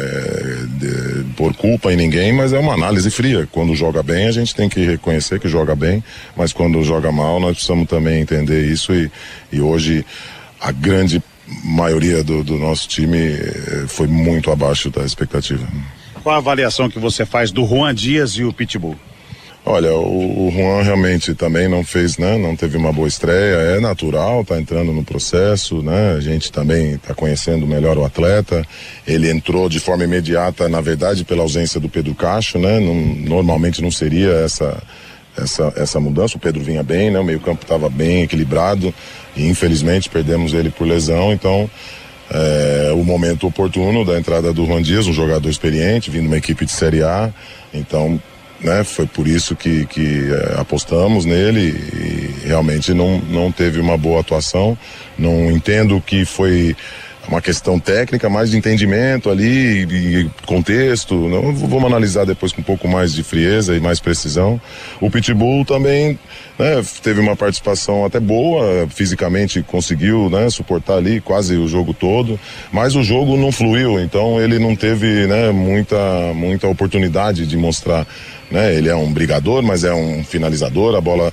de- 0.81 1.23
pôr 1.35 1.53
culpa 1.53 1.93
em 1.93 1.95
ninguém, 1.95 2.33
mas 2.33 2.51
é 2.53 2.59
uma 2.59 2.73
análise 2.73 3.09
fria. 3.11 3.47
Quando 3.51 3.75
joga 3.75 4.01
bem, 4.01 4.27
a 4.27 4.31
gente 4.31 4.55
tem 4.55 4.67
que 4.67 4.83
reconhecer 4.83 5.39
que 5.39 5.47
joga 5.47 5.75
bem, 5.75 6.03
mas 6.35 6.51
quando 6.51 6.83
joga 6.83 7.11
mal, 7.11 7.39
nós 7.39 7.53
precisamos 7.53 7.87
também 7.87 8.21
entender 8.21 8.65
isso 8.65 8.93
e, 8.93 9.11
e 9.51 9.61
hoje 9.61 10.05
a 10.59 10.71
grande 10.71 11.21
maioria 11.63 12.23
do, 12.23 12.43
do 12.43 12.57
nosso 12.57 12.87
time 12.87 13.17
eh, 13.17 13.85
foi 13.87 14.07
muito 14.07 14.51
abaixo 14.51 14.89
da 14.89 15.03
expectativa. 15.03 15.67
Qual 16.23 16.35
a 16.35 16.37
avaliação 16.37 16.89
que 16.89 16.99
você 16.99 17.25
faz 17.25 17.51
do 17.51 17.65
Juan 17.65 17.93
Dias 17.95 18.31
e 18.33 18.43
o 18.43 18.53
Pitbull? 18.53 18.95
Olha, 19.63 19.93
o, 19.93 20.47
o 20.47 20.51
Juan 20.51 20.81
realmente 20.81 21.35
também 21.35 21.67
não 21.67 21.83
fez, 21.83 22.17
né? 22.17 22.35
Não 22.37 22.55
teve 22.55 22.77
uma 22.77 22.91
boa 22.91 23.07
estreia, 23.07 23.55
é 23.77 23.79
natural, 23.79 24.43
tá 24.43 24.59
entrando 24.59 24.91
no 24.91 25.03
processo, 25.03 25.83
né? 25.83 26.15
A 26.17 26.19
gente 26.19 26.51
também 26.51 26.97
tá 26.97 27.13
conhecendo 27.13 27.67
melhor 27.67 27.95
o 27.97 28.03
atleta. 28.03 28.65
Ele 29.07 29.29
entrou 29.29 29.69
de 29.69 29.79
forma 29.79 30.03
imediata, 30.03 30.67
na 30.67 30.81
verdade, 30.81 31.23
pela 31.23 31.43
ausência 31.43 31.79
do 31.79 31.87
Pedro 31.87 32.15
Cacho, 32.15 32.57
né? 32.57 32.79
Não- 32.79 32.95
normalmente 32.95 33.81
não 33.81 33.91
seria 33.91 34.31
essa 34.31 34.81
essa, 35.37 35.71
essa 35.77 35.99
mudança. 35.99 36.37
O 36.37 36.39
Pedro 36.39 36.61
vinha 36.61 36.83
bem, 36.83 37.09
né? 37.11 37.19
O 37.19 37.23
meio-campo 37.23 37.63
estava 37.63 37.89
bem 37.89 38.23
equilibrado 38.23 38.93
e 39.35 39.47
infelizmente 39.47 40.09
perdemos 40.09 40.53
ele 40.53 40.69
por 40.69 40.85
lesão. 40.85 41.31
Então, 41.31 41.69
é, 42.29 42.91
o 42.93 43.03
momento 43.03 43.47
oportuno 43.47 44.03
da 44.05 44.17
entrada 44.17 44.53
do 44.53 44.65
Juan 44.65 44.81
Dias, 44.81 45.07
um 45.07 45.13
jogador 45.13 45.49
experiente, 45.49 46.09
vindo 46.09 46.23
de 46.23 46.27
uma 46.27 46.37
equipe 46.37 46.65
de 46.65 46.71
Série 46.71 47.03
A. 47.03 47.29
Então, 47.73 48.21
né, 48.63 48.83
foi 48.83 49.07
por 49.07 49.27
isso 49.27 49.55
que, 49.55 49.85
que 49.87 50.29
é, 50.31 50.59
apostamos 50.59 51.25
nele 51.25 51.69
e 51.69 52.47
realmente 52.47 52.93
não, 52.93 53.19
não 53.29 53.51
teve 53.51 53.79
uma 53.79 53.97
boa 53.97 54.21
atuação. 54.21 54.77
Não 55.17 55.51
entendo 55.51 56.01
que 56.01 56.25
foi 56.25 56.75
uma 57.27 57.41
questão 57.41 57.79
técnica, 57.79 58.29
mais 58.29 58.51
de 58.51 58.57
entendimento 58.57 59.29
ali, 59.29 59.83
e 59.83 60.29
contexto. 60.45 61.15
Não, 61.15 61.53
vamos 61.53 61.85
analisar 61.85 62.25
depois 62.25 62.51
com 62.51 62.61
um 62.61 62.63
pouco 62.63 62.87
mais 62.87 63.13
de 63.13 63.23
frieza 63.23 63.75
e 63.75 63.79
mais 63.79 63.99
precisão. 63.99 64.59
O 64.99 65.09
Pitbull 65.09 65.63
também 65.65 66.17
né, 66.57 66.83
teve 67.01 67.19
uma 67.19 67.35
participação 67.35 68.05
até 68.05 68.19
boa, 68.19 68.87
fisicamente 68.89 69.61
conseguiu 69.63 70.29
né, 70.29 70.49
suportar 70.49 70.97
ali 70.97 71.21
quase 71.21 71.55
o 71.55 71.67
jogo 71.67 71.93
todo, 71.93 72.39
mas 72.71 72.95
o 72.95 73.03
jogo 73.03 73.37
não 73.37 73.51
fluiu, 73.51 73.99
então 73.99 74.41
ele 74.41 74.59
não 74.59 74.75
teve 74.75 75.27
né, 75.27 75.51
muita, 75.51 76.33
muita 76.33 76.67
oportunidade 76.67 77.45
de 77.45 77.57
mostrar. 77.57 78.05
Né, 78.51 78.75
ele 78.75 78.89
é 78.89 78.95
um 78.95 79.11
brigador, 79.11 79.63
mas 79.63 79.85
é 79.85 79.93
um 79.93 80.23
finalizador, 80.23 80.93
a 80.95 81.01
bola 81.01 81.31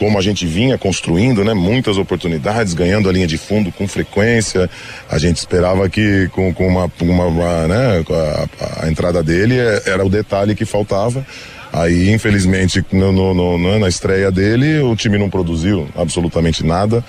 como 0.00 0.18
a 0.18 0.22
gente 0.22 0.46
vinha 0.46 0.78
construindo, 0.78 1.44
né? 1.44 1.52
Muitas 1.52 1.98
oportunidades, 1.98 2.72
ganhando 2.72 3.06
a 3.06 3.12
linha 3.12 3.26
de 3.26 3.36
fundo 3.36 3.70
com 3.70 3.86
frequência. 3.86 4.68
A 5.10 5.18
gente 5.18 5.36
esperava 5.36 5.90
que 5.90 6.26
com, 6.28 6.54
com 6.54 6.66
uma, 6.66 6.90
uma, 7.02 7.26
uma 7.26 7.68
né? 7.68 8.02
A, 8.08 8.86
a, 8.86 8.88
entrada 8.88 9.22
dele 9.22 9.58
é, 9.58 9.82
era 9.84 10.02
o 10.02 10.08
detalhe 10.08 10.54
que 10.54 10.64
faltava. 10.64 11.24
Aí, 11.70 12.10
infelizmente, 12.10 12.82
no, 12.90 13.12
no, 13.12 13.34
no, 13.34 13.78
na 13.78 13.88
estreia 13.88 14.30
dele, 14.30 14.80
o 14.80 14.96
time 14.96 15.18
não 15.18 15.28
produziu 15.28 15.86
absolutamente 15.94 16.64
nada 16.64 17.04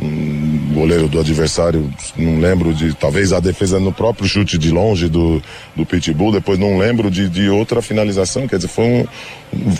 um 0.00 0.74
goleiro 0.74 1.08
do 1.08 1.18
adversário, 1.18 1.90
não 2.16 2.38
lembro 2.38 2.74
de, 2.74 2.94
talvez 2.94 3.32
a 3.32 3.40
defesa 3.40 3.80
no 3.80 3.92
próprio 3.92 4.28
chute 4.28 4.58
de 4.58 4.70
longe 4.70 5.08
do, 5.08 5.42
do 5.74 5.86
Pitbull, 5.86 6.32
depois 6.32 6.58
não 6.58 6.76
lembro 6.76 7.10
de, 7.10 7.28
de 7.28 7.48
outra 7.48 7.80
finalização, 7.80 8.46
quer 8.46 8.56
dizer, 8.56 8.68
foi 8.68 8.84
um, 8.84 9.06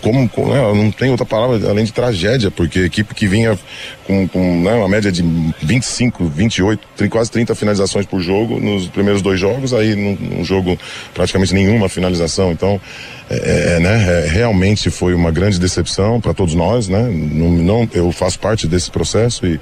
como, 0.01 0.49
né, 0.49 0.73
não 0.75 0.91
tem 0.91 1.11
outra 1.11 1.27
palavra 1.27 1.69
além 1.69 1.85
de 1.85 1.93
tragédia, 1.93 2.51
porque 2.51 2.81
equipe 2.81 3.15
que 3.15 3.27
vinha 3.27 3.59
com, 4.07 4.27
com 4.27 4.63
né, 4.63 4.73
uma 4.75 4.89
média 4.89 5.13
de 5.13 5.23
25, 5.63 6.25
28, 6.25 7.11
quase 7.11 7.31
30 7.31 7.55
finalizações 7.55 8.07
por 8.07 8.21
jogo 8.21 8.59
nos 8.59 8.89
primeiros 8.89 9.21
dois 9.21 9.39
jogos, 9.39 9.75
aí 9.75 9.95
num, 9.95 10.17
num 10.17 10.45
jogo 10.45 10.79
praticamente 11.13 11.53
nenhuma 11.53 11.91
finalização, 11.91 12.53
então 12.53 12.81
é, 13.29 13.35
é, 13.35 13.77
é 13.77 13.81
né, 13.81 14.25
é, 14.25 14.29
realmente 14.29 14.89
foi 14.89 15.13
uma 15.13 15.31
grande 15.31 15.61
decepção 15.61 16.23
para 16.23 16.33
todos 16.33 16.55
nós, 16.55 16.89
né, 16.89 17.03
não, 17.03 17.51
não, 17.51 17.89
eu 17.93 18.11
faço 18.13 18.39
parte 18.39 18.67
desse 18.67 18.91
processo 18.91 19.47
e 19.47 19.61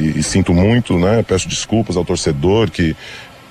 e, 0.00 0.18
e, 0.18 0.22
sinto 0.22 0.52
muito, 0.54 0.98
né? 0.98 1.24
Peço 1.26 1.48
desculpas 1.48 1.96
ao 1.96 2.04
torcedor 2.04 2.70
que 2.70 2.96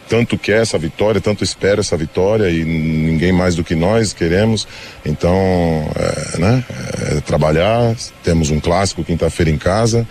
tanto 0.08 0.38
quer 0.38 0.64
essa 0.64 0.78
vitória, 0.78 1.22
tanto 1.22 1.44
espera 1.44 1.82
essa 1.82 1.96
vitória 1.96 2.50
e 2.50 2.66
ninguém 2.66 3.32
mais 3.32 3.56
do 3.56 3.64
que 3.64 3.76
nós 3.76 4.12
queremos. 4.12 4.68
Então, 5.06 5.32
é, 5.96 6.38
né? 6.40 6.64
É 7.16 7.22
trabalhar. 7.22 7.96
Temos 8.24 8.50
um 8.50 8.60
clássico 8.60 9.04
quinta-feira 9.04 9.52
em 9.52 9.58
casa. 9.58 10.08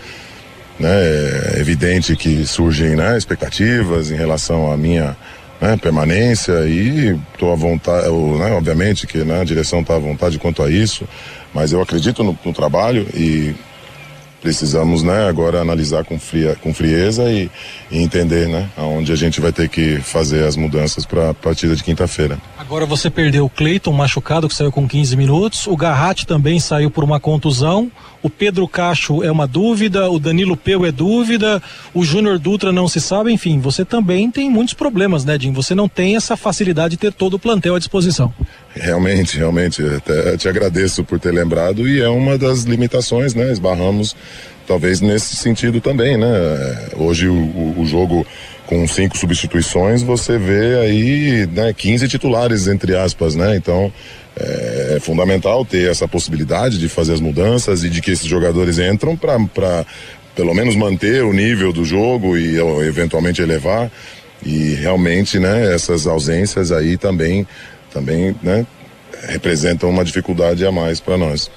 Né? 0.79 0.89
É 0.89 1.59
evidente 1.59 2.15
que 2.15 2.47
surgem 2.47 2.95
né, 2.95 3.17
expectativas 3.17 4.11
em 4.11 4.15
relação 4.15 4.71
à 4.71 4.77
minha 4.77 5.15
né, 5.59 5.77
permanência 5.77 6.65
e 6.65 7.19
estou 7.33 7.51
à 7.51 7.55
vontade, 7.55 8.07
eu, 8.07 8.37
né, 8.39 8.51
obviamente 8.53 9.05
que 9.05 9.17
né, 9.19 9.41
a 9.41 9.43
direção 9.43 9.81
está 9.81 9.95
à 9.95 9.99
vontade 9.99 10.39
quanto 10.39 10.63
a 10.63 10.71
isso, 10.71 11.07
mas 11.53 11.73
eu 11.73 11.81
acredito 11.81 12.23
no, 12.23 12.37
no 12.45 12.53
trabalho 12.53 13.05
e 13.13 13.53
precisamos 14.41 15.03
né, 15.03 15.27
agora 15.27 15.59
analisar 15.59 16.03
com, 16.05 16.19
fria, 16.19 16.55
com 16.61 16.73
frieza 16.73 17.29
e, 17.31 17.49
e, 17.91 17.99
entender 17.99 18.47
né, 18.47 18.69
aonde 18.77 19.11
a 19.11 19.15
gente 19.15 19.41
vai 19.41 19.51
ter 19.51 19.69
que 19.69 19.99
fazer 19.99 20.45
as 20.45 20.55
mudanças 20.55 21.05
para 21.05 21.31
a 21.31 21.33
partida 21.33 21.75
de 21.75 21.83
quinta-feira. 21.83 22.37
Agora 22.69 22.85
você 22.85 23.09
perdeu 23.09 23.45
o 23.45 23.49
Cleiton 23.49 23.91
machucado, 23.91 24.47
que 24.47 24.53
saiu 24.53 24.71
com 24.71 24.87
15 24.87 25.17
minutos, 25.17 25.65
o 25.65 25.75
Garratti 25.75 26.23
também 26.23 26.59
saiu 26.59 26.91
por 26.91 27.03
uma 27.03 27.19
contusão, 27.19 27.91
o 28.21 28.29
Pedro 28.29 28.67
Cacho 28.67 29.23
é 29.23 29.31
uma 29.31 29.47
dúvida, 29.47 30.07
o 30.07 30.19
Danilo 30.19 30.55
Peu 30.55 30.85
é 30.85 30.91
dúvida, 30.91 31.63
o 31.95 32.03
Júnior 32.03 32.37
Dutra 32.37 32.71
não 32.71 32.87
se 32.87 33.01
sabe, 33.01 33.31
enfim, 33.31 33.59
você 33.59 33.83
também 33.83 34.29
tem 34.29 34.51
muitos 34.51 34.75
problemas, 34.75 35.25
né, 35.25 35.35
Jim? 35.39 35.51
Você 35.51 35.73
não 35.73 35.89
tem 35.89 36.15
essa 36.15 36.37
facilidade 36.37 36.91
de 36.91 36.97
ter 36.97 37.11
todo 37.11 37.33
o 37.33 37.39
plantel 37.39 37.73
à 37.73 37.79
disposição. 37.79 38.31
Realmente, 38.75 39.35
realmente, 39.35 39.81
até 39.83 40.37
te 40.37 40.47
agradeço 40.47 41.03
por 41.03 41.19
ter 41.19 41.31
lembrado 41.31 41.89
e 41.89 41.99
é 41.99 42.07
uma 42.07 42.37
das 42.37 42.65
limitações, 42.65 43.33
né? 43.33 43.51
Esbarramos 43.51 44.15
talvez 44.67 45.01
nesse 45.01 45.35
sentido 45.35 45.81
também, 45.81 46.17
né? 46.17 46.27
Hoje 46.95 47.27
o, 47.27 47.33
o, 47.33 47.79
o 47.79 47.85
jogo 47.87 48.23
com 48.69 48.87
cinco 48.87 49.17
substituições, 49.17 50.03
você 50.03 50.37
vê 50.37 50.77
aí 50.77 51.47
né, 51.47 51.73
15 51.73 52.07
titulares, 52.07 52.67
entre 52.67 52.95
aspas, 52.95 53.33
né? 53.33 53.55
Então 53.55 53.91
é, 54.39 54.93
é 54.95 54.99
fundamental 54.99 55.65
ter 55.65 55.89
essa 55.89 56.07
possibilidade 56.07 56.77
de 56.77 56.87
fazer 56.87 57.13
as 57.13 57.19
mudanças 57.19 57.83
e 57.83 57.89
de 57.89 57.99
que 57.99 58.11
esses 58.11 58.27
jogadores 58.27 58.77
entram 58.77 59.17
para 59.17 59.83
pelo 60.35 60.53
menos 60.53 60.75
manter 60.75 61.23
o 61.23 61.33
nível 61.33 61.73
do 61.73 61.83
jogo 61.83 62.37
e 62.37 62.57
eventualmente 62.87 63.41
elevar. 63.41 63.91
E 64.45 64.75
realmente, 64.75 65.39
né, 65.39 65.73
essas 65.73 66.05
ausências 66.05 66.71
aí 66.71 66.95
também 66.95 67.47
também 67.91 68.35
né, 68.43 68.67
representam 69.29 69.89
uma 69.89 70.05
dificuldade 70.05 70.63
a 70.63 70.71
mais 70.71 70.99
para 70.99 71.17
nós. 71.17 71.49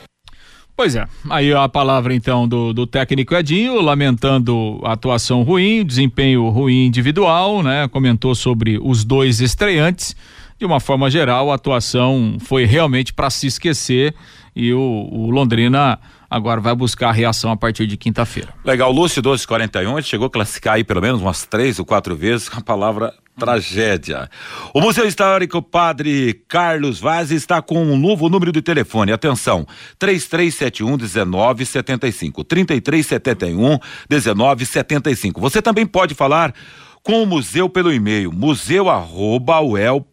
Pois 0.76 0.96
é, 0.96 1.06
aí 1.28 1.52
a 1.52 1.68
palavra 1.68 2.14
então 2.14 2.48
do, 2.48 2.72
do 2.72 2.86
técnico 2.86 3.34
Edinho, 3.34 3.80
lamentando 3.80 4.80
a 4.82 4.92
atuação 4.92 5.42
ruim, 5.42 5.84
desempenho 5.84 6.48
ruim 6.48 6.86
individual, 6.86 7.62
né? 7.62 7.86
Comentou 7.88 8.34
sobre 8.34 8.78
os 8.82 9.04
dois 9.04 9.40
estreantes. 9.40 10.16
De 10.58 10.64
uma 10.64 10.80
forma 10.80 11.10
geral, 11.10 11.50
a 11.50 11.56
atuação 11.56 12.36
foi 12.40 12.64
realmente 12.64 13.12
para 13.12 13.28
se 13.30 13.46
esquecer 13.46 14.14
e 14.54 14.72
o, 14.72 15.08
o 15.10 15.30
Londrina 15.30 15.98
agora 16.30 16.60
vai 16.60 16.74
buscar 16.74 17.10
a 17.10 17.12
reação 17.12 17.50
a 17.50 17.56
partir 17.56 17.86
de 17.86 17.96
quinta-feira. 17.96 18.54
Legal, 18.64 18.90
Lúcio 18.90 19.20
1241, 19.20 19.98
ele 19.98 20.02
chegou 20.02 20.28
a 20.28 20.30
classificar 20.30 20.74
aí 20.74 20.84
pelo 20.84 21.00
menos 21.00 21.20
umas 21.20 21.44
três 21.44 21.78
ou 21.78 21.84
quatro 21.84 22.16
vezes 22.16 22.48
com 22.48 22.58
a 22.58 22.62
palavra 22.62 23.12
tragédia. 23.38 24.28
O 24.74 24.80
Museu 24.80 25.06
Histórico 25.06 25.62
Padre 25.62 26.42
Carlos 26.48 27.00
Vaz 27.00 27.30
está 27.30 27.60
com 27.62 27.82
um 27.82 27.96
novo 27.96 28.28
número 28.28 28.52
de 28.52 28.62
telefone. 28.62 29.12
Atenção, 29.12 29.66
3371 29.98 30.96
1975. 30.96 32.44
3371 32.44 33.78
1975. 34.10 35.40
Você 35.40 35.62
também 35.62 35.86
pode 35.86 36.14
falar 36.14 36.54
com 37.02 37.22
o 37.22 37.26
museu 37.26 37.68
pelo 37.68 37.92
e-mail 37.92 38.30
museu@uel.br 38.30 40.08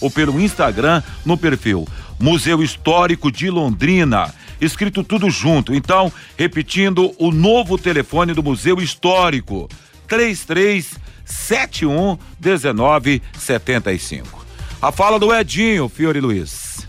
ou 0.00 0.10
pelo 0.10 0.40
Instagram 0.40 1.02
no 1.24 1.36
perfil 1.36 1.88
Museu 2.20 2.62
Histórico 2.62 3.32
de 3.32 3.50
Londrina 3.50 4.32
escrito 4.60 5.04
tudo 5.04 5.30
junto. 5.30 5.74
Então, 5.74 6.12
repetindo 6.36 7.14
o 7.18 7.30
novo 7.30 7.78
telefone 7.78 8.32
do 8.32 8.42
Museu 8.42 8.80
Histórico: 8.80 9.68
3371 11.26 12.18
1975. 12.40 14.46
A 14.80 14.92
fala 14.92 15.18
do 15.18 15.34
Edinho, 15.34 15.88
Fiore 15.88 16.20
Luiz. 16.20 16.86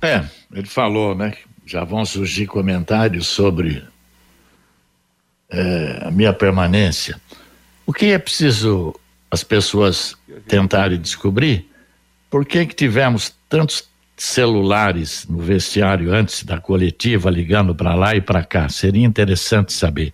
É, 0.00 0.24
ele 0.52 0.66
falou, 0.66 1.14
né? 1.14 1.34
Já 1.66 1.82
vão 1.82 2.04
surgir 2.04 2.46
comentários 2.46 3.26
sobre 3.26 3.82
é, 5.50 6.02
a 6.02 6.10
minha 6.10 6.32
permanência. 6.32 7.20
O 7.86 7.92
que 7.92 8.06
é 8.06 8.18
preciso 8.18 8.94
as 9.30 9.42
pessoas 9.42 10.14
tentarem 10.46 11.00
descobrir? 11.00 11.68
Por 12.30 12.44
que, 12.44 12.66
que 12.66 12.74
tivemos 12.74 13.34
tantos 13.48 13.88
celulares 14.16 15.26
no 15.28 15.38
vestiário 15.38 16.12
antes 16.12 16.44
da 16.44 16.60
coletiva, 16.60 17.30
ligando 17.30 17.74
para 17.74 17.94
lá 17.94 18.14
e 18.14 18.20
para 18.20 18.44
cá. 18.44 18.68
Seria 18.68 19.04
interessante 19.04 19.72
saber. 19.72 20.12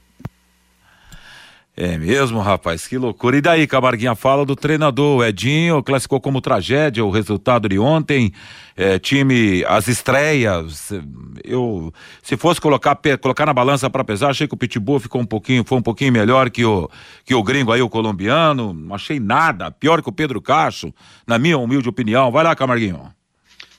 É 1.82 1.96
mesmo, 1.96 2.40
rapaz, 2.40 2.86
que 2.86 2.98
loucura. 2.98 3.38
E 3.38 3.40
daí, 3.40 3.66
Camarguinha, 3.66 4.14
fala 4.14 4.44
do 4.44 4.54
treinador. 4.54 5.24
Edinho 5.24 5.82
classificou 5.82 6.20
como 6.20 6.38
tragédia 6.38 7.02
o 7.02 7.08
resultado 7.08 7.70
de 7.70 7.78
ontem. 7.78 8.34
É, 8.76 8.98
time, 8.98 9.64
as 9.64 9.88
estreias. 9.88 10.92
Eu, 11.42 11.90
se 12.22 12.36
fosse 12.36 12.60
colocar, 12.60 13.00
colocar 13.18 13.46
na 13.46 13.54
balança 13.54 13.88
para 13.88 14.04
pesar, 14.04 14.28
achei 14.28 14.46
que 14.46 14.52
o 14.52 14.58
Pitbull 14.58 15.00
ficou 15.00 15.22
um 15.22 15.24
pouquinho, 15.24 15.64
foi 15.64 15.78
um 15.78 15.82
pouquinho 15.82 16.12
melhor 16.12 16.50
que 16.50 16.66
o, 16.66 16.86
que 17.24 17.34
o 17.34 17.42
gringo 17.42 17.72
aí, 17.72 17.80
o 17.80 17.88
colombiano. 17.88 18.74
Não 18.74 18.94
achei 18.94 19.18
nada. 19.18 19.70
Pior 19.70 20.02
que 20.02 20.08
o 20.10 20.12
Pedro 20.12 20.42
Cacho, 20.42 20.92
na 21.26 21.38
minha 21.38 21.56
humilde 21.56 21.88
opinião. 21.88 22.30
Vai 22.30 22.44
lá, 22.44 22.54
Camarguinho. 22.54 23.10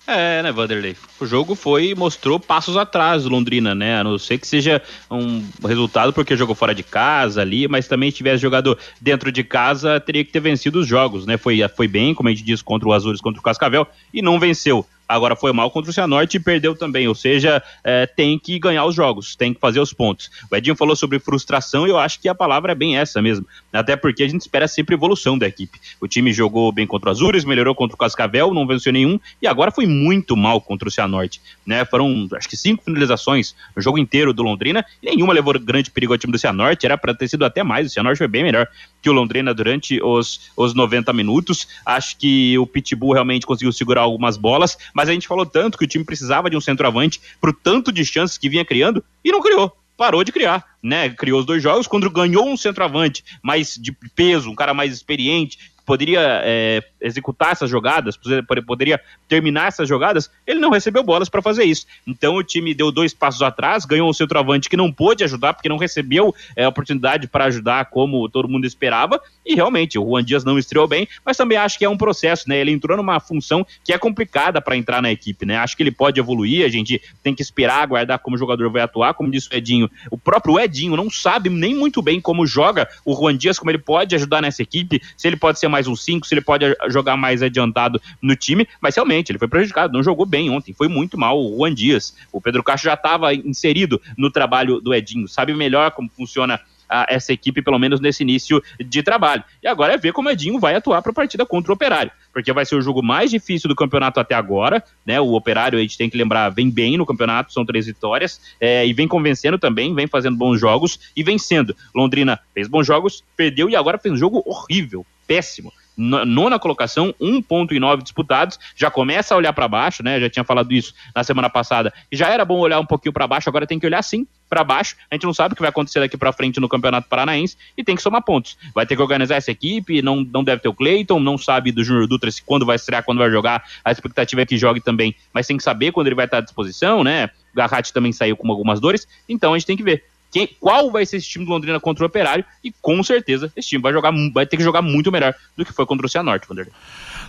É, 0.07 0.41
né, 0.41 0.51
Vanderlei? 0.51 0.95
O 1.19 1.25
jogo 1.25 1.53
foi 1.53 1.93
mostrou 1.95 2.39
passos 2.39 2.75
atrás 2.75 3.23
do 3.23 3.29
Londrina, 3.29 3.75
né? 3.75 3.99
A 3.99 4.03
não 4.03 4.17
ser 4.17 4.39
que 4.39 4.47
seja 4.47 4.81
um 5.09 5.47
resultado 5.63 6.11
porque 6.11 6.35
jogou 6.35 6.55
fora 6.55 6.73
de 6.73 6.83
casa 6.83 7.41
ali, 7.41 7.67
mas 7.67 7.87
também 7.87 8.09
se 8.09 8.17
tivesse 8.17 8.41
jogado 8.41 8.77
dentro 8.99 9.31
de 9.31 9.43
casa, 9.43 9.99
teria 9.99 10.25
que 10.25 10.31
ter 10.31 10.39
vencido 10.39 10.79
os 10.79 10.87
jogos, 10.87 11.25
né? 11.25 11.37
Foi, 11.37 11.59
foi 11.75 11.87
bem, 11.87 12.15
como 12.15 12.29
a 12.29 12.31
gente 12.31 12.43
disse, 12.43 12.63
contra 12.63 12.89
o 12.89 12.93
Azures, 12.93 13.21
contra 13.21 13.39
o 13.39 13.43
Cascavel, 13.43 13.87
e 14.13 14.21
não 14.21 14.39
venceu. 14.39 14.85
Agora 15.11 15.35
foi 15.35 15.51
mal 15.51 15.69
contra 15.69 15.91
o 15.91 15.93
Cianorte 15.93 16.37
e 16.37 16.39
perdeu 16.39 16.75
também, 16.75 17.07
ou 17.07 17.15
seja, 17.15 17.61
é, 17.83 18.05
tem 18.05 18.39
que 18.39 18.57
ganhar 18.57 18.85
os 18.85 18.95
jogos, 18.95 19.35
tem 19.35 19.53
que 19.53 19.59
fazer 19.59 19.79
os 19.79 19.91
pontos. 19.93 20.29
O 20.49 20.55
Edinho 20.55 20.75
falou 20.75 20.95
sobre 20.95 21.19
frustração 21.19 21.85
e 21.85 21.89
eu 21.89 21.97
acho 21.97 22.19
que 22.19 22.29
a 22.29 22.35
palavra 22.35 22.71
é 22.71 22.75
bem 22.75 22.97
essa 22.97 23.21
mesmo, 23.21 23.45
até 23.73 23.95
porque 23.95 24.23
a 24.23 24.27
gente 24.27 24.41
espera 24.41 24.67
sempre 24.67 24.95
evolução 24.95 25.37
da 25.37 25.47
equipe. 25.47 25.79
O 25.99 26.07
time 26.07 26.31
jogou 26.31 26.71
bem 26.71 26.87
contra 26.87 27.09
o 27.09 27.11
Azures, 27.11 27.43
melhorou 27.43 27.75
contra 27.75 27.95
o 27.95 27.97
Cascavel, 27.97 28.53
não 28.53 28.65
venceu 28.65 28.93
nenhum 28.93 29.19
e 29.41 29.47
agora 29.47 29.71
foi 29.71 29.85
muito 29.85 30.37
mal 30.37 30.61
contra 30.61 30.87
o 30.87 30.91
Cianorte, 30.91 31.41
né? 31.65 31.83
Foram 31.85 32.27
acho 32.33 32.47
que 32.47 32.55
cinco 32.55 32.83
finalizações 32.83 33.53
no 33.75 33.81
jogo 33.81 33.97
inteiro 33.97 34.33
do 34.33 34.43
Londrina 34.43 34.85
e 35.03 35.07
nenhuma 35.07 35.33
levou 35.33 35.59
grande 35.59 35.91
perigo 35.91 36.13
ao 36.13 36.17
time 36.17 36.31
do 36.31 36.39
Cianorte, 36.39 36.85
era 36.85 36.97
para 36.97 37.13
ter 37.13 37.27
sido 37.27 37.43
até 37.43 37.63
mais, 37.63 37.87
o 37.87 37.89
Cianorte 37.89 38.19
foi 38.19 38.27
bem 38.27 38.43
melhor 38.43 38.67
que 39.01 39.09
o 39.09 39.13
Londrina 39.13 39.53
durante 39.53 40.01
os, 40.01 40.51
os 40.55 40.73
90 40.73 41.11
minutos. 41.11 41.67
Acho 41.85 42.17
que 42.17 42.57
o 42.57 42.67
Pitbull 42.67 43.13
realmente 43.13 43.45
conseguiu 43.45 43.71
segurar 43.71 44.01
algumas 44.01 44.37
bolas, 44.37 44.77
mas 44.93 45.00
a 45.09 45.13
gente 45.13 45.27
falou 45.27 45.45
tanto 45.45 45.77
que 45.77 45.85
o 45.85 45.87
time 45.87 46.03
precisava 46.03 46.49
de 46.49 46.57
um 46.57 46.61
centroavante 46.61 47.21
pro 47.39 47.53
tanto 47.53 47.91
de 47.91 48.03
chances 48.05 48.37
que 48.37 48.49
vinha 48.49 48.65
criando 48.65 49.03
e 49.23 49.31
não 49.31 49.41
criou 49.41 49.75
parou 50.01 50.23
de 50.23 50.31
criar, 50.31 50.65
né? 50.81 51.11
Criou 51.11 51.41
os 51.41 51.45
dois 51.45 51.61
jogos, 51.61 51.85
quando 51.85 52.09
ganhou 52.09 52.49
um 52.49 52.57
centroavante 52.57 53.23
mais 53.43 53.75
de 53.75 53.91
peso, 54.15 54.49
um 54.49 54.55
cara 54.55 54.73
mais 54.73 54.91
experiente, 54.91 55.59
poderia 55.91 56.21
é, 56.45 56.81
executar 57.01 57.51
essas 57.51 57.69
jogadas, 57.69 58.17
poderia 58.65 58.97
terminar 59.27 59.67
essas 59.67 59.89
jogadas, 59.89 60.31
ele 60.47 60.57
não 60.57 60.69
recebeu 60.69 61.03
bolas 61.03 61.27
para 61.27 61.41
fazer 61.41 61.65
isso. 61.65 61.85
Então 62.07 62.37
o 62.37 62.43
time 62.43 62.73
deu 62.73 62.93
dois 62.93 63.13
passos 63.13 63.41
atrás, 63.41 63.83
ganhou 63.83 64.09
o 64.09 64.13
centroavante 64.13 64.69
que 64.69 64.77
não 64.77 64.89
pôde 64.89 65.21
ajudar, 65.25 65.53
porque 65.53 65.67
não 65.67 65.75
recebeu 65.75 66.33
é, 66.55 66.65
oportunidade 66.65 67.27
para 67.27 67.43
ajudar 67.43 67.89
como 67.89 68.29
todo 68.29 68.47
mundo 68.47 68.65
esperava, 68.65 69.19
e 69.45 69.53
realmente 69.53 69.99
o 69.99 70.05
Juan 70.05 70.23
Dias 70.23 70.45
não 70.45 70.57
estreou 70.57 70.87
bem, 70.87 71.05
mas 71.25 71.35
também 71.35 71.57
acho 71.57 71.77
que 71.77 71.83
é 71.83 71.89
um 71.89 71.97
processo, 71.97 72.47
né? 72.47 72.57
Ele 72.59 72.71
entrou 72.71 72.95
numa 72.95 73.19
função 73.19 73.67
que 73.83 73.91
é 73.91 73.97
complicada 73.97 74.61
para 74.61 74.77
entrar 74.77 75.01
na 75.01 75.11
equipe, 75.11 75.45
né? 75.45 75.57
Acho 75.57 75.75
que 75.75 75.83
ele 75.83 75.91
pode 75.91 76.21
evoluir, 76.21 76.65
a 76.65 76.69
gente 76.69 77.01
tem 77.21 77.35
que 77.35 77.41
esperar, 77.41 77.83
aguardar 77.83 78.19
como 78.19 78.37
o 78.37 78.39
jogador 78.39 78.71
vai 78.71 78.81
atuar, 78.81 79.13
como 79.13 79.29
disse 79.29 79.49
o 79.51 79.53
Edinho. 79.53 79.91
O 80.09 80.17
próprio 80.17 80.57
Edinho 80.57 80.95
não 80.95 81.09
sabe 81.09 81.49
nem 81.49 81.75
muito 81.75 82.01
bem 82.01 82.21
como 82.21 82.47
joga 82.47 82.87
o 83.03 83.13
Juan 83.13 83.35
Dias, 83.35 83.59
como 83.59 83.71
ele 83.71 83.77
pode 83.79 84.15
ajudar 84.15 84.41
nessa 84.41 84.61
equipe, 84.61 85.01
se 85.17 85.27
ele 85.27 85.35
pode 85.35 85.59
ser 85.59 85.67
mais 85.67 85.80
um 85.87 85.95
5, 85.95 86.27
se 86.27 86.33
ele 86.33 86.41
pode 86.41 86.65
jogar 86.89 87.17
mais 87.17 87.41
adiantado 87.41 88.01
no 88.21 88.35
time, 88.35 88.67
mas 88.79 88.95
realmente 88.95 89.31
ele 89.31 89.39
foi 89.39 89.47
prejudicado, 89.47 89.93
não 89.93 90.03
jogou 90.03 90.25
bem 90.25 90.49
ontem, 90.49 90.73
foi 90.73 90.87
muito 90.87 91.17
mal 91.17 91.39
o 91.39 91.57
Juan 91.57 91.73
Dias. 91.73 92.15
O 92.31 92.41
Pedro 92.41 92.63
Castro 92.63 92.89
já 92.89 92.93
estava 92.93 93.33
inserido 93.33 94.01
no 94.17 94.31
trabalho 94.31 94.79
do 94.79 94.93
Edinho, 94.93 95.27
sabe 95.27 95.53
melhor 95.53 95.91
como 95.91 96.09
funciona 96.09 96.59
essa 97.07 97.31
equipe, 97.31 97.61
pelo 97.61 97.79
menos 97.79 97.99
nesse 97.99 98.23
início 98.23 98.61
de 98.79 99.01
trabalho. 99.01 99.43
E 99.63 99.67
agora 99.67 99.93
é 99.93 99.97
ver 99.97 100.11
como 100.11 100.27
o 100.27 100.31
Edinho 100.31 100.59
vai 100.59 100.75
atuar 100.75 101.01
para 101.01 101.11
a 101.11 101.15
partida 101.15 101.45
contra 101.45 101.71
o 101.71 101.75
Operário, 101.75 102.11
porque 102.33 102.51
vai 102.51 102.65
ser 102.65 102.75
o 102.75 102.81
jogo 102.81 103.01
mais 103.01 103.31
difícil 103.31 103.69
do 103.69 103.75
campeonato 103.75 104.19
até 104.19 104.35
agora, 104.35 104.83
né? 105.05 105.19
O 105.19 105.33
Operário, 105.33 105.79
a 105.79 105.81
gente 105.81 105.97
tem 105.97 106.09
que 106.09 106.17
lembrar, 106.17 106.49
vem 106.49 106.69
bem 106.69 106.97
no 106.97 107.05
campeonato, 107.05 107.53
são 107.53 107.65
três 107.65 107.85
vitórias, 107.85 108.41
é, 108.59 108.85
e 108.85 108.93
vem 108.93 109.07
convencendo 109.07 109.57
também, 109.57 109.93
vem 109.95 110.07
fazendo 110.07 110.37
bons 110.37 110.59
jogos 110.59 110.99
e 111.15 111.23
vencendo. 111.23 111.75
Londrina 111.95 112.39
fez 112.53 112.67
bons 112.67 112.85
jogos, 112.85 113.23
perdeu 113.35 113.69
e 113.69 113.75
agora 113.75 113.97
fez 113.97 114.13
um 114.13 114.17
jogo 114.17 114.43
horrível, 114.45 115.05
péssimo 115.31 115.71
nona 115.97 116.57
colocação, 116.57 117.13
um 117.19 117.41
ponto 117.41 117.73
e 117.73 117.79
nove 117.79 118.01
disputados, 118.01 118.57
já 118.75 118.89
começa 118.89 119.33
a 119.35 119.37
olhar 119.37 119.53
para 119.53 119.67
baixo, 119.67 120.01
né? 120.01 120.19
Já 120.19 120.29
tinha 120.29 120.43
falado 120.43 120.71
isso 120.71 120.93
na 121.15 121.23
semana 121.23 121.49
passada. 121.49 121.93
Já 122.11 122.29
era 122.29 122.43
bom 122.43 122.59
olhar 122.59 122.79
um 122.79 122.85
pouquinho 122.85 123.13
para 123.13 123.27
baixo, 123.27 123.49
agora 123.49 123.67
tem 123.67 123.77
que 123.77 123.85
olhar 123.85 124.01
sim 124.01 124.25
para 124.49 124.63
baixo. 124.63 124.95
A 125.09 125.15
gente 125.15 125.25
não 125.25 125.33
sabe 125.33 125.53
o 125.53 125.55
que 125.55 125.61
vai 125.61 125.69
acontecer 125.69 125.99
daqui 125.99 126.17
para 126.17 126.33
frente 126.33 126.59
no 126.59 126.67
Campeonato 126.67 127.07
Paranaense 127.07 127.57
e 127.77 127.83
tem 127.83 127.95
que 127.95 128.01
somar 128.01 128.23
pontos. 128.23 128.57
Vai 128.73 128.85
ter 128.85 128.95
que 128.95 129.01
organizar 129.01 129.35
essa 129.35 129.51
equipe, 129.51 130.01
não, 130.01 130.23
não 130.23 130.43
deve 130.43 130.61
ter 130.61 130.69
o 130.69 130.73
Cleiton, 130.73 131.19
não 131.19 131.37
sabe 131.37 131.71
do 131.71 131.83
Júnior 131.83 132.07
Dutra 132.07 132.31
se 132.31 132.41
quando 132.41 132.65
vai 132.65 132.77
estrear, 132.77 133.03
quando 133.03 133.19
vai 133.19 133.29
jogar. 133.29 133.63
A 133.83 133.91
expectativa 133.91 134.41
é 134.41 134.45
que 134.45 134.57
jogue 134.57 134.81
também, 134.81 135.15
mas 135.33 135.45
tem 135.45 135.57
que 135.57 135.63
saber 135.63 135.91
quando 135.91 136.07
ele 136.07 136.15
vai 136.15 136.25
estar 136.25 136.37
à 136.37 136.41
disposição, 136.41 137.03
né? 137.03 137.29
Garratti 137.53 137.91
também 137.93 138.13
saiu 138.13 138.37
com 138.37 138.49
algumas 138.49 138.79
dores, 138.79 139.05
então 139.27 139.53
a 139.53 139.57
gente 139.57 139.67
tem 139.67 139.75
que 139.75 139.83
ver 139.83 140.05
quem, 140.31 140.47
qual 140.59 140.89
vai 140.89 141.05
ser 141.05 141.17
esse 141.17 141.27
time 141.27 141.45
do 141.45 141.51
Londrina 141.51 141.79
contra 141.79 142.03
o 142.03 142.07
Operário 142.07 142.45
e 142.63 142.71
com 142.81 143.03
certeza 143.03 143.51
esse 143.55 143.69
time 143.69 143.81
vai 143.81 143.91
jogar 143.91 144.11
vai 144.33 144.45
ter 144.45 144.57
que 144.57 144.63
jogar 144.63 144.81
muito 144.81 145.11
melhor 145.11 145.35
do 145.57 145.65
que 145.65 145.73
foi 145.73 145.85
contra 145.85 146.05
o 146.05 146.09
Cianorte, 146.09 146.47
Vanderlei. 146.47 146.73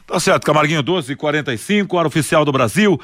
Tá 0.06 0.18
certo, 0.18 0.44
Camarguinho 0.44 0.82
12 0.82 1.14
45, 1.16 1.96
hora 1.96 2.08
oficial 2.08 2.44
do 2.44 2.52
Brasil. 2.52 3.00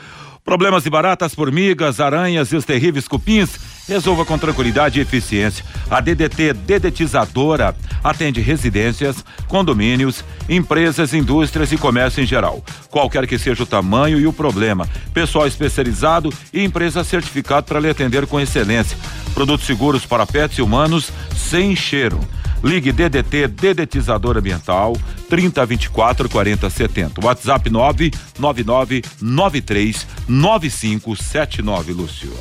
Problemas 0.48 0.82
de 0.82 0.88
baratas, 0.88 1.34
formigas, 1.34 2.00
aranhas 2.00 2.50
e 2.50 2.56
os 2.56 2.64
terríveis 2.64 3.06
cupins? 3.06 3.50
Resolva 3.86 4.24
com 4.24 4.38
tranquilidade 4.38 4.98
e 4.98 5.02
eficiência. 5.02 5.62
A 5.90 6.00
DDT 6.00 6.54
Dedetizadora 6.54 7.76
atende 8.02 8.40
residências, 8.40 9.22
condomínios, 9.46 10.24
empresas, 10.48 11.12
indústrias 11.12 11.70
e 11.70 11.76
comércio 11.76 12.22
em 12.22 12.26
geral. 12.26 12.64
Qualquer 12.88 13.26
que 13.26 13.38
seja 13.38 13.62
o 13.62 13.66
tamanho 13.66 14.18
e 14.18 14.26
o 14.26 14.32
problema. 14.32 14.88
Pessoal 15.12 15.46
especializado 15.46 16.32
e 16.50 16.64
empresa 16.64 17.04
certificado 17.04 17.66
para 17.66 17.78
lhe 17.78 17.90
atender 17.90 18.26
com 18.26 18.40
excelência. 18.40 18.96
Produtos 19.34 19.66
seguros 19.66 20.06
para 20.06 20.24
pets 20.24 20.56
e 20.56 20.62
humanos 20.62 21.12
sem 21.36 21.76
cheiro. 21.76 22.18
Ligue 22.62 22.90
DDT 22.90 23.48
Dedetizador 23.48 24.36
Ambiental 24.36 24.96
3024 25.28 26.28
4070. 26.28 27.24
WhatsApp 27.24 27.70
999 27.70 29.02
93 29.20 30.06
9579, 30.38 31.92
Lúcio. 31.92 32.32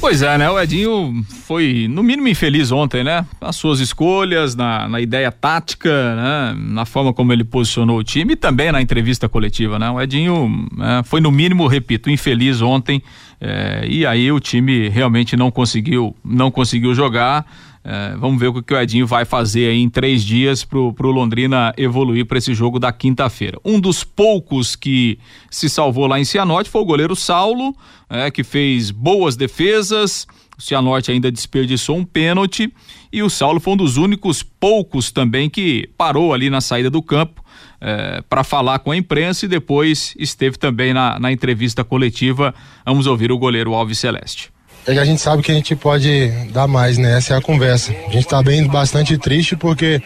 Pois 0.00 0.22
é, 0.22 0.38
né? 0.38 0.48
O 0.48 0.60
Edinho 0.60 1.24
foi, 1.44 1.86
no 1.90 2.02
mínimo, 2.04 2.28
infeliz 2.28 2.70
ontem, 2.70 3.02
né? 3.02 3.26
Nas 3.40 3.56
suas 3.56 3.80
escolhas, 3.80 4.54
na, 4.54 4.88
na 4.88 5.00
ideia 5.00 5.30
tática, 5.32 6.14
né? 6.14 6.56
Na 6.56 6.84
forma 6.84 7.12
como 7.12 7.32
ele 7.32 7.42
posicionou 7.42 7.98
o 7.98 8.04
time 8.04 8.34
e 8.34 8.36
também 8.36 8.70
na 8.70 8.80
entrevista 8.80 9.28
coletiva, 9.28 9.78
né? 9.78 9.90
O 9.90 10.00
Edinho 10.00 10.68
né? 10.76 11.02
foi, 11.04 11.20
no 11.20 11.32
mínimo, 11.32 11.66
repito, 11.66 12.10
infeliz 12.10 12.62
ontem. 12.62 13.02
É, 13.40 13.86
e 13.88 14.06
aí 14.06 14.30
o 14.30 14.38
time 14.38 14.88
realmente 14.88 15.36
não 15.36 15.50
conseguiu, 15.50 16.14
não 16.24 16.50
conseguiu 16.50 16.94
jogar. 16.94 17.44
É, 17.90 18.14
vamos 18.18 18.38
ver 18.38 18.48
o 18.48 18.62
que 18.62 18.74
o 18.74 18.78
Edinho 18.78 19.06
vai 19.06 19.24
fazer 19.24 19.70
aí 19.70 19.78
em 19.78 19.88
três 19.88 20.22
dias 20.22 20.62
pro, 20.62 20.92
pro 20.92 21.10
Londrina 21.10 21.72
evoluir 21.74 22.26
para 22.26 22.36
esse 22.36 22.52
jogo 22.52 22.78
da 22.78 22.92
quinta-feira. 22.92 23.58
Um 23.64 23.80
dos 23.80 24.04
poucos 24.04 24.76
que 24.76 25.18
se 25.50 25.70
salvou 25.70 26.06
lá 26.06 26.20
em 26.20 26.24
Cianorte 26.24 26.68
foi 26.68 26.82
o 26.82 26.84
goleiro 26.84 27.16
Saulo, 27.16 27.74
é, 28.10 28.30
que 28.30 28.44
fez 28.44 28.90
boas 28.90 29.36
defesas. 29.36 30.26
O 30.58 30.60
Cianorte 30.60 31.10
ainda 31.10 31.32
desperdiçou 31.32 31.96
um 31.96 32.04
pênalti 32.04 32.70
e 33.10 33.22
o 33.22 33.30
Saulo 33.30 33.58
foi 33.58 33.72
um 33.72 33.78
dos 33.78 33.96
únicos 33.96 34.42
poucos 34.42 35.10
também 35.10 35.48
que 35.48 35.88
parou 35.96 36.34
ali 36.34 36.50
na 36.50 36.60
saída 36.60 36.90
do 36.90 37.00
campo 37.00 37.42
é, 37.80 38.22
para 38.28 38.44
falar 38.44 38.80
com 38.80 38.90
a 38.90 38.96
imprensa 38.98 39.46
e 39.46 39.48
depois 39.48 40.14
esteve 40.18 40.58
também 40.58 40.92
na, 40.92 41.18
na 41.18 41.32
entrevista 41.32 41.82
coletiva. 41.82 42.54
Vamos 42.84 43.06
ouvir 43.06 43.32
o 43.32 43.38
goleiro 43.38 43.72
Alves 43.72 43.98
Celeste 43.98 44.57
é 44.86 44.92
que 44.92 44.98
a 44.98 45.04
gente 45.04 45.20
sabe 45.20 45.42
que 45.42 45.50
a 45.50 45.54
gente 45.54 45.76
pode 45.76 46.28
dar 46.52 46.66
mais, 46.66 46.98
né? 46.98 47.18
Essa 47.18 47.34
é 47.34 47.36
a 47.36 47.40
conversa. 47.40 47.92
A 47.92 48.10
gente 48.10 48.24
está 48.24 48.42
bem 48.42 48.66
bastante 48.66 49.18
triste 49.18 49.56
porque 49.56 50.02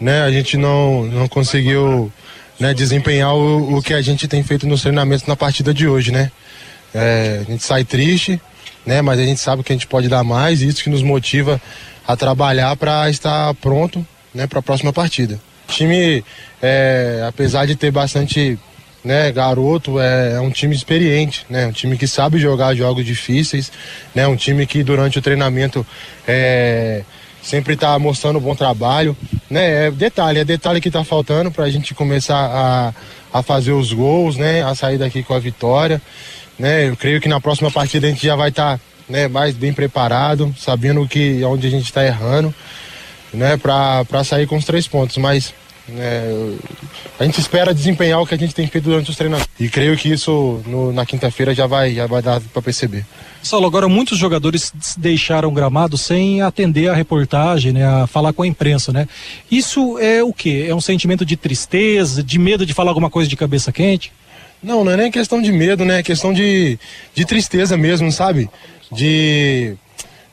né, 0.00 0.22
a 0.22 0.30
gente 0.30 0.56
não, 0.56 1.04
não 1.06 1.28
conseguiu 1.28 2.12
né, 2.58 2.74
desempenhar 2.74 3.34
o, 3.34 3.78
o 3.78 3.82
que 3.82 3.94
a 3.94 4.02
gente 4.02 4.28
tem 4.28 4.42
feito 4.42 4.66
nos 4.66 4.82
treinamentos 4.82 5.26
na 5.26 5.36
partida 5.36 5.72
de 5.72 5.88
hoje, 5.88 6.12
né? 6.12 6.30
É, 6.94 7.42
a 7.46 7.50
gente 7.50 7.62
sai 7.62 7.84
triste, 7.84 8.40
né? 8.84 9.00
Mas 9.02 9.18
a 9.18 9.24
gente 9.24 9.40
sabe 9.40 9.62
que 9.62 9.72
a 9.72 9.76
gente 9.76 9.86
pode 9.86 10.08
dar 10.08 10.24
mais 10.24 10.62
e 10.62 10.68
isso 10.68 10.82
que 10.82 10.90
nos 10.90 11.02
motiva 11.02 11.60
a 12.06 12.16
trabalhar 12.16 12.74
para 12.76 13.08
estar 13.10 13.54
pronto 13.54 14.06
né, 14.34 14.46
para 14.46 14.60
a 14.60 14.62
próxima 14.62 14.92
partida. 14.92 15.40
O 15.68 15.72
time, 15.72 16.24
é, 16.62 17.24
apesar 17.28 17.66
de 17.66 17.76
ter 17.76 17.90
bastante 17.90 18.58
né, 19.04 19.30
garoto, 19.30 20.00
é, 20.00 20.34
é, 20.34 20.40
um 20.40 20.50
time 20.50 20.74
experiente, 20.74 21.46
né, 21.48 21.66
um 21.66 21.72
time 21.72 21.96
que 21.96 22.06
sabe 22.06 22.38
jogar 22.38 22.74
jogos 22.74 23.04
difíceis, 23.04 23.70
né, 24.14 24.26
um 24.26 24.36
time 24.36 24.66
que 24.66 24.82
durante 24.82 25.18
o 25.18 25.22
treinamento 25.22 25.86
é, 26.26 27.02
sempre 27.42 27.74
está 27.74 27.98
mostrando 27.98 28.40
bom 28.40 28.54
trabalho, 28.54 29.16
né, 29.48 29.86
é 29.86 29.90
detalhe, 29.90 30.40
é 30.40 30.44
detalhe 30.44 30.80
que 30.80 30.88
está 30.88 31.04
faltando 31.04 31.50
para 31.50 31.64
a 31.64 31.70
gente 31.70 31.94
começar 31.94 32.36
a, 33.32 33.38
a 33.38 33.42
fazer 33.42 33.72
os 33.72 33.92
gols, 33.92 34.36
né, 34.36 34.62
a 34.62 34.74
sair 34.74 34.98
daqui 34.98 35.22
com 35.22 35.34
a 35.34 35.38
vitória, 35.38 36.02
né, 36.58 36.88
eu 36.88 36.96
creio 36.96 37.20
que 37.20 37.28
na 37.28 37.40
próxima 37.40 37.70
partida 37.70 38.06
a 38.06 38.10
gente 38.10 38.26
já 38.26 38.34
vai 38.34 38.48
estar, 38.48 38.78
tá, 38.78 38.84
né, 39.08 39.28
mais 39.28 39.54
bem 39.54 39.72
preparado, 39.72 40.54
sabendo 40.58 41.06
que 41.06 41.42
onde 41.44 41.66
a 41.66 41.70
gente 41.70 41.84
está 41.84 42.04
errando, 42.04 42.52
né, 43.32 43.56
para 43.56 44.24
sair 44.24 44.46
com 44.46 44.56
os 44.56 44.64
três 44.64 44.88
pontos, 44.88 45.16
mas 45.18 45.54
é, 45.96 46.54
a 47.18 47.24
gente 47.24 47.40
espera 47.40 47.72
desempenhar 47.72 48.20
o 48.20 48.26
que 48.26 48.34
a 48.34 48.38
gente 48.38 48.54
tem 48.54 48.66
feito 48.66 48.84
durante 48.84 49.10
os 49.10 49.16
treinamentos. 49.16 49.50
E 49.58 49.68
creio 49.68 49.96
que 49.96 50.10
isso 50.10 50.60
no, 50.66 50.92
na 50.92 51.06
quinta-feira 51.06 51.54
já 51.54 51.66
vai, 51.66 51.94
já 51.94 52.06
vai 52.06 52.20
dar 52.20 52.40
para 52.40 52.60
perceber. 52.60 53.06
Saulo, 53.42 53.66
agora 53.66 53.88
muitos 53.88 54.18
jogadores 54.18 54.72
deixaram 54.96 55.48
o 55.48 55.52
gramado 55.52 55.96
sem 55.96 56.42
atender 56.42 56.88
a 56.88 56.94
reportagem, 56.94 57.72
né, 57.72 57.86
a 57.86 58.06
falar 58.06 58.32
com 58.32 58.42
a 58.42 58.46
imprensa, 58.46 58.92
né? 58.92 59.08
Isso 59.50 59.98
é 59.98 60.22
o 60.22 60.32
quê? 60.32 60.66
É 60.68 60.74
um 60.74 60.80
sentimento 60.80 61.24
de 61.24 61.36
tristeza, 61.36 62.22
de 62.22 62.38
medo 62.38 62.66
de 62.66 62.74
falar 62.74 62.90
alguma 62.90 63.08
coisa 63.08 63.28
de 63.28 63.36
cabeça 63.36 63.72
quente? 63.72 64.12
Não, 64.62 64.84
não 64.84 64.92
é 64.92 64.96
nem 64.96 65.10
questão 65.10 65.40
de 65.40 65.52
medo, 65.52 65.84
né? 65.84 66.00
É 66.00 66.02
questão 66.02 66.32
de, 66.32 66.78
de 67.14 67.24
tristeza 67.24 67.76
mesmo, 67.76 68.10
sabe? 68.10 68.50
De 68.90 69.76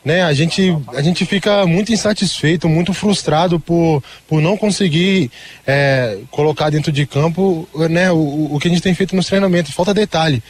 né, 0.06 0.22
a 0.22 0.32
gente, 0.32 0.72
a 0.94 1.02
gente 1.02 1.26
fica 1.26 1.66
muito 1.66 1.92
insatisfeito, 1.92 2.68
muito 2.68 2.94
frustrado 2.94 3.58
por, 3.58 4.00
por 4.28 4.40
não 4.40 4.56
conseguir 4.56 5.32
é, 5.66 6.18
colocar 6.30 6.70
dentro 6.70 6.92
de 6.92 7.04
campo 7.04 7.68
né, 7.90 8.12
o, 8.12 8.54
o 8.54 8.58
que 8.60 8.68
a 8.68 8.70
gente 8.70 8.80
tem 8.80 8.94
feito 8.94 9.16
nos 9.16 9.26
treinamentos. 9.26 9.74
Falta 9.74 9.92
detalhe, 9.92 10.40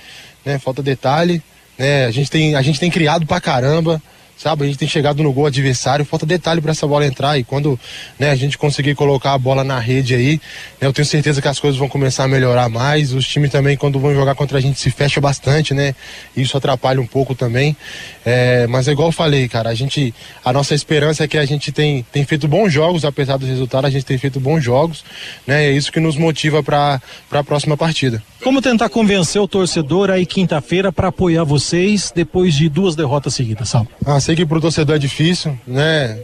né? 0.44 0.58
Falta 0.58 0.82
detalhe. 0.82 1.42
Né, 1.78 2.04
a, 2.04 2.10
gente 2.10 2.30
tem, 2.30 2.54
a 2.54 2.60
gente 2.60 2.78
tem 2.78 2.90
criado 2.90 3.24
pra 3.24 3.40
caramba 3.40 4.02
sabe? 4.36 4.64
A 4.64 4.66
gente 4.66 4.78
tem 4.78 4.88
chegado 4.88 5.22
no 5.22 5.32
gol 5.32 5.46
adversário, 5.46 6.04
falta 6.04 6.26
detalhe 6.26 6.60
para 6.60 6.72
essa 6.72 6.86
bola 6.86 7.06
entrar 7.06 7.38
e 7.38 7.44
quando 7.44 7.78
né, 8.18 8.30
a 8.30 8.34
gente 8.34 8.58
conseguir 8.58 8.94
colocar 8.94 9.32
a 9.32 9.38
bola 9.38 9.64
na 9.64 9.78
rede 9.78 10.14
aí, 10.14 10.40
né, 10.80 10.86
eu 10.86 10.92
tenho 10.92 11.06
certeza 11.06 11.40
que 11.40 11.48
as 11.48 11.58
coisas 11.58 11.78
vão 11.78 11.88
começar 11.88 12.24
a 12.24 12.28
melhorar 12.28 12.68
mais. 12.68 13.12
Os 13.12 13.26
times 13.26 13.50
também, 13.50 13.76
quando 13.76 13.98
vão 13.98 14.14
jogar 14.14 14.34
contra 14.34 14.58
a 14.58 14.60
gente, 14.60 14.78
se 14.78 14.90
fecha 14.90 15.20
bastante, 15.20 15.72
né? 15.72 15.94
Isso 16.36 16.56
atrapalha 16.56 17.00
um 17.00 17.06
pouco 17.06 17.34
também. 17.34 17.76
É, 18.24 18.66
mas 18.66 18.88
é 18.88 18.92
igual 18.92 19.08
eu 19.08 19.12
falei, 19.12 19.48
cara, 19.48 19.70
a 19.70 19.74
gente, 19.74 20.14
a 20.44 20.52
nossa 20.52 20.74
esperança 20.74 21.24
é 21.24 21.28
que 21.28 21.38
a 21.38 21.44
gente 21.44 21.72
tem, 21.72 22.04
tem 22.12 22.24
feito 22.24 22.46
bons 22.46 22.72
jogos, 22.72 23.04
apesar 23.04 23.36
dos 23.36 23.48
resultados, 23.48 23.88
a 23.88 23.90
gente 23.90 24.04
tem 24.04 24.18
feito 24.18 24.38
bons 24.40 24.62
jogos, 24.62 25.04
né? 25.46 25.66
É 25.66 25.72
isso 25.72 25.90
que 25.90 26.00
nos 26.00 26.16
motiva 26.16 26.62
para 26.62 27.00
a 27.30 27.44
próxima 27.44 27.76
partida. 27.76 28.22
Como 28.42 28.62
tentar 28.62 28.88
convencer 28.88 29.40
o 29.40 29.48
torcedor 29.48 30.10
aí 30.10 30.24
quinta-feira 30.24 30.92
para 30.92 31.08
apoiar 31.08 31.44
vocês 31.44 32.12
depois 32.14 32.54
de 32.54 32.68
duas 32.68 32.94
derrotas 32.94 33.34
seguidas, 33.34 33.70
Sal? 33.70 33.86
Ah, 34.04 34.20
sei 34.26 34.34
que 34.34 34.44
pro 34.44 34.60
torcedor 34.60 34.96
é 34.96 34.98
difícil, 34.98 35.56
né? 35.64 36.18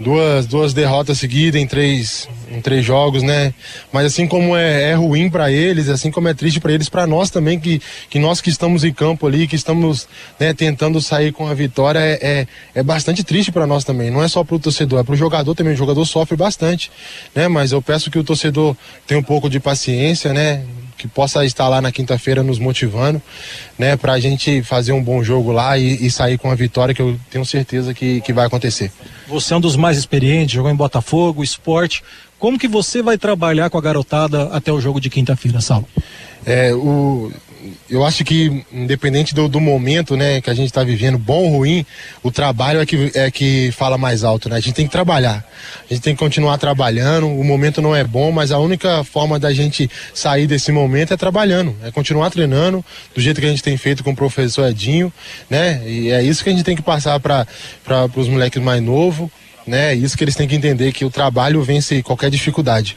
Duas, 0.00 0.46
duas 0.46 0.72
derrotas 0.72 1.18
seguidas 1.18 1.60
em 1.60 1.66
três, 1.66 2.26
em 2.50 2.58
três 2.58 2.82
jogos, 2.82 3.22
né? 3.22 3.52
Mas 3.92 4.06
assim 4.06 4.26
como 4.26 4.56
é, 4.56 4.92
é 4.92 4.94
ruim 4.94 5.28
para 5.28 5.52
eles, 5.52 5.90
assim 5.90 6.10
como 6.10 6.26
é 6.28 6.32
triste 6.32 6.58
para 6.58 6.72
eles, 6.72 6.88
para 6.88 7.06
nós 7.06 7.28
também, 7.28 7.60
que, 7.60 7.82
que 8.08 8.18
nós 8.18 8.40
que 8.40 8.48
estamos 8.48 8.82
em 8.82 8.94
campo 8.94 9.26
ali, 9.26 9.46
que 9.46 9.56
estamos 9.56 10.08
né, 10.40 10.54
tentando 10.54 11.02
sair 11.02 11.30
com 11.30 11.46
a 11.46 11.52
vitória, 11.52 11.98
é, 11.98 12.18
é, 12.22 12.46
é 12.76 12.82
bastante 12.82 13.22
triste 13.22 13.52
para 13.52 13.66
nós 13.66 13.84
também. 13.84 14.10
Não 14.10 14.22
é 14.22 14.28
só 14.28 14.42
pro 14.42 14.58
torcedor, 14.58 15.00
é 15.00 15.02
pro 15.02 15.14
jogador 15.14 15.54
também. 15.54 15.74
O 15.74 15.76
jogador 15.76 16.06
sofre 16.06 16.34
bastante, 16.34 16.90
né? 17.34 17.46
Mas 17.46 17.72
eu 17.72 17.82
peço 17.82 18.10
que 18.10 18.18
o 18.18 18.24
torcedor 18.24 18.74
tenha 19.06 19.20
um 19.20 19.22
pouco 19.22 19.50
de 19.50 19.60
paciência, 19.60 20.32
né? 20.32 20.64
Que 20.98 21.06
possa 21.06 21.44
estar 21.44 21.68
lá 21.68 21.80
na 21.80 21.92
quinta-feira 21.92 22.42
nos 22.42 22.58
motivando, 22.58 23.22
né, 23.78 23.96
para 23.96 24.12
a 24.12 24.20
gente 24.20 24.62
fazer 24.62 24.92
um 24.92 25.02
bom 25.02 25.22
jogo 25.22 25.52
lá 25.52 25.78
e, 25.78 26.06
e, 26.06 26.10
sair 26.10 26.36
com 26.36 26.50
a 26.50 26.54
vitória 26.54 26.92
que 26.92 27.00
eu 27.00 27.18
tenho 27.30 27.44
certeza 27.46 27.94
que, 27.94 28.20
que 28.20 28.32
vai 28.32 28.46
acontecer. 28.46 28.90
Você 29.28 29.54
é 29.54 29.56
um 29.56 29.60
dos 29.60 29.76
mais 29.76 29.96
experientes, 29.96 30.54
jogou 30.54 30.70
em 30.70 30.74
Botafogo, 30.74 31.44
esporte. 31.44 32.02
Como 32.38 32.58
que 32.58 32.68
você 32.68 33.00
vai 33.00 33.16
trabalhar 33.16 33.70
com 33.70 33.78
a 33.78 33.80
garotada 33.80 34.44
até 34.52 34.72
o 34.72 34.80
jogo 34.80 35.00
de 35.00 35.08
quinta-feira, 35.08 35.60
Saulo? 35.60 35.88
É, 36.44 36.74
o, 36.74 37.32
eu 37.88 38.04
acho 38.04 38.24
que, 38.24 38.64
independente 38.72 39.34
do, 39.34 39.48
do 39.48 39.60
momento 39.60 40.16
né, 40.16 40.40
que 40.40 40.50
a 40.50 40.54
gente 40.54 40.66
está 40.66 40.84
vivendo, 40.84 41.18
bom 41.18 41.44
ou 41.44 41.58
ruim, 41.58 41.86
o 42.22 42.30
trabalho 42.30 42.80
é 42.80 42.86
que, 42.86 43.10
é 43.14 43.30
que 43.30 43.70
fala 43.72 43.96
mais 43.96 44.24
alto. 44.24 44.48
Né? 44.48 44.56
A 44.56 44.60
gente 44.60 44.74
tem 44.74 44.86
que 44.86 44.92
trabalhar. 44.92 45.44
A 45.88 45.94
gente 45.94 46.02
tem 46.02 46.14
que 46.14 46.18
continuar 46.18 46.58
trabalhando. 46.58 47.26
O 47.26 47.44
momento 47.44 47.80
não 47.80 47.94
é 47.94 48.04
bom, 48.04 48.30
mas 48.30 48.52
a 48.52 48.58
única 48.58 49.02
forma 49.04 49.38
da 49.38 49.52
gente 49.52 49.90
sair 50.12 50.46
desse 50.46 50.70
momento 50.72 51.12
é 51.14 51.16
trabalhando, 51.16 51.74
é 51.82 51.90
continuar 51.90 52.30
treinando 52.30 52.84
do 53.14 53.20
jeito 53.20 53.40
que 53.40 53.46
a 53.46 53.50
gente 53.50 53.62
tem 53.62 53.76
feito 53.76 54.04
com 54.04 54.10
o 54.10 54.16
professor 54.16 54.68
Edinho. 54.68 55.12
Né? 55.48 55.82
E 55.86 56.10
é 56.10 56.22
isso 56.22 56.42
que 56.42 56.50
a 56.50 56.52
gente 56.52 56.64
tem 56.64 56.76
que 56.76 56.82
passar 56.82 57.18
para 57.20 57.46
os 58.16 58.28
moleques 58.28 58.62
mais 58.62 58.82
novos. 58.82 59.30
Né? 59.66 59.92
É 59.92 59.94
isso 59.94 60.16
que 60.16 60.24
eles 60.24 60.34
têm 60.34 60.48
que 60.48 60.54
entender, 60.54 60.92
que 60.92 61.04
o 61.04 61.10
trabalho 61.10 61.62
vence 61.62 62.02
qualquer 62.02 62.30
dificuldade. 62.30 62.96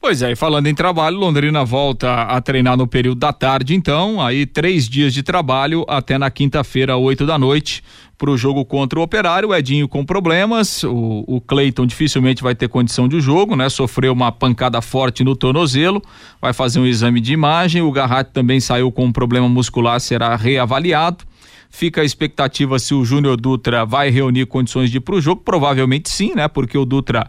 Pois 0.00 0.22
é, 0.22 0.30
e 0.30 0.36
falando 0.36 0.68
em 0.68 0.74
trabalho, 0.74 1.16
Londrina 1.16 1.64
volta 1.64 2.22
a 2.22 2.40
treinar 2.40 2.76
no 2.76 2.86
período 2.86 3.18
da 3.18 3.32
tarde, 3.32 3.74
então, 3.74 4.22
aí 4.22 4.46
três 4.46 4.88
dias 4.88 5.12
de 5.12 5.24
trabalho 5.24 5.84
até 5.88 6.16
na 6.16 6.30
quinta-feira, 6.30 6.96
oito 6.96 7.26
da 7.26 7.36
noite, 7.36 7.82
para 8.16 8.30
o 8.30 8.36
jogo 8.36 8.64
contra 8.64 8.98
o 8.98 9.02
Operário. 9.02 9.48
O 9.48 9.54
Edinho 9.54 9.88
com 9.88 10.04
problemas, 10.04 10.84
o, 10.84 11.24
o 11.26 11.40
Cleiton 11.40 11.84
dificilmente 11.84 12.44
vai 12.44 12.54
ter 12.54 12.68
condição 12.68 13.08
de 13.08 13.20
jogo, 13.20 13.56
né? 13.56 13.68
Sofreu 13.68 14.12
uma 14.12 14.30
pancada 14.30 14.80
forte 14.80 15.24
no 15.24 15.34
tornozelo, 15.34 16.00
vai 16.40 16.52
fazer 16.52 16.78
um 16.78 16.86
exame 16.86 17.20
de 17.20 17.32
imagem. 17.32 17.82
O 17.82 17.90
Garratti 17.90 18.32
também 18.32 18.60
saiu 18.60 18.92
com 18.92 19.04
um 19.04 19.12
problema 19.12 19.48
muscular, 19.48 20.00
será 20.00 20.36
reavaliado. 20.36 21.24
Fica 21.70 22.00
a 22.00 22.04
expectativa 22.04 22.78
se 22.78 22.94
o 22.94 23.04
Júnior 23.04 23.36
Dutra 23.36 23.84
vai 23.84 24.10
reunir 24.10 24.46
condições 24.46 24.90
de 24.90 24.96
ir 24.96 25.00
para 25.00 25.16
o 25.16 25.20
jogo. 25.20 25.42
Provavelmente 25.44 26.08
sim, 26.08 26.34
né? 26.34 26.48
Porque 26.48 26.78
o 26.78 26.84
Dutra 26.84 27.28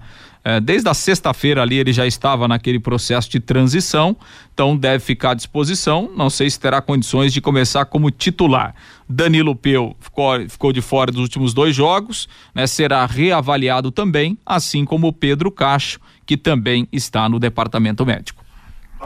desde 0.61 0.87
a 0.89 0.93
sexta-feira 0.93 1.61
ali 1.61 1.77
ele 1.77 1.91
já 1.91 2.07
estava 2.07 2.47
naquele 2.47 2.79
processo 2.79 3.29
de 3.29 3.39
transição, 3.39 4.15
então 4.53 4.75
deve 4.75 5.03
ficar 5.03 5.31
à 5.31 5.33
disposição. 5.33 6.09
Não 6.15 6.29
sei 6.29 6.49
se 6.49 6.59
terá 6.59 6.81
condições 6.81 7.33
de 7.33 7.41
começar 7.41 7.85
como 7.85 8.09
titular. 8.09 8.73
Danilo 9.07 9.55
Peu 9.55 9.95
ficou, 9.99 10.49
ficou 10.49 10.71
de 10.71 10.81
fora 10.81 11.11
dos 11.11 11.21
últimos 11.21 11.53
dois 11.53 11.75
jogos, 11.75 12.29
né? 12.55 12.65
Será 12.67 13.05
reavaliado 13.05 13.91
também, 13.91 14.37
assim 14.45 14.85
como 14.85 15.07
o 15.07 15.13
Pedro 15.13 15.51
Cacho, 15.51 15.99
que 16.25 16.37
também 16.37 16.87
está 16.91 17.27
no 17.27 17.39
departamento 17.39 18.05
médico. 18.05 18.43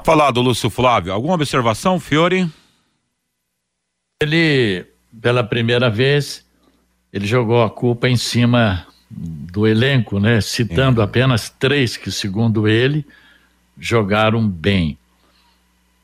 Falado, 0.04 0.42
Lúcio 0.42 0.70
Flávio, 0.70 1.14
alguma 1.14 1.36
observação, 1.36 2.00
Fiore? 2.00 2.50
Ele, 4.22 4.86
pela 5.22 5.44
primeira 5.44 5.90
vez, 5.90 6.46
ele 7.12 7.28
jogou 7.28 7.64
a 7.64 7.70
culpa 7.70 8.10
em 8.10 8.18
cima 8.18 8.88
do 9.16 9.68
elenco, 9.68 10.20
né? 10.20 10.42
Citando 10.42 11.02
é. 11.02 11.04
apenas 11.04 11.50
três 11.50 11.96
que, 11.96 12.12
segundo 12.12 12.68
ele, 12.68 13.06
jogaram 13.78 14.48
bem. 14.48 14.98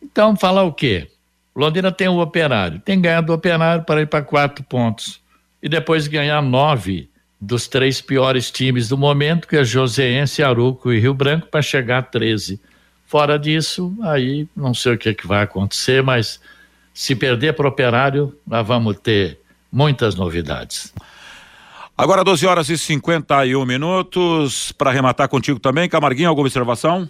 Então, 0.01 0.35
falar 0.35 0.63
o 0.63 0.73
quê? 0.73 1.09
Londrina 1.55 1.91
tem 1.91 2.07
o 2.07 2.19
operário, 2.19 2.79
tem 2.79 3.01
ganhado 3.01 3.31
o 3.31 3.35
operário 3.35 3.83
para 3.83 4.01
ir 4.01 4.07
para 4.07 4.23
quatro 4.23 4.63
pontos. 4.63 5.19
E 5.61 5.67
depois 5.67 6.07
ganhar 6.07 6.41
nove 6.41 7.09
dos 7.39 7.67
três 7.67 8.01
piores 8.01 8.51
times 8.51 8.87
do 8.87 8.97
momento, 8.97 9.47
que 9.47 9.57
é 9.57 9.63
Joseense, 9.63 10.43
Aruco 10.43 10.91
e 10.91 10.99
Rio 10.99 11.13
Branco, 11.13 11.47
para 11.47 11.61
chegar 11.61 11.97
a 11.99 12.03
13. 12.03 12.59
Fora 13.05 13.39
disso, 13.39 13.93
aí 14.03 14.47
não 14.55 14.73
sei 14.73 14.93
o 14.93 14.97
que, 14.97 15.09
é 15.09 15.13
que 15.13 15.25
vai 15.25 15.43
acontecer, 15.43 16.03
mas 16.03 16.39
se 16.93 17.15
perder 17.15 17.53
para 17.53 17.65
o 17.65 17.69
operário, 17.69 18.37
nós 18.45 18.65
vamos 18.65 18.99
ter 18.99 19.39
muitas 19.71 20.15
novidades. 20.15 20.93
Agora 21.99 22.23
12 22.23 22.47
horas 22.47 22.69
e 22.69 22.77
51 22.77 23.65
minutos. 23.65 24.71
Para 24.71 24.89
arrematar 24.89 25.27
contigo 25.27 25.59
também, 25.59 25.89
Camarguinho, 25.89 26.29
alguma 26.29 26.47
observação? 26.47 27.09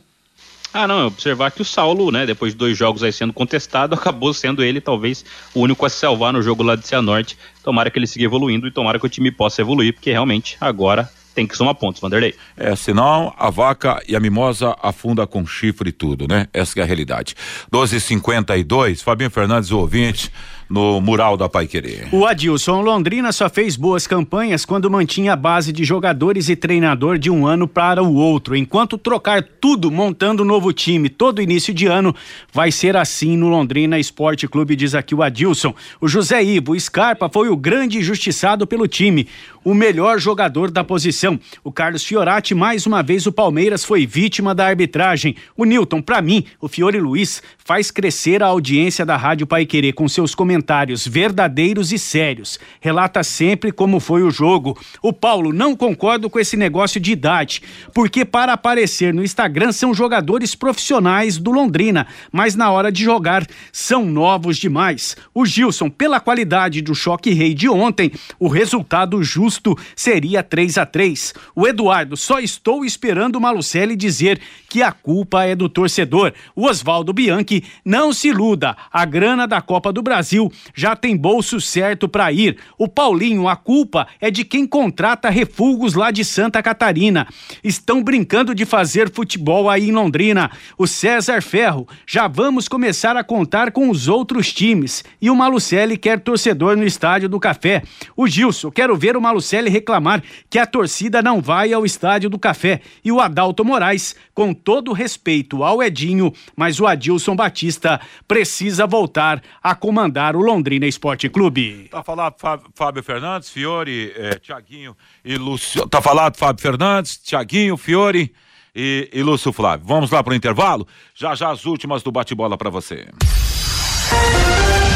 Ah, 0.73 0.87
não, 0.87 1.05
observar 1.05 1.51
que 1.51 1.61
o 1.61 1.65
Saulo, 1.65 2.11
né, 2.11 2.25
depois 2.25 2.53
de 2.53 2.57
dois 2.57 2.75
jogos 2.75 3.03
aí 3.03 3.13
sendo 3.13 3.31
contestado, 3.31 3.93
acabou 3.93 4.33
sendo 4.33 4.63
ele 4.63 4.81
talvez 4.81 5.23
o 5.53 5.59
único 5.59 5.85
a 5.85 5.89
se 5.89 5.97
salvar 5.97 6.33
no 6.33 6.41
jogo 6.41 6.63
lá 6.63 6.75
de 6.75 6.87
Cianorte. 6.87 7.37
Tomara 7.63 7.91
que 7.91 7.99
ele 7.99 8.07
siga 8.07 8.25
evoluindo 8.25 8.65
e 8.65 8.71
tomara 8.71 8.97
que 8.97 9.05
o 9.05 9.09
time 9.09 9.31
possa 9.31 9.61
evoluir, 9.61 9.93
porque 9.93 10.09
realmente 10.09 10.57
agora 10.59 11.07
tem 11.35 11.45
que 11.45 11.55
somar 11.55 11.75
pontos, 11.75 12.01
Vanderlei. 12.01 12.33
É, 12.57 12.75
senão 12.75 13.31
a 13.37 13.51
vaca 13.51 14.01
e 14.07 14.15
a 14.15 14.19
mimosa 14.19 14.75
afunda 14.81 15.27
com 15.27 15.45
chifre 15.45 15.89
e 15.89 15.93
tudo, 15.93 16.27
né? 16.27 16.47
Essa 16.51 16.79
é 16.79 16.81
a 16.81 16.85
realidade. 16.85 17.35
12:52, 17.71 19.03
Fabinho 19.03 19.29
Fernandes, 19.29 19.69
o 19.69 19.77
ouvinte 19.77 20.31
no 20.69 21.01
mural 21.01 21.35
da 21.35 21.47
Pai. 21.47 21.69
O 22.11 22.25
Adilson 22.25 22.81
Londrina 22.81 23.31
só 23.31 23.49
fez 23.49 23.75
boas 23.75 24.05
campanhas 24.05 24.65
quando 24.65 24.89
mantinha 24.89 25.33
a 25.33 25.35
base 25.35 25.71
de 25.71 25.83
jogadores 25.83 26.49
e 26.49 26.55
treinador 26.55 27.17
de 27.17 27.29
um 27.29 27.45
ano 27.45 27.67
para 27.67 28.03
o 28.03 28.13
outro. 28.13 28.55
Enquanto 28.55 28.97
trocar 28.97 29.43
tudo 29.43 29.91
montando 29.91 30.43
um 30.43 30.45
novo 30.45 30.71
time 30.71 31.09
todo 31.09 31.41
início 31.41 31.73
de 31.73 31.87
ano, 31.87 32.15
vai 32.53 32.71
ser 32.71 32.95
assim 32.95 33.35
no 33.35 33.49
Londrina 33.49 33.99
Esporte 33.99 34.47
Clube, 34.47 34.75
diz 34.75 34.93
aqui 34.93 35.15
o 35.15 35.23
Adilson. 35.23 35.73
O 35.99 36.07
José 36.07 36.43
Ivo 36.43 36.79
Scarpa 36.79 37.29
foi 37.29 37.49
o 37.49 37.57
grande 37.57 37.97
injustiçado 37.97 38.65
pelo 38.67 38.87
time, 38.87 39.27
o 39.63 39.73
melhor 39.73 40.19
jogador 40.19 40.71
da 40.71 40.83
posição. 40.83 41.39
O 41.63 41.71
Carlos 41.71 42.03
Fiorati, 42.03 42.55
mais 42.55 42.85
uma 42.85 43.03
vez, 43.03 43.25
o 43.25 43.31
Palmeiras 43.31 43.83
foi 43.83 44.05
vítima 44.05 44.55
da 44.55 44.65
arbitragem. 44.65 45.35
O 45.57 45.65
Newton, 45.65 46.01
para 46.01 46.21
mim, 46.21 46.45
o 46.61 46.67
Fiore 46.67 46.99
Luiz 46.99 47.41
faz 47.57 47.91
crescer 47.91 48.41
a 48.41 48.47
audiência 48.47 49.05
da 49.05 49.17
Rádio 49.17 49.45
Pai 49.45 49.67
com 49.93 50.07
seus 50.07 50.33
comentários 50.33 50.58
comentários 50.59 51.07
verdadeiros 51.07 51.91
e 51.93 51.97
sérios. 51.97 52.59
Relata 52.81 53.23
sempre 53.23 53.71
como 53.71 53.99
foi 53.99 54.23
o 54.23 54.29
jogo. 54.29 54.77
O 55.01 55.13
Paulo, 55.13 55.53
não 55.53 55.75
concordo 55.75 56.29
com 56.29 56.37
esse 56.37 56.57
negócio 56.57 56.99
de 56.99 57.11
idade, 57.11 57.61
porque 57.93 58.25
para 58.25 58.53
aparecer 58.53 59.13
no 59.13 59.23
Instagram 59.23 59.71
são 59.71 59.93
jogadores 59.93 60.55
profissionais 60.55 61.37
do 61.37 61.51
Londrina, 61.51 62.07
mas 62.31 62.55
na 62.55 62.69
hora 62.71 62.91
de 62.91 63.03
jogar 63.03 63.47
são 63.71 64.05
novos 64.05 64.57
demais. 64.57 65.15
O 65.33 65.45
Gilson, 65.45 65.89
pela 65.89 66.19
qualidade 66.19 66.81
do 66.81 66.93
choque 66.93 67.31
rei 67.31 67.53
de 67.53 67.69
ontem, 67.69 68.11
o 68.37 68.47
resultado 68.47 69.23
justo 69.23 69.77
seria 69.95 70.43
3 70.43 70.77
a 70.77 70.85
3 70.85 71.33
O 71.55 71.67
Eduardo, 71.67 72.17
só 72.17 72.39
estou 72.39 72.83
esperando 72.83 73.37
o 73.37 73.41
Malucelli 73.41 73.95
dizer 73.95 74.39
que 74.67 74.83
a 74.83 74.91
culpa 74.91 75.45
é 75.45 75.55
do 75.55 75.69
torcedor. 75.69 76.33
O 76.55 76.65
Oswaldo 76.65 77.13
Bianchi, 77.13 77.63
não 77.83 78.11
se 78.11 78.27
iluda, 78.27 78.75
a 78.91 79.05
grana 79.05 79.47
da 79.47 79.61
Copa 79.61 79.91
do 79.91 80.01
Brasil 80.01 80.48
Já 80.73 80.95
tem 80.95 81.15
bolso 81.15 81.59
certo 81.59 82.07
para 82.07 82.31
ir. 82.31 82.57
O 82.77 82.87
Paulinho, 82.87 83.47
a 83.47 83.55
culpa 83.55 84.07
é 84.19 84.29
de 84.29 84.43
quem 84.43 84.65
contrata 84.65 85.29
refugos 85.29 85.93
lá 85.93 86.11
de 86.11 86.23
Santa 86.23 86.61
Catarina. 86.61 87.27
Estão 87.63 88.03
brincando 88.03 88.53
de 88.53 88.65
fazer 88.65 89.11
futebol 89.11 89.69
aí 89.69 89.89
em 89.89 89.91
Londrina. 89.91 90.51
O 90.77 90.87
César 90.87 91.41
Ferro, 91.41 91.87
já 92.05 92.27
vamos 92.27 92.67
começar 92.67 93.15
a 93.17 93.23
contar 93.23 93.71
com 93.71 93.89
os 93.89 94.07
outros 94.07 94.53
times. 94.53 95.03
E 95.21 95.29
o 95.29 95.35
Malucelli 95.35 95.97
quer 95.97 96.19
torcedor 96.19 96.75
no 96.77 96.85
estádio 96.85 97.29
do 97.29 97.39
Café. 97.39 97.83
O 98.15 98.27
Gilson, 98.27 98.71
quero 98.71 98.95
ver 98.95 99.15
o 99.15 99.21
Malucelli 99.21 99.69
reclamar 99.69 100.23
que 100.49 100.59
a 100.59 100.65
torcida 100.65 101.21
não 101.21 101.41
vai 101.41 101.73
ao 101.73 101.85
estádio 101.85 102.29
do 102.29 102.39
Café. 102.39 102.81
E 103.03 103.11
o 103.11 103.19
Adalto 103.19 103.65
Moraes, 103.65 104.15
com 104.33 104.53
todo 104.53 104.93
respeito 104.93 105.63
ao 105.63 105.81
Edinho, 105.81 106.33
mas 106.55 106.79
o 106.79 106.87
Adilson 106.87 107.35
Batista 107.35 107.99
precisa 108.27 108.85
voltar 108.87 109.41
a 109.61 109.75
comandar 109.75 110.35
o 110.35 110.38
Londrina 110.41 110.85
Esporte 110.85 111.29
Clube. 111.29 111.87
Tá 111.89 112.03
falado 112.03 112.35
Fábio, 112.73 113.03
Fernandes, 113.03 113.49
Fiore, 113.49 114.13
eh, 114.15 114.39
Tiaguinho 114.39 114.95
e 115.23 115.37
Lúcio. 115.37 115.87
Tá 115.87 116.01
falado 116.01 116.37
Fábio 116.37 116.61
Fernandes, 116.61 117.17
Tiaguinho, 117.17 117.77
Fiore 117.77 118.33
e, 118.75 119.09
e 119.11 119.23
Lúcio 119.23 119.51
Flávio. 119.51 119.85
Vamos 119.85 120.11
lá 120.11 120.23
pro 120.23 120.33
intervalo? 120.33 120.87
Já 121.15 121.35
já 121.35 121.51
as 121.51 121.65
últimas 121.65 122.03
do 122.03 122.11
bate-bola 122.11 122.57
para 122.57 122.69
você. 122.69 123.07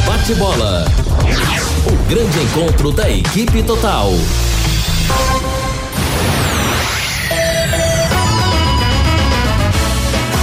Bate-bola. 0.06 0.86
O 1.86 2.10
grande 2.10 2.40
encontro 2.40 2.92
da 2.92 3.10
equipe 3.10 3.64
total. 3.64 4.12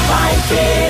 Vai 0.09 0.49
querer. 0.49 0.90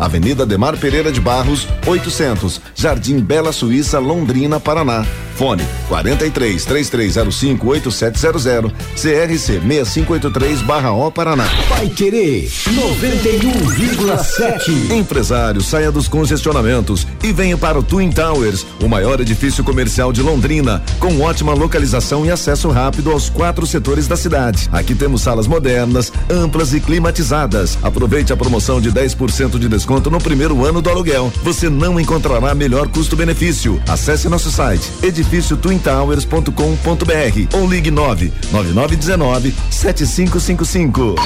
Avenida 0.00 0.44
Demar 0.46 0.78
Pereira 0.78 1.12
de 1.12 1.20
Barros, 1.20 1.68
800, 1.86 2.58
Jardim 2.74 3.20
Bela 3.20 3.52
Suíça, 3.52 3.98
Londrina, 3.98 4.58
Paraná. 4.58 5.04
Fone 5.36 5.62
43 5.88 6.64
3305 6.64 7.68
8700, 7.68 8.72
CRC 8.94 9.60
6583/O 9.60 11.10
Paraná. 11.10 11.44
Vai 11.68 11.86
querer 11.88 12.48
91,7. 12.48 14.92
Empresário, 14.92 15.60
saia 15.62 15.92
dos 15.92 16.08
congestionamentos 16.08 17.06
e 17.22 17.30
venha 17.32 17.58
para 17.58 17.78
o 17.78 17.82
Twin 17.82 18.10
Towers, 18.10 18.66
o 18.82 18.88
maior 18.88 19.20
edifício 19.20 19.62
comercial 19.64 20.12
de 20.12 20.22
Londrina, 20.22 20.82
com 20.98 21.20
ótima 21.20 21.52
localização 21.54 22.24
e 22.24 22.30
acesso 22.30 22.70
rápido 22.70 23.10
aos 23.10 23.28
quatro 23.30 23.66
setores 23.66 24.08
da 24.08 24.16
cidade. 24.16 24.68
Aqui 24.72 24.94
temos 24.94 25.20
salas 25.22 25.46
modernas, 25.46 26.12
amplas 26.30 26.72
e 26.74 26.80
climatizadas. 26.80 27.78
Aproveite 27.82 28.32
a 28.32 28.36
promoção 28.36 28.80
de 28.80 28.92
10% 28.92 29.58
de 29.58 29.68
desconto 29.68 29.89
no 29.90 30.20
primeiro 30.20 30.64
ano 30.64 30.80
do 30.80 30.88
aluguel. 30.88 31.32
Você 31.42 31.68
não 31.68 31.98
encontrará 31.98 32.54
melhor 32.54 32.86
custo-benefício. 32.88 33.82
Acesse 33.88 34.28
nosso 34.28 34.48
site 34.50 34.88
edifíciotwintowers.com.br 35.02 37.56
ou 37.56 37.68
ligue 37.68 37.90
9 37.90 38.32
9919 38.52 39.52
7555. 39.68 41.16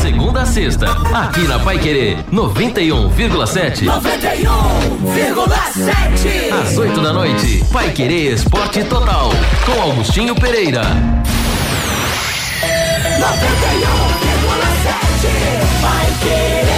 Segunda 0.00 0.42
a 0.42 0.46
sexta, 0.46 0.92
aqui 1.12 1.40
na 1.48 1.58
Pai 1.58 1.78
Querer 1.78 2.18
91,7. 2.32 3.84
91,7. 3.84 6.52
Às 6.62 6.78
8 6.78 7.00
da 7.00 7.12
noite, 7.12 7.64
Pai 7.72 7.90
Querer 7.90 8.34
Esporte 8.34 8.84
Total, 8.84 9.30
com 9.66 9.82
Augustinho 9.82 10.36
Pereira. 10.36 10.82
91,7. 13.20 14.37
Vai 15.80 16.06
querer. 16.22 16.68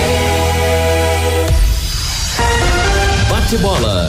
Bate-bola. 3.28 4.08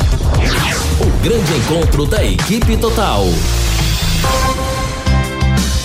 O 1.00 1.24
grande 1.24 1.54
encontro 1.54 2.06
da 2.06 2.24
equipe 2.24 2.78
total. 2.78 3.26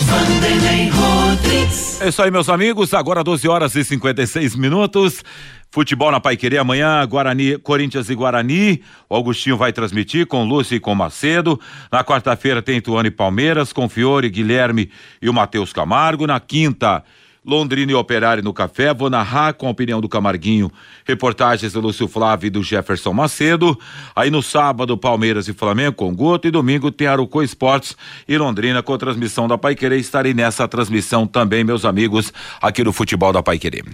Vanderlei 0.02 0.90
Rodrigues. 0.90 2.00
É 2.00 2.08
isso 2.08 2.22
aí, 2.22 2.30
meus 2.30 2.48
amigos. 2.48 2.94
Agora 2.94 3.24
12 3.24 3.48
horas 3.48 3.74
e 3.74 3.84
56 3.84 4.54
minutos. 4.54 5.24
Futebol 5.70 6.10
na 6.10 6.20
Paiquerê 6.20 6.58
amanhã, 6.58 7.04
Guarani, 7.06 7.58
Corinthians 7.58 8.08
e 8.08 8.14
Guarani. 8.14 8.82
O 9.10 9.14
Augustinho 9.14 9.56
vai 9.56 9.72
transmitir 9.72 10.26
com 10.26 10.44
Lúcio 10.44 10.76
e 10.76 10.80
com 10.80 10.94
Macedo. 10.94 11.60
Na 11.90 12.04
quarta-feira 12.04 12.62
tem 12.62 12.80
Tuano 12.80 13.08
e 13.08 13.10
Palmeiras, 13.10 13.72
com 13.72 13.88
Fiore, 13.88 14.30
Guilherme 14.30 14.90
e 15.20 15.28
o 15.28 15.34
Matheus 15.34 15.72
Camargo. 15.72 16.26
Na 16.26 16.40
quinta, 16.40 17.02
Londrina 17.46 17.92
e 17.92 17.94
Operário 17.94 18.42
no 18.42 18.52
Café. 18.52 18.92
Vou 18.92 19.08
narrar 19.08 19.54
com 19.54 19.68
a 19.68 19.70
opinião 19.70 20.00
do 20.00 20.08
Camarguinho, 20.08 20.70
reportagens 21.04 21.72
do 21.72 21.80
Lúcio 21.80 22.08
Flávio 22.08 22.48
e 22.48 22.50
do 22.50 22.62
Jefferson 22.62 23.12
Macedo. 23.12 23.78
Aí 24.14 24.30
no 24.30 24.42
sábado, 24.42 24.98
Palmeiras 24.98 25.46
e 25.46 25.52
Flamengo 25.52 25.96
com 25.96 26.14
Guto. 26.14 26.48
E 26.48 26.50
domingo 26.50 26.90
tem 26.90 27.06
Arucô 27.06 27.42
Esportes 27.42 27.96
e 28.26 28.36
Londrina 28.36 28.82
com 28.82 28.98
transmissão 28.98 29.46
da 29.46 29.56
Paiquerê. 29.56 29.98
Estarei 29.98 30.34
nessa 30.34 30.66
transmissão 30.66 31.26
também, 31.26 31.62
meus 31.62 31.84
amigos, 31.84 32.32
aqui 32.60 32.82
no 32.82 32.92
Futebol 32.92 33.32
da 33.32 33.42
Paiquerê. 33.42 33.84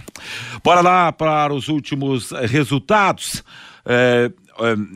Bora 0.63 0.81
lá 0.81 1.11
para 1.11 1.53
os 1.53 1.67
últimos 1.67 2.31
eh, 2.31 2.47
resultados. 2.47 3.43
É, 3.85 4.31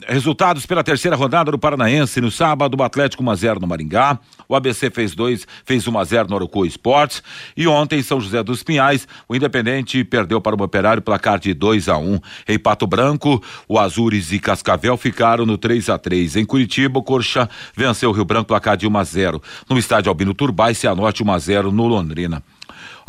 resultados 0.08 0.66
pela 0.66 0.84
terceira 0.84 1.16
rodada 1.16 1.51
do 1.51 1.58
Paranaense 1.58 2.22
no 2.22 2.32
sábado, 2.32 2.78
o 2.80 2.84
Atlético 2.84 3.24
1 3.24 3.30
a 3.30 3.36
0 3.36 3.60
no 3.60 3.68
Maringá, 3.68 4.20
o 4.47 4.55
ABC 4.55 4.89
fez 4.89 5.16
dois, 5.16 5.47
fez 5.66 5.88
1 5.88 5.97
a 5.97 6.03
0 6.03 6.30
no 6.30 6.36
Arucu 6.36 6.66
Esportes 6.66 7.24
e 7.55 7.68
ontem 7.68 7.99
em 7.99 8.03
São 8.03 8.20
José 8.22 8.43
dos 8.43 8.64
Pinhais, 8.64 9.08
o 9.28 9.36
Independente 9.36 10.03
perdeu 10.03 10.39
para 10.39 10.55
o 10.55 10.64
Operário 10.64 11.01
placar 11.01 11.39
de 11.39 11.53
2 11.53 11.89
a 11.89 11.97
1. 11.97 12.20
Em 12.47 12.60
Pato 12.60 12.86
Branco, 12.86 13.41
o 13.68 13.80
Azures 13.80 14.32
e 14.32 14.39
Cascavel 14.39 14.97
ficaram 14.97 15.45
no 15.45 15.58
3 15.58 15.89
a 15.89 15.97
3. 15.97 16.38
Em 16.38 16.45
Curitiba, 16.45 16.99
o 16.99 17.03
Corcha 17.03 17.49
venceu 17.76 18.10
o 18.10 18.14
Rio 18.14 18.26
Branco 18.26 18.47
placar 18.47 18.78
de 18.78 18.88
1 18.88 18.97
a 18.97 19.03
0. 19.03 19.41
No 19.70 19.78
estádio 19.78 20.10
Albino 20.10 20.34
Turbay, 20.34 20.74
Cianorte 20.74 21.24
1 21.24 21.32
a 21.32 21.39
0 21.39 21.72
no 21.72 21.88
Londrina. 21.88 22.43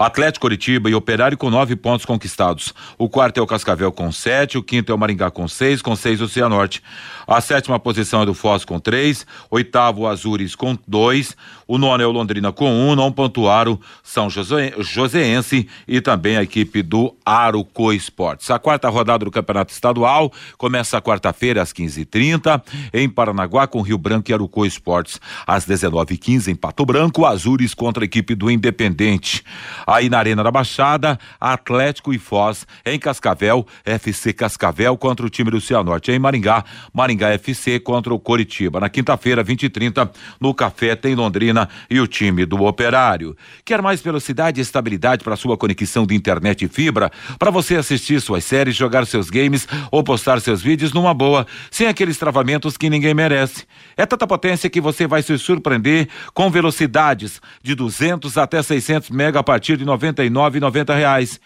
Atlético 0.05 0.43
Curitiba 0.43 0.89
e 0.89 0.95
Operário 0.95 1.37
com 1.37 1.51
nove 1.51 1.75
pontos 1.75 2.07
conquistados. 2.07 2.73
O 2.97 3.09
quarto 3.09 3.39
é 3.39 3.43
o 3.43 3.47
Cascavel 3.47 3.91
com 3.91 4.13
sete, 4.13 4.57
o 4.57 4.63
quinto 4.63 4.93
é 4.93 4.95
o 4.95 4.99
Maringá 4.99 5.29
com 5.31 5.49
seis, 5.49 5.83
com 5.83 5.97
seis 5.97 6.21
o 6.21 6.29
Cianorte. 6.29 6.81
A 7.27 7.41
sétima 7.41 7.81
posição 7.81 8.23
é 8.23 8.27
do 8.27 8.33
Foz 8.33 8.65
com 8.65 8.79
três, 8.79 9.27
oitavo 9.51 10.03
o 10.03 10.07
Azures 10.07 10.55
com 10.55 10.79
dois, 10.87 11.37
o 11.67 11.77
nono 11.77 12.03
é 12.03 12.07
o 12.07 12.11
Londrina 12.11 12.53
com 12.53 12.71
um, 12.71 12.95
não 12.95 13.13
pontuaram 13.13 13.79
São 14.03 14.31
José, 14.31 14.73
Joseense 14.79 15.69
e 15.87 16.01
também 16.01 16.37
a 16.37 16.43
equipe 16.43 16.81
do 16.83 17.15
Aruco 17.27 17.93
Esportes. 17.93 18.51
A 18.51 18.59
quarta 18.59 18.89
rodada 18.89 19.25
do 19.25 19.31
Campeonato 19.31 19.73
Estadual 19.73 20.33
começa 20.57 21.03
quarta-feira 21.03 21.61
às 21.61 21.73
15h30 21.73 22.63
em 22.95 23.09
Paranaguá 23.09 23.67
com 23.67 23.83
Rio 23.83 23.99
Branco 23.99 24.31
e 24.31 24.35
Aruco 24.35 24.65
Esportes. 24.65 25.21
Às 25.47 25.67
19h15 25.67 26.49
em 26.49 26.55
Pato 26.55 26.87
Branco, 26.87 27.27
Azures 27.27 27.75
contra 27.75 28.05
a 28.05 28.07
equipe 28.07 28.35
do 28.35 28.51
Independente. 28.51 29.45
Aí 29.89 30.11
na 30.11 30.19
Arena 30.19 30.45
da 30.45 30.51
Baixada, 30.51 31.19
Atlético 31.41 32.13
e 32.13 32.19
Foz. 32.19 32.67
Em 32.85 32.99
Cascavel, 32.99 33.67
FC 33.87 34.35
Cascavel 34.35 34.95
contra 34.99 35.25
o 35.25 35.31
time 35.31 35.51
do 35.51 35.63
Cianorte. 35.63 36.13
Em 36.13 36.19
Maringá, 36.19 36.63
Maringá 36.93 37.31
FC 37.31 37.81
contra 37.81 38.13
o 38.13 38.19
Coritiba. 38.21 38.81
Na 38.81 38.91
quinta-feira, 38.91 39.43
20 39.43 39.63
e 39.63 39.69
30 39.71 40.11
no 40.39 40.53
Café 40.53 40.95
tem 40.95 41.15
Londrina 41.15 41.71
e 41.89 41.99
o 42.01 42.07
time 42.07 42.45
do 42.45 42.63
Operário. 42.65 43.35
Quer 43.65 43.81
mais 43.81 44.03
velocidade 44.03 44.61
e 44.61 44.63
estabilidade 44.63 45.25
para 45.25 45.37
sua 45.37 45.57
conexão 45.57 46.05
de 46.05 46.15
internet 46.15 46.67
e 46.67 46.69
fibra? 46.69 47.11
Para 47.39 47.51
você 47.51 47.77
assistir 47.77 48.21
suas 48.21 48.45
séries, 48.45 48.77
jogar 48.77 49.07
seus 49.07 49.31
games 49.31 49.67
ou 49.91 50.05
postar 50.05 50.39
seus 50.43 50.61
vídeos 50.61 50.93
numa 50.93 51.15
boa, 51.15 51.47
sem 51.71 51.87
aqueles 51.87 52.19
travamentos 52.19 52.77
que 52.77 52.91
ninguém 52.91 53.15
merece. 53.15 53.65
É 53.97 54.05
tanta 54.05 54.27
potência 54.27 54.69
que 54.69 54.83
você 54.83 55.07
vai 55.07 55.23
se 55.23 55.39
surpreender 55.39 56.11
com 56.35 56.51
velocidades 56.51 57.41
de 57.63 57.75
200 57.75 58.37
até 58.37 58.63
600 58.63 59.09
mega 59.09 59.41
a 59.41 59.43
partir 59.43 59.78
de 59.79 59.87
99,90 59.87 60.95
reais. 60.95 61.41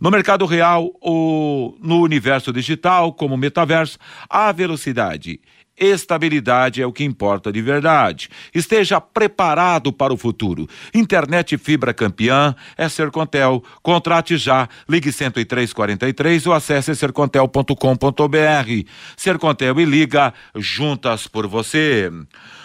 No 0.00 0.10
mercado 0.10 0.46
real 0.46 0.90
ou 1.00 1.76
no 1.80 2.00
universo 2.02 2.52
digital, 2.52 3.12
como 3.12 3.36
metaverso, 3.36 3.98
a 4.28 4.52
velocidade 4.52 5.40
Estabilidade 5.76 6.82
é 6.82 6.86
o 6.86 6.92
que 6.92 7.02
importa 7.02 7.50
de 7.50 7.62
verdade. 7.62 8.28
Esteja 8.54 9.00
preparado 9.00 9.92
para 9.92 10.12
o 10.12 10.16
futuro. 10.16 10.68
Internet 10.94 11.56
fibra 11.56 11.94
campeã 11.94 12.54
é 12.76 12.88
Sercontel. 12.88 13.64
Contrate 13.82 14.36
já. 14.36 14.68
Ligue 14.88 15.10
10343 15.10 16.46
ou 16.46 16.52
acesse 16.52 16.94
sercontel.com.br. 16.94 17.74
Sercontel 19.16 19.80
e 19.80 19.84
liga 19.84 20.34
juntas 20.54 21.26
por 21.26 21.46
você. 21.46 22.10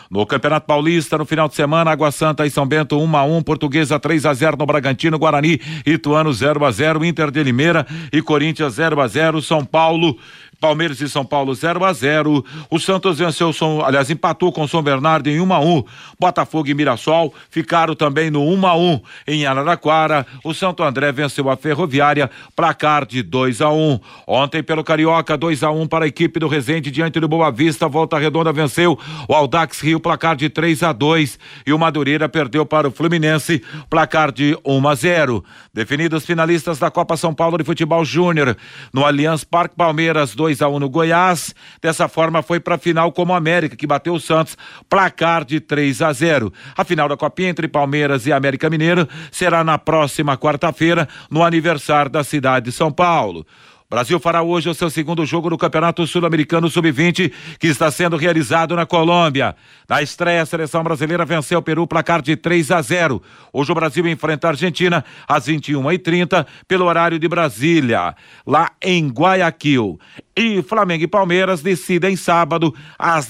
No 0.10 0.26
Campeonato 0.26 0.66
Paulista, 0.66 1.18
no 1.18 1.26
final 1.26 1.48
de 1.48 1.56
semana, 1.56 1.92
Água 1.92 2.12
Santa 2.12 2.46
e 2.46 2.50
São 2.50 2.66
Bento 2.66 2.98
1 2.98 3.18
a 3.18 3.24
1, 3.24 3.44
Portuguesa 3.44 4.00
3 4.00 4.26
a 4.26 4.34
0 4.34 4.58
no 4.58 4.66
Bragantino, 4.66 5.20
Guarani, 5.20 5.60
Ituano 5.86 6.32
0 6.32 6.66
a 6.66 6.72
0, 6.72 7.04
Inter 7.04 7.30
de 7.30 7.44
Limeira 7.44 7.86
e 8.12 8.22
Corinthians 8.22 8.74
0 8.74 9.02
a 9.02 9.08
0, 9.08 9.42
São 9.42 9.66
Paulo 9.66 10.18
Palmeiras 10.60 11.00
e 11.02 11.08
São 11.08 11.24
Paulo 11.24 11.54
0 11.54 11.84
a 11.86 11.94
0. 11.94 12.44
O 12.70 12.80
Santos 12.80 13.20
venceu, 13.20 13.54
São, 13.54 13.84
aliás, 13.86 14.10
empatou 14.10 14.52
com 14.52 14.68
São 14.68 14.82
Bernardo 14.82 15.28
em 15.30 15.40
1 15.40 15.54
a 15.54 15.60
1. 15.60 15.84
Botafogo 16.20 16.68
e 16.68 16.74
Mirassol 16.74 17.34
ficaram 17.50 17.96
também 17.96 18.32
no 18.32 18.44
1 18.44 18.66
a 18.66 18.76
1 18.76 19.02
em 19.28 19.46
Araraquara. 19.46 20.26
O 20.44 20.54
Santo 20.54 20.84
André 20.84 21.12
venceu 21.12 21.50
a 21.50 21.56
Ferroviária, 21.56 22.30
placar 22.56 23.06
de 23.06 23.22
2 23.22 23.62
a 23.62 23.70
1. 23.70 24.00
Ontem 24.26 24.64
pelo 24.64 24.84
Carioca 24.84 25.38
2 25.38 25.64
a 25.64 25.72
1 25.72 25.88
para 25.88 26.06
a 26.06 26.08
equipe 26.08 26.40
do 26.40 26.48
Resende 26.48 26.90
diante 26.90 27.20
do 27.20 27.28
Boa 27.28 27.52
Vista. 27.52 27.88
Volta 27.88 28.18
Redonda 28.18 28.52
venceu 28.52 28.98
o 29.28 29.34
Aldax 29.34 29.82
Rio, 29.82 30.00
placar 30.00 30.36
de 30.36 30.50
3 30.50 30.82
a 30.84 30.92
2 30.92 31.38
e 31.66 31.74
o 31.74 31.78
Madureira 31.78 32.28
perdeu 32.28 32.66
para 32.66 32.88
o 32.88 32.92
Fluminense, 32.92 33.62
placar 33.90 34.32
de 34.32 34.58
1 34.66 34.88
a 34.88 34.96
0. 34.96 35.46
Definidos 35.74 36.26
finalistas 36.26 36.80
da 36.80 36.90
Copa 36.90 37.16
São 37.16 37.34
Paulo 37.34 37.58
de 37.58 37.64
Futebol 37.64 38.04
Júnior 38.04 38.58
no 38.92 39.06
Allianz 39.06 39.44
Parque 39.44 39.76
Palmeiras 39.76 40.34
2 40.34 40.47
2 40.48 40.62
a 40.62 40.70
1 40.70 40.80
no 40.80 40.90
Goiás. 40.90 41.54
Dessa 41.82 42.08
forma 42.08 42.42
foi 42.42 42.60
para 42.60 42.76
a 42.76 42.78
final 42.78 43.12
como 43.12 43.34
América, 43.34 43.76
que 43.76 43.86
bateu 43.86 44.14
o 44.14 44.20
Santos, 44.20 44.58
placar 44.90 45.44
de 45.44 45.60
3 45.60 46.02
a 46.02 46.14
0. 46.14 46.54
A 46.76 46.86
final 46.86 47.10
da 47.10 47.18
Copinha 47.18 47.50
entre 47.50 47.68
Palmeiras 47.68 48.26
e 48.26 48.32
América 48.32 48.70
Mineiro 48.70 49.08
será 49.30 49.64
na 49.64 49.78
próxima 49.78 50.38
quarta-feira, 50.38 51.08
no 51.30 51.44
aniversário 51.44 52.10
da 52.10 52.24
cidade 52.24 52.68
de 52.68 52.72
São 52.72 52.92
Paulo. 52.92 53.46
Brasil 53.90 54.20
fará 54.20 54.42
hoje 54.42 54.68
o 54.68 54.74
seu 54.74 54.90
segundo 54.90 55.26
jogo 55.26 55.50
no 55.50 55.58
Campeonato 55.58 56.06
Sul-Americano 56.06 56.70
Sub-20, 56.70 57.32
que 57.58 57.68
está 57.68 57.90
sendo 57.90 58.18
realizado 58.18 58.76
na 58.76 58.86
Colômbia. 58.86 59.56
Na 59.88 60.02
estreia, 60.02 60.42
a 60.42 60.46
seleção 60.46 60.84
brasileira 60.84 61.24
venceu 61.24 61.60
o 61.60 61.62
Peru 61.62 61.88
placar 61.88 62.22
de 62.22 62.36
3 62.36 62.70
a 62.72 62.82
0. 62.82 63.24
Hoje 63.54 63.72
o 63.72 63.76
Brasil 63.76 64.06
enfrenta 64.06 64.48
a 64.48 64.50
Argentina 64.50 65.06
às 65.26 65.48
21h30 65.48 66.46
pelo 66.68 66.84
horário 66.84 67.18
de 67.18 67.30
Brasília, 67.30 68.14
lá 68.46 68.72
em 68.82 69.08
Guayaquil. 69.08 69.98
E 70.40 70.62
Flamengo 70.62 71.04
e 71.04 71.08
Palmeiras 71.08 71.64
decidem 71.64 72.16
sábado 72.16 72.72
às, 73.00 73.28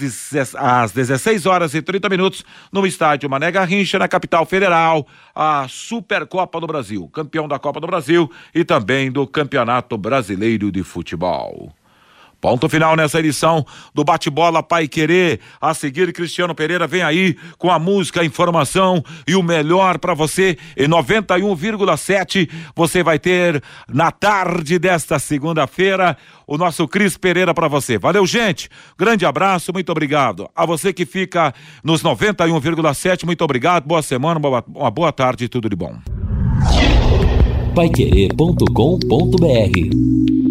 às 0.55 0.91
16 0.91 1.45
horas 1.45 1.74
e 1.74 1.82
30 1.82 2.10
minutos 2.10 2.43
no 2.70 2.86
estádio 2.86 3.30
Mané 3.30 3.49
Garrincha, 3.49 3.97
na 3.97 4.10
capital 4.10 4.45
federal, 4.45 5.08
a 5.34 5.66
Supercopa 5.70 6.60
do 6.60 6.68
Brasil, 6.68 7.08
campeão 7.08 7.47
da 7.47 7.58
Copa 7.58 7.80
do 7.80 7.88
Brasil 7.88 8.30
e 8.53 8.66
também 8.66 9.10
do 9.10 9.26
Campeonato 9.26 9.97
Brasileiro 9.97 10.70
de 10.70 10.84
Futebol. 10.84 11.72
Ponto 12.40 12.70
final 12.70 12.96
nessa 12.96 13.20
edição 13.20 13.66
do 13.94 14.04
Bate-Bola 14.04 14.62
Pai 14.62 14.88
Querer. 14.88 15.40
A 15.60 15.74
seguir, 15.74 16.14
Cristiano 16.14 16.54
Pereira 16.54 16.86
vem 16.86 17.02
aí 17.02 17.36
com 17.58 17.72
a 17.72 17.80
música, 17.80 18.22
a 18.22 18.26
informação 18.26 19.04
e 19.28 19.36
o 19.36 19.42
melhor 19.42 19.98
para 19.98 20.14
você. 20.14 20.58
Em 20.76 20.88
91,7 20.88 22.50
você 22.76 23.02
vai 23.02 23.18
ter 23.18 23.62
na 23.92 24.12
tarde 24.12 24.78
desta 24.78 25.18
segunda-feira 25.18 26.16
o 26.46 26.58
nosso 26.58 26.88
Cris 26.88 27.18
Pereira 27.18 27.54
para 27.54 27.68
você. 27.68 27.98
Valeu, 27.98 28.26
gente. 28.26 28.70
Grande 28.98 29.26
abraço, 29.26 29.74
muito 29.74 29.92
obrigado. 29.92 30.50
A 30.56 30.66
você 30.66 30.94
que 30.94 31.06
fica 31.06 31.54
nos 31.84 32.04
91,7, 32.04 33.26
muito 33.26 33.44
obrigado. 33.44 33.86
Boa 33.86 34.02
semana, 34.02 34.40
uma 34.68 34.92
boa 34.92 35.12
tarde, 35.12 35.50
tudo 35.50 35.70
de 35.70 35.76
bom. 35.76 35.98
Paiquerê.com.br 37.76 40.47